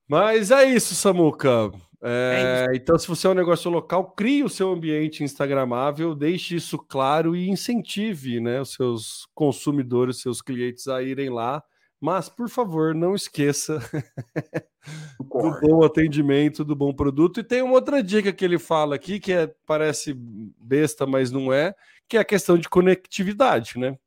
Mas 0.08 0.52
é 0.52 0.64
isso, 0.64 0.96
Samuca. 0.96 1.70
É, 2.02 2.68
é 2.70 2.76
então, 2.76 2.98
se 2.98 3.08
você 3.08 3.28
é 3.28 3.30
um 3.30 3.34
negócio 3.34 3.70
local, 3.70 4.12
crie 4.12 4.42
o 4.42 4.50
seu 4.50 4.72
ambiente 4.72 5.22
instagramável, 5.22 6.16
deixe 6.16 6.56
isso 6.56 6.78
claro 6.78 7.36
e 7.36 7.50
incentive 7.50 8.40
né, 8.40 8.62
os 8.62 8.72
seus 8.74 9.28
consumidores, 9.34 10.22
seus 10.22 10.42
clientes 10.42 10.88
a 10.88 11.04
irem 11.04 11.30
lá 11.30 11.62
mas, 12.00 12.30
por 12.30 12.48
favor, 12.50 12.94
não 12.94 13.16
esqueça 13.16 13.80
do 15.20 15.60
bom 15.62 15.84
atendimento, 15.84 16.64
do 16.64 16.76
bom 16.76 16.94
produto. 16.94 17.40
E 17.40 17.44
tem 17.44 17.62
uma 17.62 17.74
outra 17.74 18.04
dica 18.04 18.32
que 18.32 18.46
ele 18.46 18.60
fala 18.60 18.96
aqui, 18.96 19.20
que 19.20 19.34
é, 19.34 19.54
parece 19.66 20.14
besta, 20.14 21.06
mas 21.08 21.32
não 21.32 21.52
é, 21.52 21.74
que 22.08 22.18
é 22.18 22.20
a 22.20 22.26
questão 22.26 22.58
de 22.58 22.70
conectividade, 22.70 23.80
né? 23.80 23.98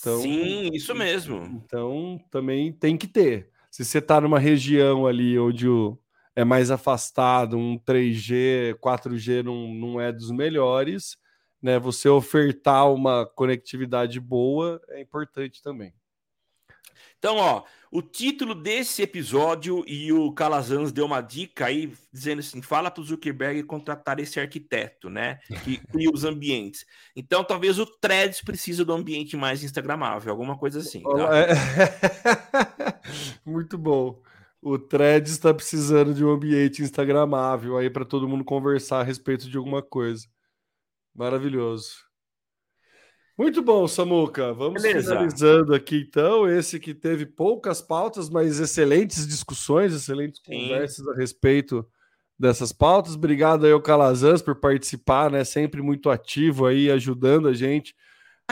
Então, 0.00 0.20
Sim, 0.20 0.70
isso 0.72 0.94
mesmo. 0.94 1.62
Então, 1.64 2.20
também 2.30 2.72
tem 2.72 2.96
que 2.96 3.06
ter. 3.06 3.50
Se 3.70 3.84
você 3.84 3.98
está 3.98 4.20
numa 4.20 4.38
região 4.38 5.06
ali 5.06 5.38
onde 5.38 5.68
o, 5.68 5.98
é 6.36 6.44
mais 6.44 6.70
afastado, 6.70 7.56
um 7.56 7.78
3G, 7.78 8.74
4G 8.80 9.42
não, 9.42 9.74
não 9.74 10.00
é 10.00 10.12
dos 10.12 10.30
melhores, 10.30 11.16
né, 11.62 11.78
você 11.78 12.08
ofertar 12.08 12.92
uma 12.92 13.24
conectividade 13.24 14.20
boa 14.20 14.80
é 14.90 15.00
importante 15.00 15.62
também. 15.62 15.94
Então, 17.18 17.36
ó, 17.36 17.64
o 17.90 18.02
título 18.02 18.54
desse 18.54 19.02
episódio 19.02 19.84
e 19.86 20.12
o 20.12 20.32
Calazans 20.32 20.90
deu 20.90 21.06
uma 21.06 21.20
dica 21.20 21.66
aí, 21.66 21.92
dizendo 22.12 22.40
assim: 22.40 22.60
fala 22.60 22.90
para 22.90 23.00
o 23.00 23.04
Zuckerberg 23.04 23.62
contratar 23.62 24.18
esse 24.18 24.40
arquiteto, 24.40 25.08
né? 25.08 25.38
Que 25.62 25.78
cria 25.88 26.10
os 26.10 26.24
ambientes. 26.24 26.84
Então, 27.14 27.44
talvez 27.44 27.78
o 27.78 27.86
Threads 27.86 28.42
precise 28.42 28.84
do 28.84 28.92
ambiente 28.92 29.36
mais 29.36 29.62
instagramável, 29.62 30.32
alguma 30.32 30.58
coisa 30.58 30.80
assim. 30.80 31.02
Tá? 31.02 31.38
É... 31.38 31.48
Muito 33.48 33.78
bom. 33.78 34.20
O 34.60 34.78
Threads 34.78 35.30
está 35.30 35.54
precisando 35.54 36.12
de 36.12 36.24
um 36.24 36.30
ambiente 36.30 36.82
instagramável 36.82 37.78
aí 37.78 37.88
para 37.88 38.04
todo 38.04 38.28
mundo 38.28 38.44
conversar 38.44 39.00
a 39.00 39.04
respeito 39.04 39.48
de 39.48 39.56
alguma 39.56 39.82
coisa. 39.82 40.26
Maravilhoso. 41.14 42.04
Muito 43.36 43.62
bom, 43.62 43.86
Samuca. 43.88 44.52
Vamos 44.52 44.82
Beleza. 44.82 45.10
finalizando 45.10 45.74
aqui 45.74 46.06
então. 46.08 46.48
Esse 46.48 46.78
que 46.78 46.94
teve 46.94 47.26
poucas 47.26 47.82
pautas, 47.82 48.30
mas 48.30 48.60
excelentes 48.60 49.26
discussões, 49.26 49.92
excelentes 49.92 50.40
Sim. 50.44 50.68
conversas 50.68 51.06
a 51.08 51.14
respeito 51.14 51.84
dessas 52.38 52.72
pautas. 52.72 53.14
Obrigado 53.16 53.66
aí 53.66 53.72
ao 53.72 53.82
Calazans 53.82 54.40
por 54.40 54.54
participar, 54.56 55.30
né? 55.30 55.42
Sempre 55.42 55.82
muito 55.82 56.10
ativo 56.10 56.66
aí, 56.66 56.90
ajudando 56.90 57.48
a 57.48 57.52
gente 57.52 57.94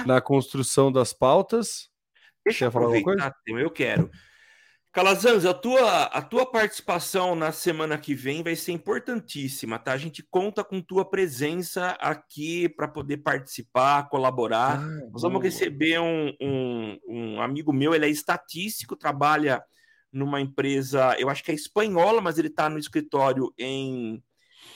na 0.05 0.21
construção 0.21 0.91
das 0.91 1.13
pautas. 1.13 1.89
Deixa 2.45 2.65
eu 2.65 2.73
falar 2.73 2.87
alguma 2.87 3.03
coisa? 3.05 3.35
Eu 3.47 3.71
quero. 3.71 4.11
Calazans, 4.93 5.47
a 5.47 5.55
tua, 5.55 6.03
a 6.05 6.21
tua 6.21 6.45
participação 6.45 7.35
na 7.35 7.51
semana 7.51 7.97
que 7.97 8.15
vem 8.15 8.43
vai 8.43 8.55
ser 8.55 8.73
importantíssima, 8.73 9.79
tá? 9.79 9.93
A 9.93 9.97
gente 9.97 10.23
conta 10.23 10.63
com 10.63 10.83
tua 10.83 11.03
presença 11.03 11.93
aqui 11.93 12.69
para 12.69 12.87
poder 12.87 13.17
participar, 13.17 14.11
colaborar. 14.11 14.79
Ah, 14.79 15.09
Nós 15.11 15.23
vamos 15.23 15.43
receber 15.43 15.99
um, 15.99 16.37
um, 16.39 16.99
um, 17.09 17.41
amigo 17.41 17.73
meu, 17.73 17.95
ele 17.95 18.05
é 18.05 18.11
estatístico, 18.11 18.95
trabalha 18.95 19.65
numa 20.13 20.43
empresa, 20.43 21.17
eu 21.19 21.31
acho 21.31 21.43
que 21.43 21.51
é 21.51 21.55
espanhola, 21.55 22.21
mas 22.21 22.39
ele 22.39 22.49
está 22.49 22.69
no 22.69 22.79
escritório 22.79 23.51
em, 23.57 24.23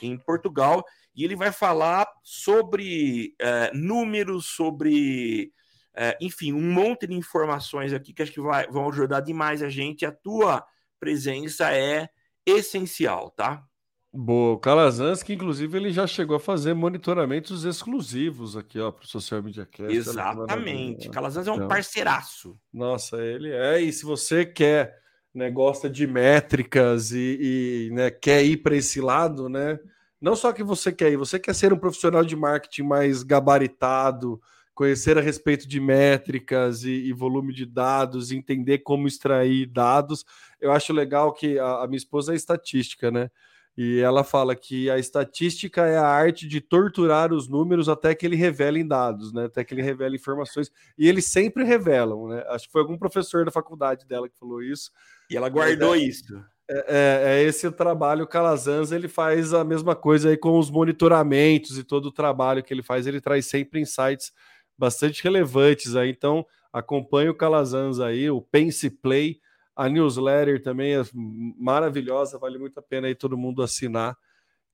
em 0.01 0.17
Portugal, 0.17 0.83
e 1.15 1.25
ele 1.25 1.37
vai 1.37 1.53
falar 1.53 2.09
sobre 2.23 3.35
é, 3.39 3.71
números, 3.75 4.47
sobre 4.47 5.53
é, 5.97 6.17
enfim, 6.21 6.53
um 6.53 6.73
monte 6.73 7.07
de 7.07 7.15
informações 7.15 7.93
aqui 7.93 8.13
que 8.13 8.23
acho 8.23 8.33
que 8.33 8.41
vai, 8.41 8.67
vão 8.69 8.89
ajudar 8.89 9.21
demais 9.21 9.63
a 9.63 9.69
gente. 9.71 10.05
A 10.05 10.13
tua 10.13 10.65
presença 11.01 11.73
é 11.73 12.09
essencial, 12.45 13.31
tá? 13.31 13.65
Boa, 14.13 14.55
o 14.55 14.59
Calazans, 14.59 15.23
que 15.23 15.35
inclusive 15.35 15.77
ele 15.77 15.91
já 15.91 16.07
chegou 16.07 16.37
a 16.37 16.41
fazer 16.41 16.75
monitoramentos 16.75 17.65
exclusivos 17.65 18.57
aqui, 18.57 18.79
ó, 18.79 18.91
para 18.91 19.05
o 19.05 19.07
Social 19.07 19.43
Media 19.43 19.67
Cast. 19.67 19.95
Exatamente. 19.95 21.11
Calazans 21.11 21.47
é 21.47 21.53
um 21.53 21.57
então, 21.57 21.69
parceiraço. 21.69 22.59
Nossa, 22.73 23.19
ele 23.19 23.51
é. 23.51 23.81
E 23.81 23.93
se 23.93 24.05
você 24.05 24.47
quer, 24.47 24.99
né, 25.35 25.51
gosta 25.51 25.89
de 25.89 26.07
métricas 26.07 27.13
e, 27.13 27.89
e 27.89 27.95
né, 27.95 28.11
quer 28.11 28.43
ir 28.43 28.59
para 28.59 28.77
esse 28.77 29.01
lado, 29.01 29.49
né? 29.49 29.79
Não 30.19 30.35
só 30.35 30.51
que 30.51 30.63
você 30.63 30.91
quer 30.91 31.13
ir, 31.13 31.17
você 31.17 31.39
quer 31.39 31.55
ser 31.55 31.73
um 31.73 31.79
profissional 31.79 32.25
de 32.25 32.35
marketing 32.35 32.85
mais 32.85 33.23
gabaritado, 33.23 34.41
conhecer 34.77 35.17
a 35.17 35.23
respeito 35.23 35.67
de 35.67 35.81
métricas 35.81 36.85
e, 36.85 36.91
e, 36.91 37.13
volume 37.13 37.53
de 37.53 37.65
dados, 37.65 38.31
entender 38.31 38.81
como 38.81 39.09
extrair 39.09 39.65
dados. 39.67 40.23
Eu 40.61 40.71
acho 40.71 40.93
legal 40.93 41.33
que 41.33 41.59
a, 41.59 41.83
a, 41.83 41.87
minha 41.87 41.97
esposa 41.97 42.35
é 42.35 42.37
estatística, 42.37 43.11
né? 43.11 43.31
E 43.75 44.01
ela 44.01 44.23
fala 44.23 44.55
que 44.55 44.91
a 44.91 44.99
estatística 44.99 45.87
é 45.87 45.97
a 45.97 46.07
arte 46.07 46.47
de 46.47 46.61
torturar 46.61 47.33
os 47.33 47.49
números 47.49 47.89
até 47.89 48.15
que 48.15 48.27
ele 48.27 48.37
revelem 48.37 48.87
dados, 48.87 49.33
né? 49.33 49.47
Até 49.47 49.65
que 49.65 49.73
ele 49.73 49.83
revele 49.83 50.17
informações. 50.17 50.71
E 50.97 51.09
eles 51.09 51.25
sempre 51.25 51.65
revelam, 51.65 52.29
né? 52.29 52.45
Acho 52.49 52.67
que 52.67 52.73
foi 52.73 52.83
algum 52.83 52.99
professor 52.99 53.47
da 53.47 53.51
faculdade 53.51 54.07
dela 54.07 54.29
que 54.29 54.39
falou 54.39 54.63
isso. 54.63 54.91
E 55.31 55.37
ela 55.39 55.49
guardou 55.49 55.95
é, 55.95 55.99
isso. 55.99 56.37
É, 56.69 56.85
é, 56.87 57.23
é, 57.25 57.43
esse 57.45 57.67
o 57.67 57.73
trabalho, 57.73 58.25
o 58.25 58.29
Calazans, 58.29 58.93
ele 58.93 59.09
faz 59.09 59.55
a 59.55 59.65
mesma 59.65 59.97
coisa 59.97 60.29
aí 60.29 60.37
com 60.37 60.59
os 60.59 60.71
monitoramentos 60.71 61.79
e 61.79 61.85
todo 61.85 62.07
o 62.07 62.13
trabalho 62.13 62.63
que 62.63 62.75
ele 62.75 62.83
faz, 62.83 63.07
ele 63.07 63.21
traz 63.23 63.47
sempre 63.47 63.81
insights 63.81 64.33
bastante 64.79 65.23
relevantes 65.23 65.97
aí. 65.97 66.11
Então, 66.11 66.47
acompanhe 66.73 67.29
o 67.29 67.35
Calazans 67.35 68.01
aí, 68.01 68.31
o 68.31 68.41
Pense 68.41 68.91
Play, 68.91 69.41
a 69.75 69.89
newsletter 69.89 70.63
também 70.63 70.95
é 70.95 71.03
maravilhosa, 71.15 72.39
vale 72.39 72.59
muito 72.59 72.79
a 72.79 72.83
pena 72.83 73.07
aí 73.07 73.15
todo 73.15 73.37
mundo 73.37 73.63
assinar, 73.63 74.17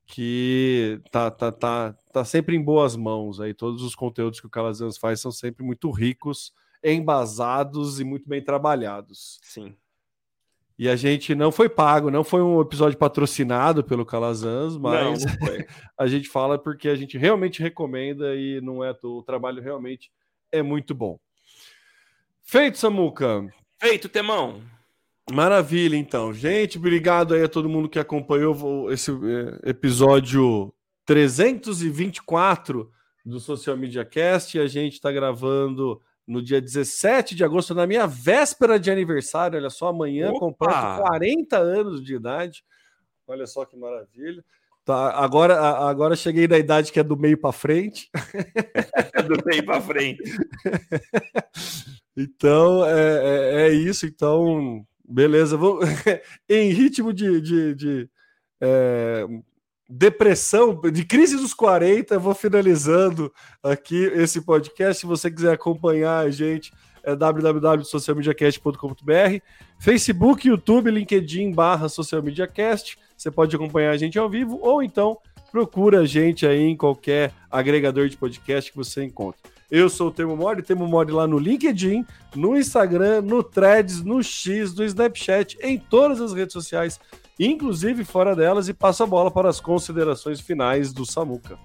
que 0.06 1.00
tá, 1.10 1.30
tá, 1.30 1.50
tá, 1.50 1.92
tá 2.12 2.24
sempre 2.24 2.56
em 2.56 2.62
boas 2.62 2.96
mãos 2.96 3.40
aí. 3.40 3.54
Todos 3.54 3.82
os 3.82 3.94
conteúdos 3.94 4.40
que 4.40 4.46
o 4.46 4.50
Calazans 4.50 4.98
faz 4.98 5.20
são 5.20 5.32
sempre 5.32 5.64
muito 5.64 5.90
ricos, 5.90 6.52
embasados 6.82 8.00
e 8.00 8.04
muito 8.04 8.28
bem 8.28 8.42
trabalhados. 8.42 9.38
Sim. 9.42 9.74
E 10.82 10.88
a 10.88 10.96
gente 10.96 11.32
não 11.32 11.52
foi 11.52 11.68
pago, 11.68 12.10
não 12.10 12.24
foi 12.24 12.42
um 12.42 12.60
episódio 12.60 12.98
patrocinado 12.98 13.84
pelo 13.84 14.04
Calazans, 14.04 14.76
mas 14.76 15.24
não, 15.24 15.30
a 15.96 16.08
gente 16.08 16.28
fala 16.28 16.58
porque 16.58 16.88
a 16.88 16.96
gente 16.96 17.16
realmente 17.16 17.62
recomenda 17.62 18.34
e 18.34 18.60
não 18.60 18.82
é 18.82 18.92
o 19.04 19.22
trabalho 19.22 19.62
realmente 19.62 20.10
é 20.50 20.60
muito 20.60 20.92
bom. 20.92 21.20
Feito, 22.42 22.78
Samuca. 22.78 23.46
Feito, 23.78 24.08
Temão. 24.08 24.60
Maravilha, 25.30 25.94
então. 25.94 26.34
Gente, 26.34 26.78
obrigado 26.78 27.34
aí 27.34 27.44
a 27.44 27.48
todo 27.48 27.68
mundo 27.68 27.88
que 27.88 28.00
acompanhou 28.00 28.90
esse 28.92 29.12
é, 29.12 29.70
episódio 29.70 30.74
324 31.06 32.90
do 33.24 33.38
Social 33.38 33.76
Media 33.76 34.04
Cast. 34.04 34.58
A 34.58 34.66
gente 34.66 34.94
está 34.94 35.12
gravando 35.12 36.02
no 36.26 36.42
dia 36.42 36.60
17 36.60 37.34
de 37.34 37.44
agosto, 37.44 37.74
na 37.74 37.86
minha 37.86 38.06
véspera 38.06 38.78
de 38.78 38.90
aniversário. 38.90 39.58
Olha 39.58 39.70
só, 39.70 39.88
amanhã 39.88 40.32
completo 40.32 40.98
40 40.98 41.58
anos 41.58 42.02
de 42.02 42.14
idade. 42.14 42.64
Olha 43.26 43.46
só 43.46 43.64
que 43.64 43.76
maravilha. 43.76 44.44
Tá, 44.84 45.12
agora, 45.12 45.56
agora 45.88 46.16
cheguei 46.16 46.48
na 46.48 46.58
idade 46.58 46.90
que 46.90 46.98
é 46.98 47.04
do 47.04 47.16
meio 47.16 47.38
para 47.38 47.52
frente. 47.52 48.10
do 49.28 49.44
meio 49.46 49.64
para 49.64 49.80
frente. 49.80 50.22
então, 52.16 52.84
é, 52.84 52.90
é, 52.92 53.68
é, 53.68 53.72
isso. 53.72 54.06
Então, 54.06 54.84
beleza. 55.04 55.56
Vou... 55.56 55.80
em 56.48 56.72
ritmo 56.72 57.12
de, 57.12 57.40
de, 57.40 57.74
de 57.76 58.10
é, 58.60 59.24
depressão, 59.94 60.80
de 60.90 61.04
crise 61.04 61.36
dos 61.36 61.52
40, 61.52 62.14
eu 62.14 62.20
vou 62.20 62.34
finalizando 62.34 63.30
aqui 63.62 64.04
esse 64.14 64.40
podcast. 64.40 65.00
Se 65.00 65.06
você 65.06 65.30
quiser 65.30 65.52
acompanhar 65.52 66.20
a 66.20 66.30
gente, 66.30 66.72
é 67.02 67.14
www.socialmediacast.com.br, 67.14 69.42
Facebook, 69.78 70.48
YouTube, 70.48 70.90
LinkedIn 70.90 71.52
barra 71.52 71.90
socialmediacast. 71.90 72.98
Você 73.14 73.30
pode 73.30 73.54
acompanhar 73.54 73.90
a 73.90 73.98
gente 73.98 74.18
ao 74.18 74.30
vivo 74.30 74.58
ou 74.62 74.82
então 74.82 75.18
procura 75.50 76.00
a 76.00 76.06
gente 76.06 76.46
aí 76.46 76.62
em 76.62 76.76
qualquer 76.76 77.34
agregador 77.50 78.08
de 78.08 78.16
podcast 78.16 78.70
que 78.70 78.76
você 78.76 79.04
encontre. 79.04 79.42
Eu 79.70 79.90
sou 79.90 80.08
o 80.08 80.10
Temo 80.10 80.36
Mori, 80.36 80.62
Temo 80.62 80.86
Mori 80.86 81.12
lá 81.12 81.26
no 81.26 81.38
LinkedIn, 81.38 82.06
no 82.34 82.56
Instagram, 82.56 83.20
no 83.20 83.42
Threads, 83.42 84.02
no 84.02 84.22
X, 84.22 84.74
no 84.74 84.82
Snapchat, 84.84 85.58
em 85.60 85.78
todas 85.78 86.18
as 86.20 86.32
redes 86.32 86.54
sociais 86.54 86.98
inclusive 87.46 88.04
fora 88.04 88.36
delas, 88.36 88.68
e 88.68 88.74
passa 88.74 89.04
a 89.04 89.06
bola 89.06 89.30
para 89.30 89.48
as 89.48 89.60
considerações 89.60 90.40
finais 90.40 90.92
do 90.92 91.04
Samuca. 91.06 91.58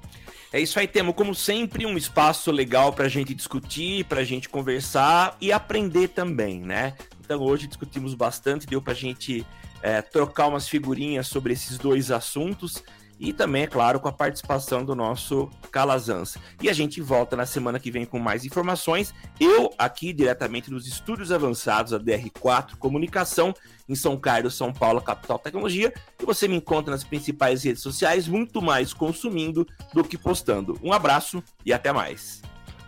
É 0.52 0.62
isso 0.62 0.80
aí, 0.80 0.88
temos 0.88 1.14
como 1.14 1.36
sempre 1.36 1.86
um 1.86 1.98
espaço 1.98 2.52
legal 2.52 2.94
para 2.94 3.06
a 3.06 3.10
gente 3.10 3.34
discutir, 3.34 4.06
para 4.06 4.22
a 4.22 4.24
gente 4.24 4.48
conversar 4.48 5.36
e 5.42 5.52
aprender 5.52 6.08
também, 6.10 6.62
né? 6.62 6.94
Então 7.20 7.42
hoje 7.42 7.68
discutimos 7.68 8.14
bastante, 8.14 8.66
deu 8.66 8.82
para 8.82 8.94
a 8.94 8.96
gente 8.96 9.46
é, 9.82 10.02
trocar 10.02 10.48
umas 10.48 10.68
figurinhas 10.70 11.28
sobre 11.28 11.52
esses 11.52 11.78
dois 11.78 12.12
assuntos 12.12 12.82
e 13.20 13.34
também, 13.34 13.64
é 13.64 13.68
claro, 13.68 14.00
com 14.00 14.08
a 14.08 14.12
participação 14.12 14.86
do 14.86 14.96
nosso 14.96 15.50
Calazans. 15.72 16.38
E 16.62 16.70
a 16.70 16.74
gente 16.74 17.02
volta 17.02 17.36
na 17.36 17.46
semana 17.46 17.80
que 17.80 17.92
vem 17.92 18.06
com 18.06 18.20
mais 18.20 18.46
informações. 18.46 19.14
Eu, 19.40 19.72
aqui 19.78 20.14
diretamente 20.14 20.72
nos 20.72 20.88
estúdios 20.88 21.32
avançados 21.32 21.92
da 21.92 22.00
DR4 22.00 22.78
Comunicação, 22.78 23.54
em 23.90 23.96
São 23.96 24.18
Carlos, 24.18 24.56
São 24.56 24.72
Paulo, 24.72 25.02
capital 25.02 25.40
tecnologia. 25.40 25.94
E 26.22 26.26
você 26.26 26.48
me 26.48 26.56
encontra 26.56 26.92
nas 26.92 27.04
principais 27.04 27.64
redes 27.64 27.82
sociais, 27.82 28.28
muito 28.28 28.62
mais 28.62 28.94
consumindo 28.94 29.66
do 29.94 30.04
que 30.04 30.18
postando. 30.18 30.78
Um 30.84 30.94
abraço 30.94 31.44
e 31.66 31.74
até 31.74 31.92
mais. 31.92 32.42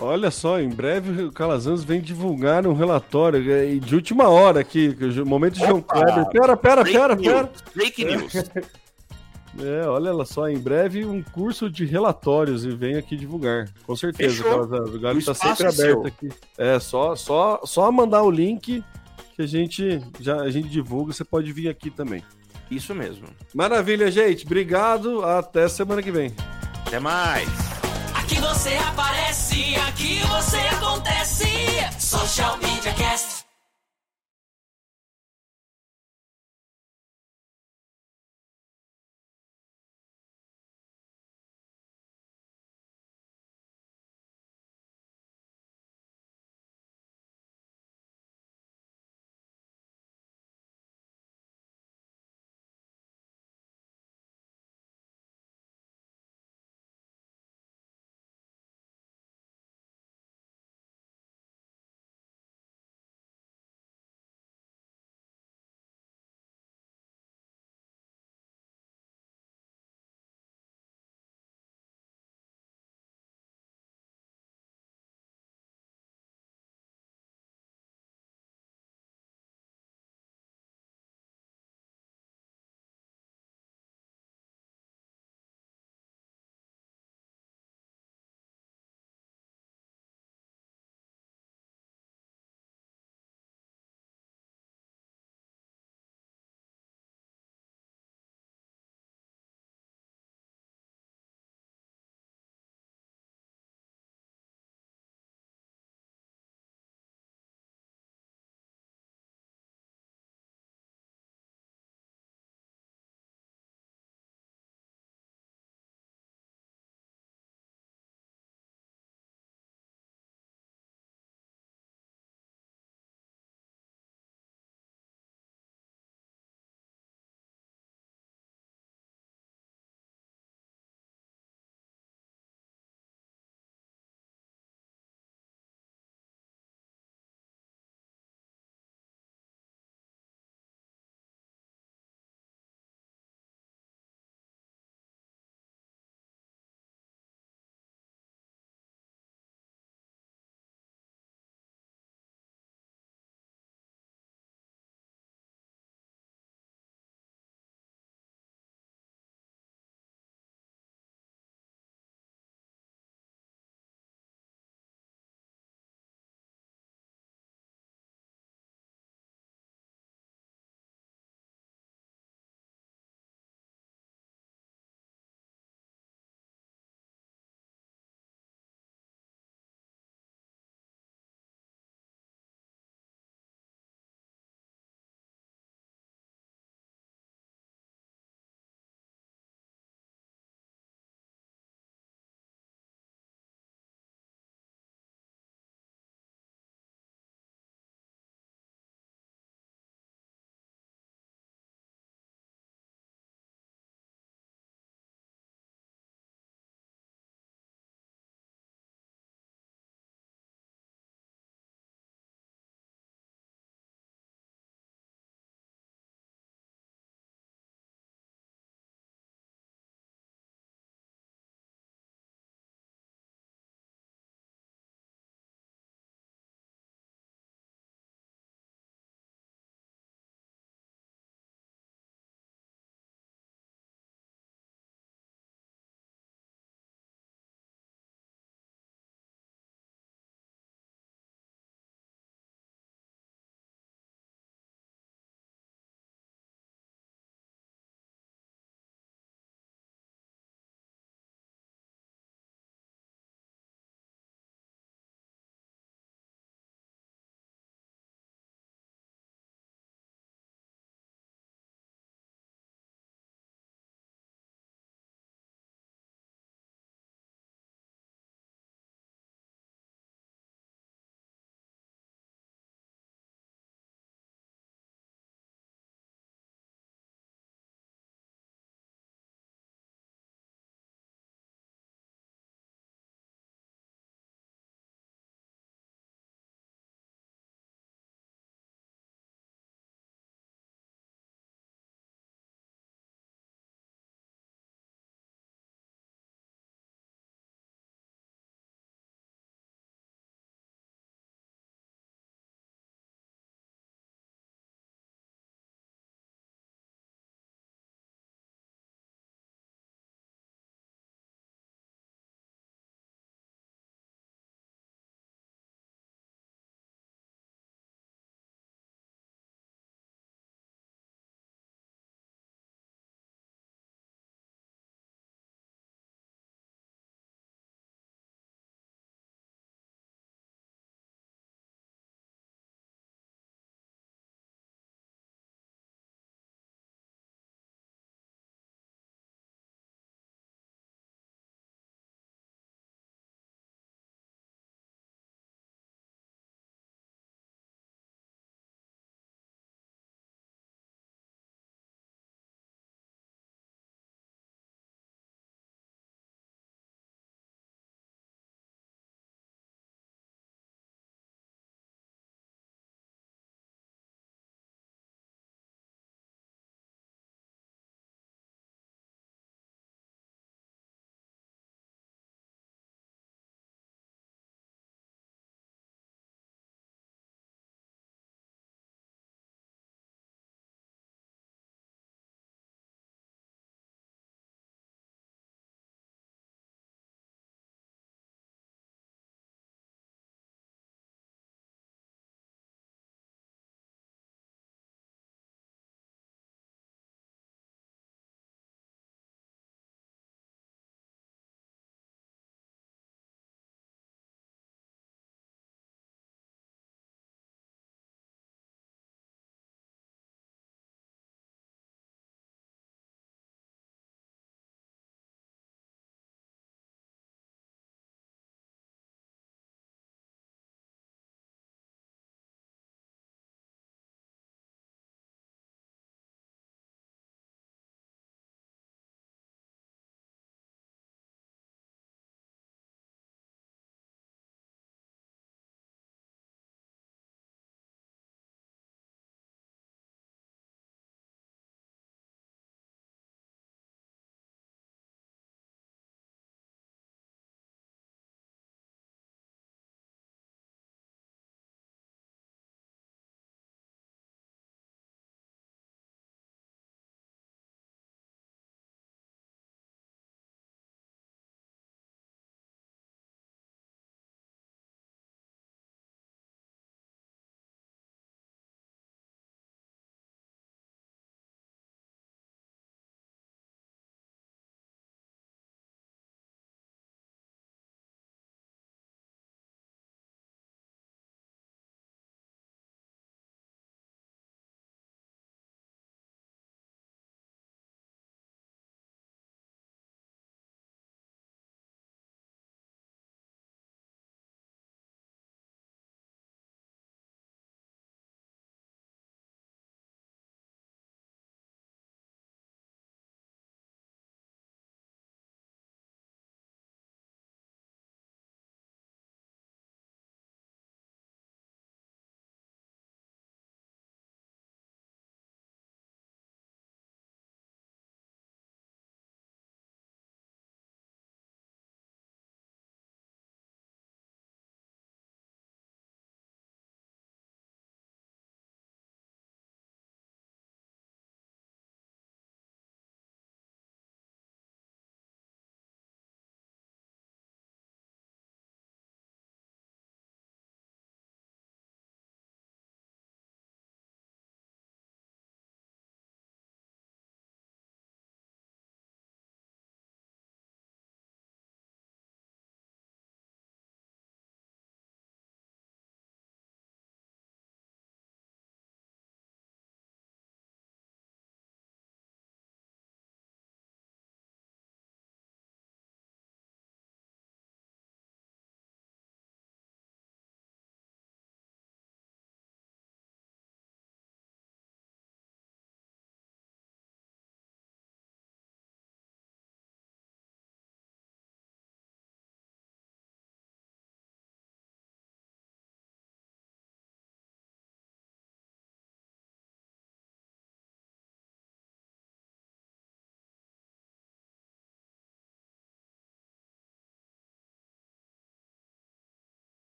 Olha 0.00 0.30
só, 0.30 0.60
em 0.60 0.68
breve 0.68 1.22
o 1.22 1.32
Calazans 1.32 1.84
vem 1.84 2.00
divulgar 2.00 2.66
um 2.66 2.72
relatório 2.72 3.52
é, 3.52 3.76
de 3.76 3.94
última 3.94 4.28
hora 4.28 4.60
aqui, 4.60 4.96
momento 5.24 5.54
de 5.54 5.60
João 5.60 5.80
Kleber. 5.80 6.26
Pera, 6.30 6.56
pera, 6.56 6.84
pera, 6.84 7.16
pera. 7.16 7.50
Fake 7.72 8.04
news. 8.04 8.32
É, 9.60 9.86
olha 9.86 10.24
só, 10.24 10.48
em 10.48 10.58
breve 10.58 11.04
um 11.04 11.22
curso 11.22 11.70
de 11.70 11.84
relatórios 11.84 12.64
e 12.64 12.70
vem 12.70 12.96
aqui 12.96 13.16
divulgar. 13.16 13.68
Com 13.86 13.94
certeza. 13.94 14.44
O 14.56 14.98
Gabi 14.98 15.18
está 15.20 15.34
sempre 15.34 15.64
é 15.64 15.68
aberto 15.68 16.06
aqui. 16.06 16.28
É, 16.58 16.78
só, 16.80 17.14
só, 17.14 17.60
só 17.64 17.90
mandar 17.92 18.22
o 18.22 18.30
link 18.30 18.82
que 19.36 19.42
a 19.42 19.46
gente 19.46 20.00
já 20.20 20.40
a 20.40 20.50
gente 20.50 20.68
divulga, 20.68 21.12
você 21.12 21.24
pode 21.24 21.52
vir 21.52 21.68
aqui 21.68 21.90
também. 21.90 22.22
Isso 22.70 22.94
mesmo. 22.94 23.26
Maravilha, 23.54 24.10
gente. 24.10 24.44
Obrigado. 24.46 25.24
Até 25.24 25.68
semana 25.68 26.02
que 26.02 26.10
vem. 26.10 26.32
Até 26.86 26.98
mais. 26.98 27.48
Aqui 28.14 28.36
você 28.40 28.70
aqui 29.88 30.20
você 30.20 30.56
acontece. 30.56 31.44
Social 31.98 32.58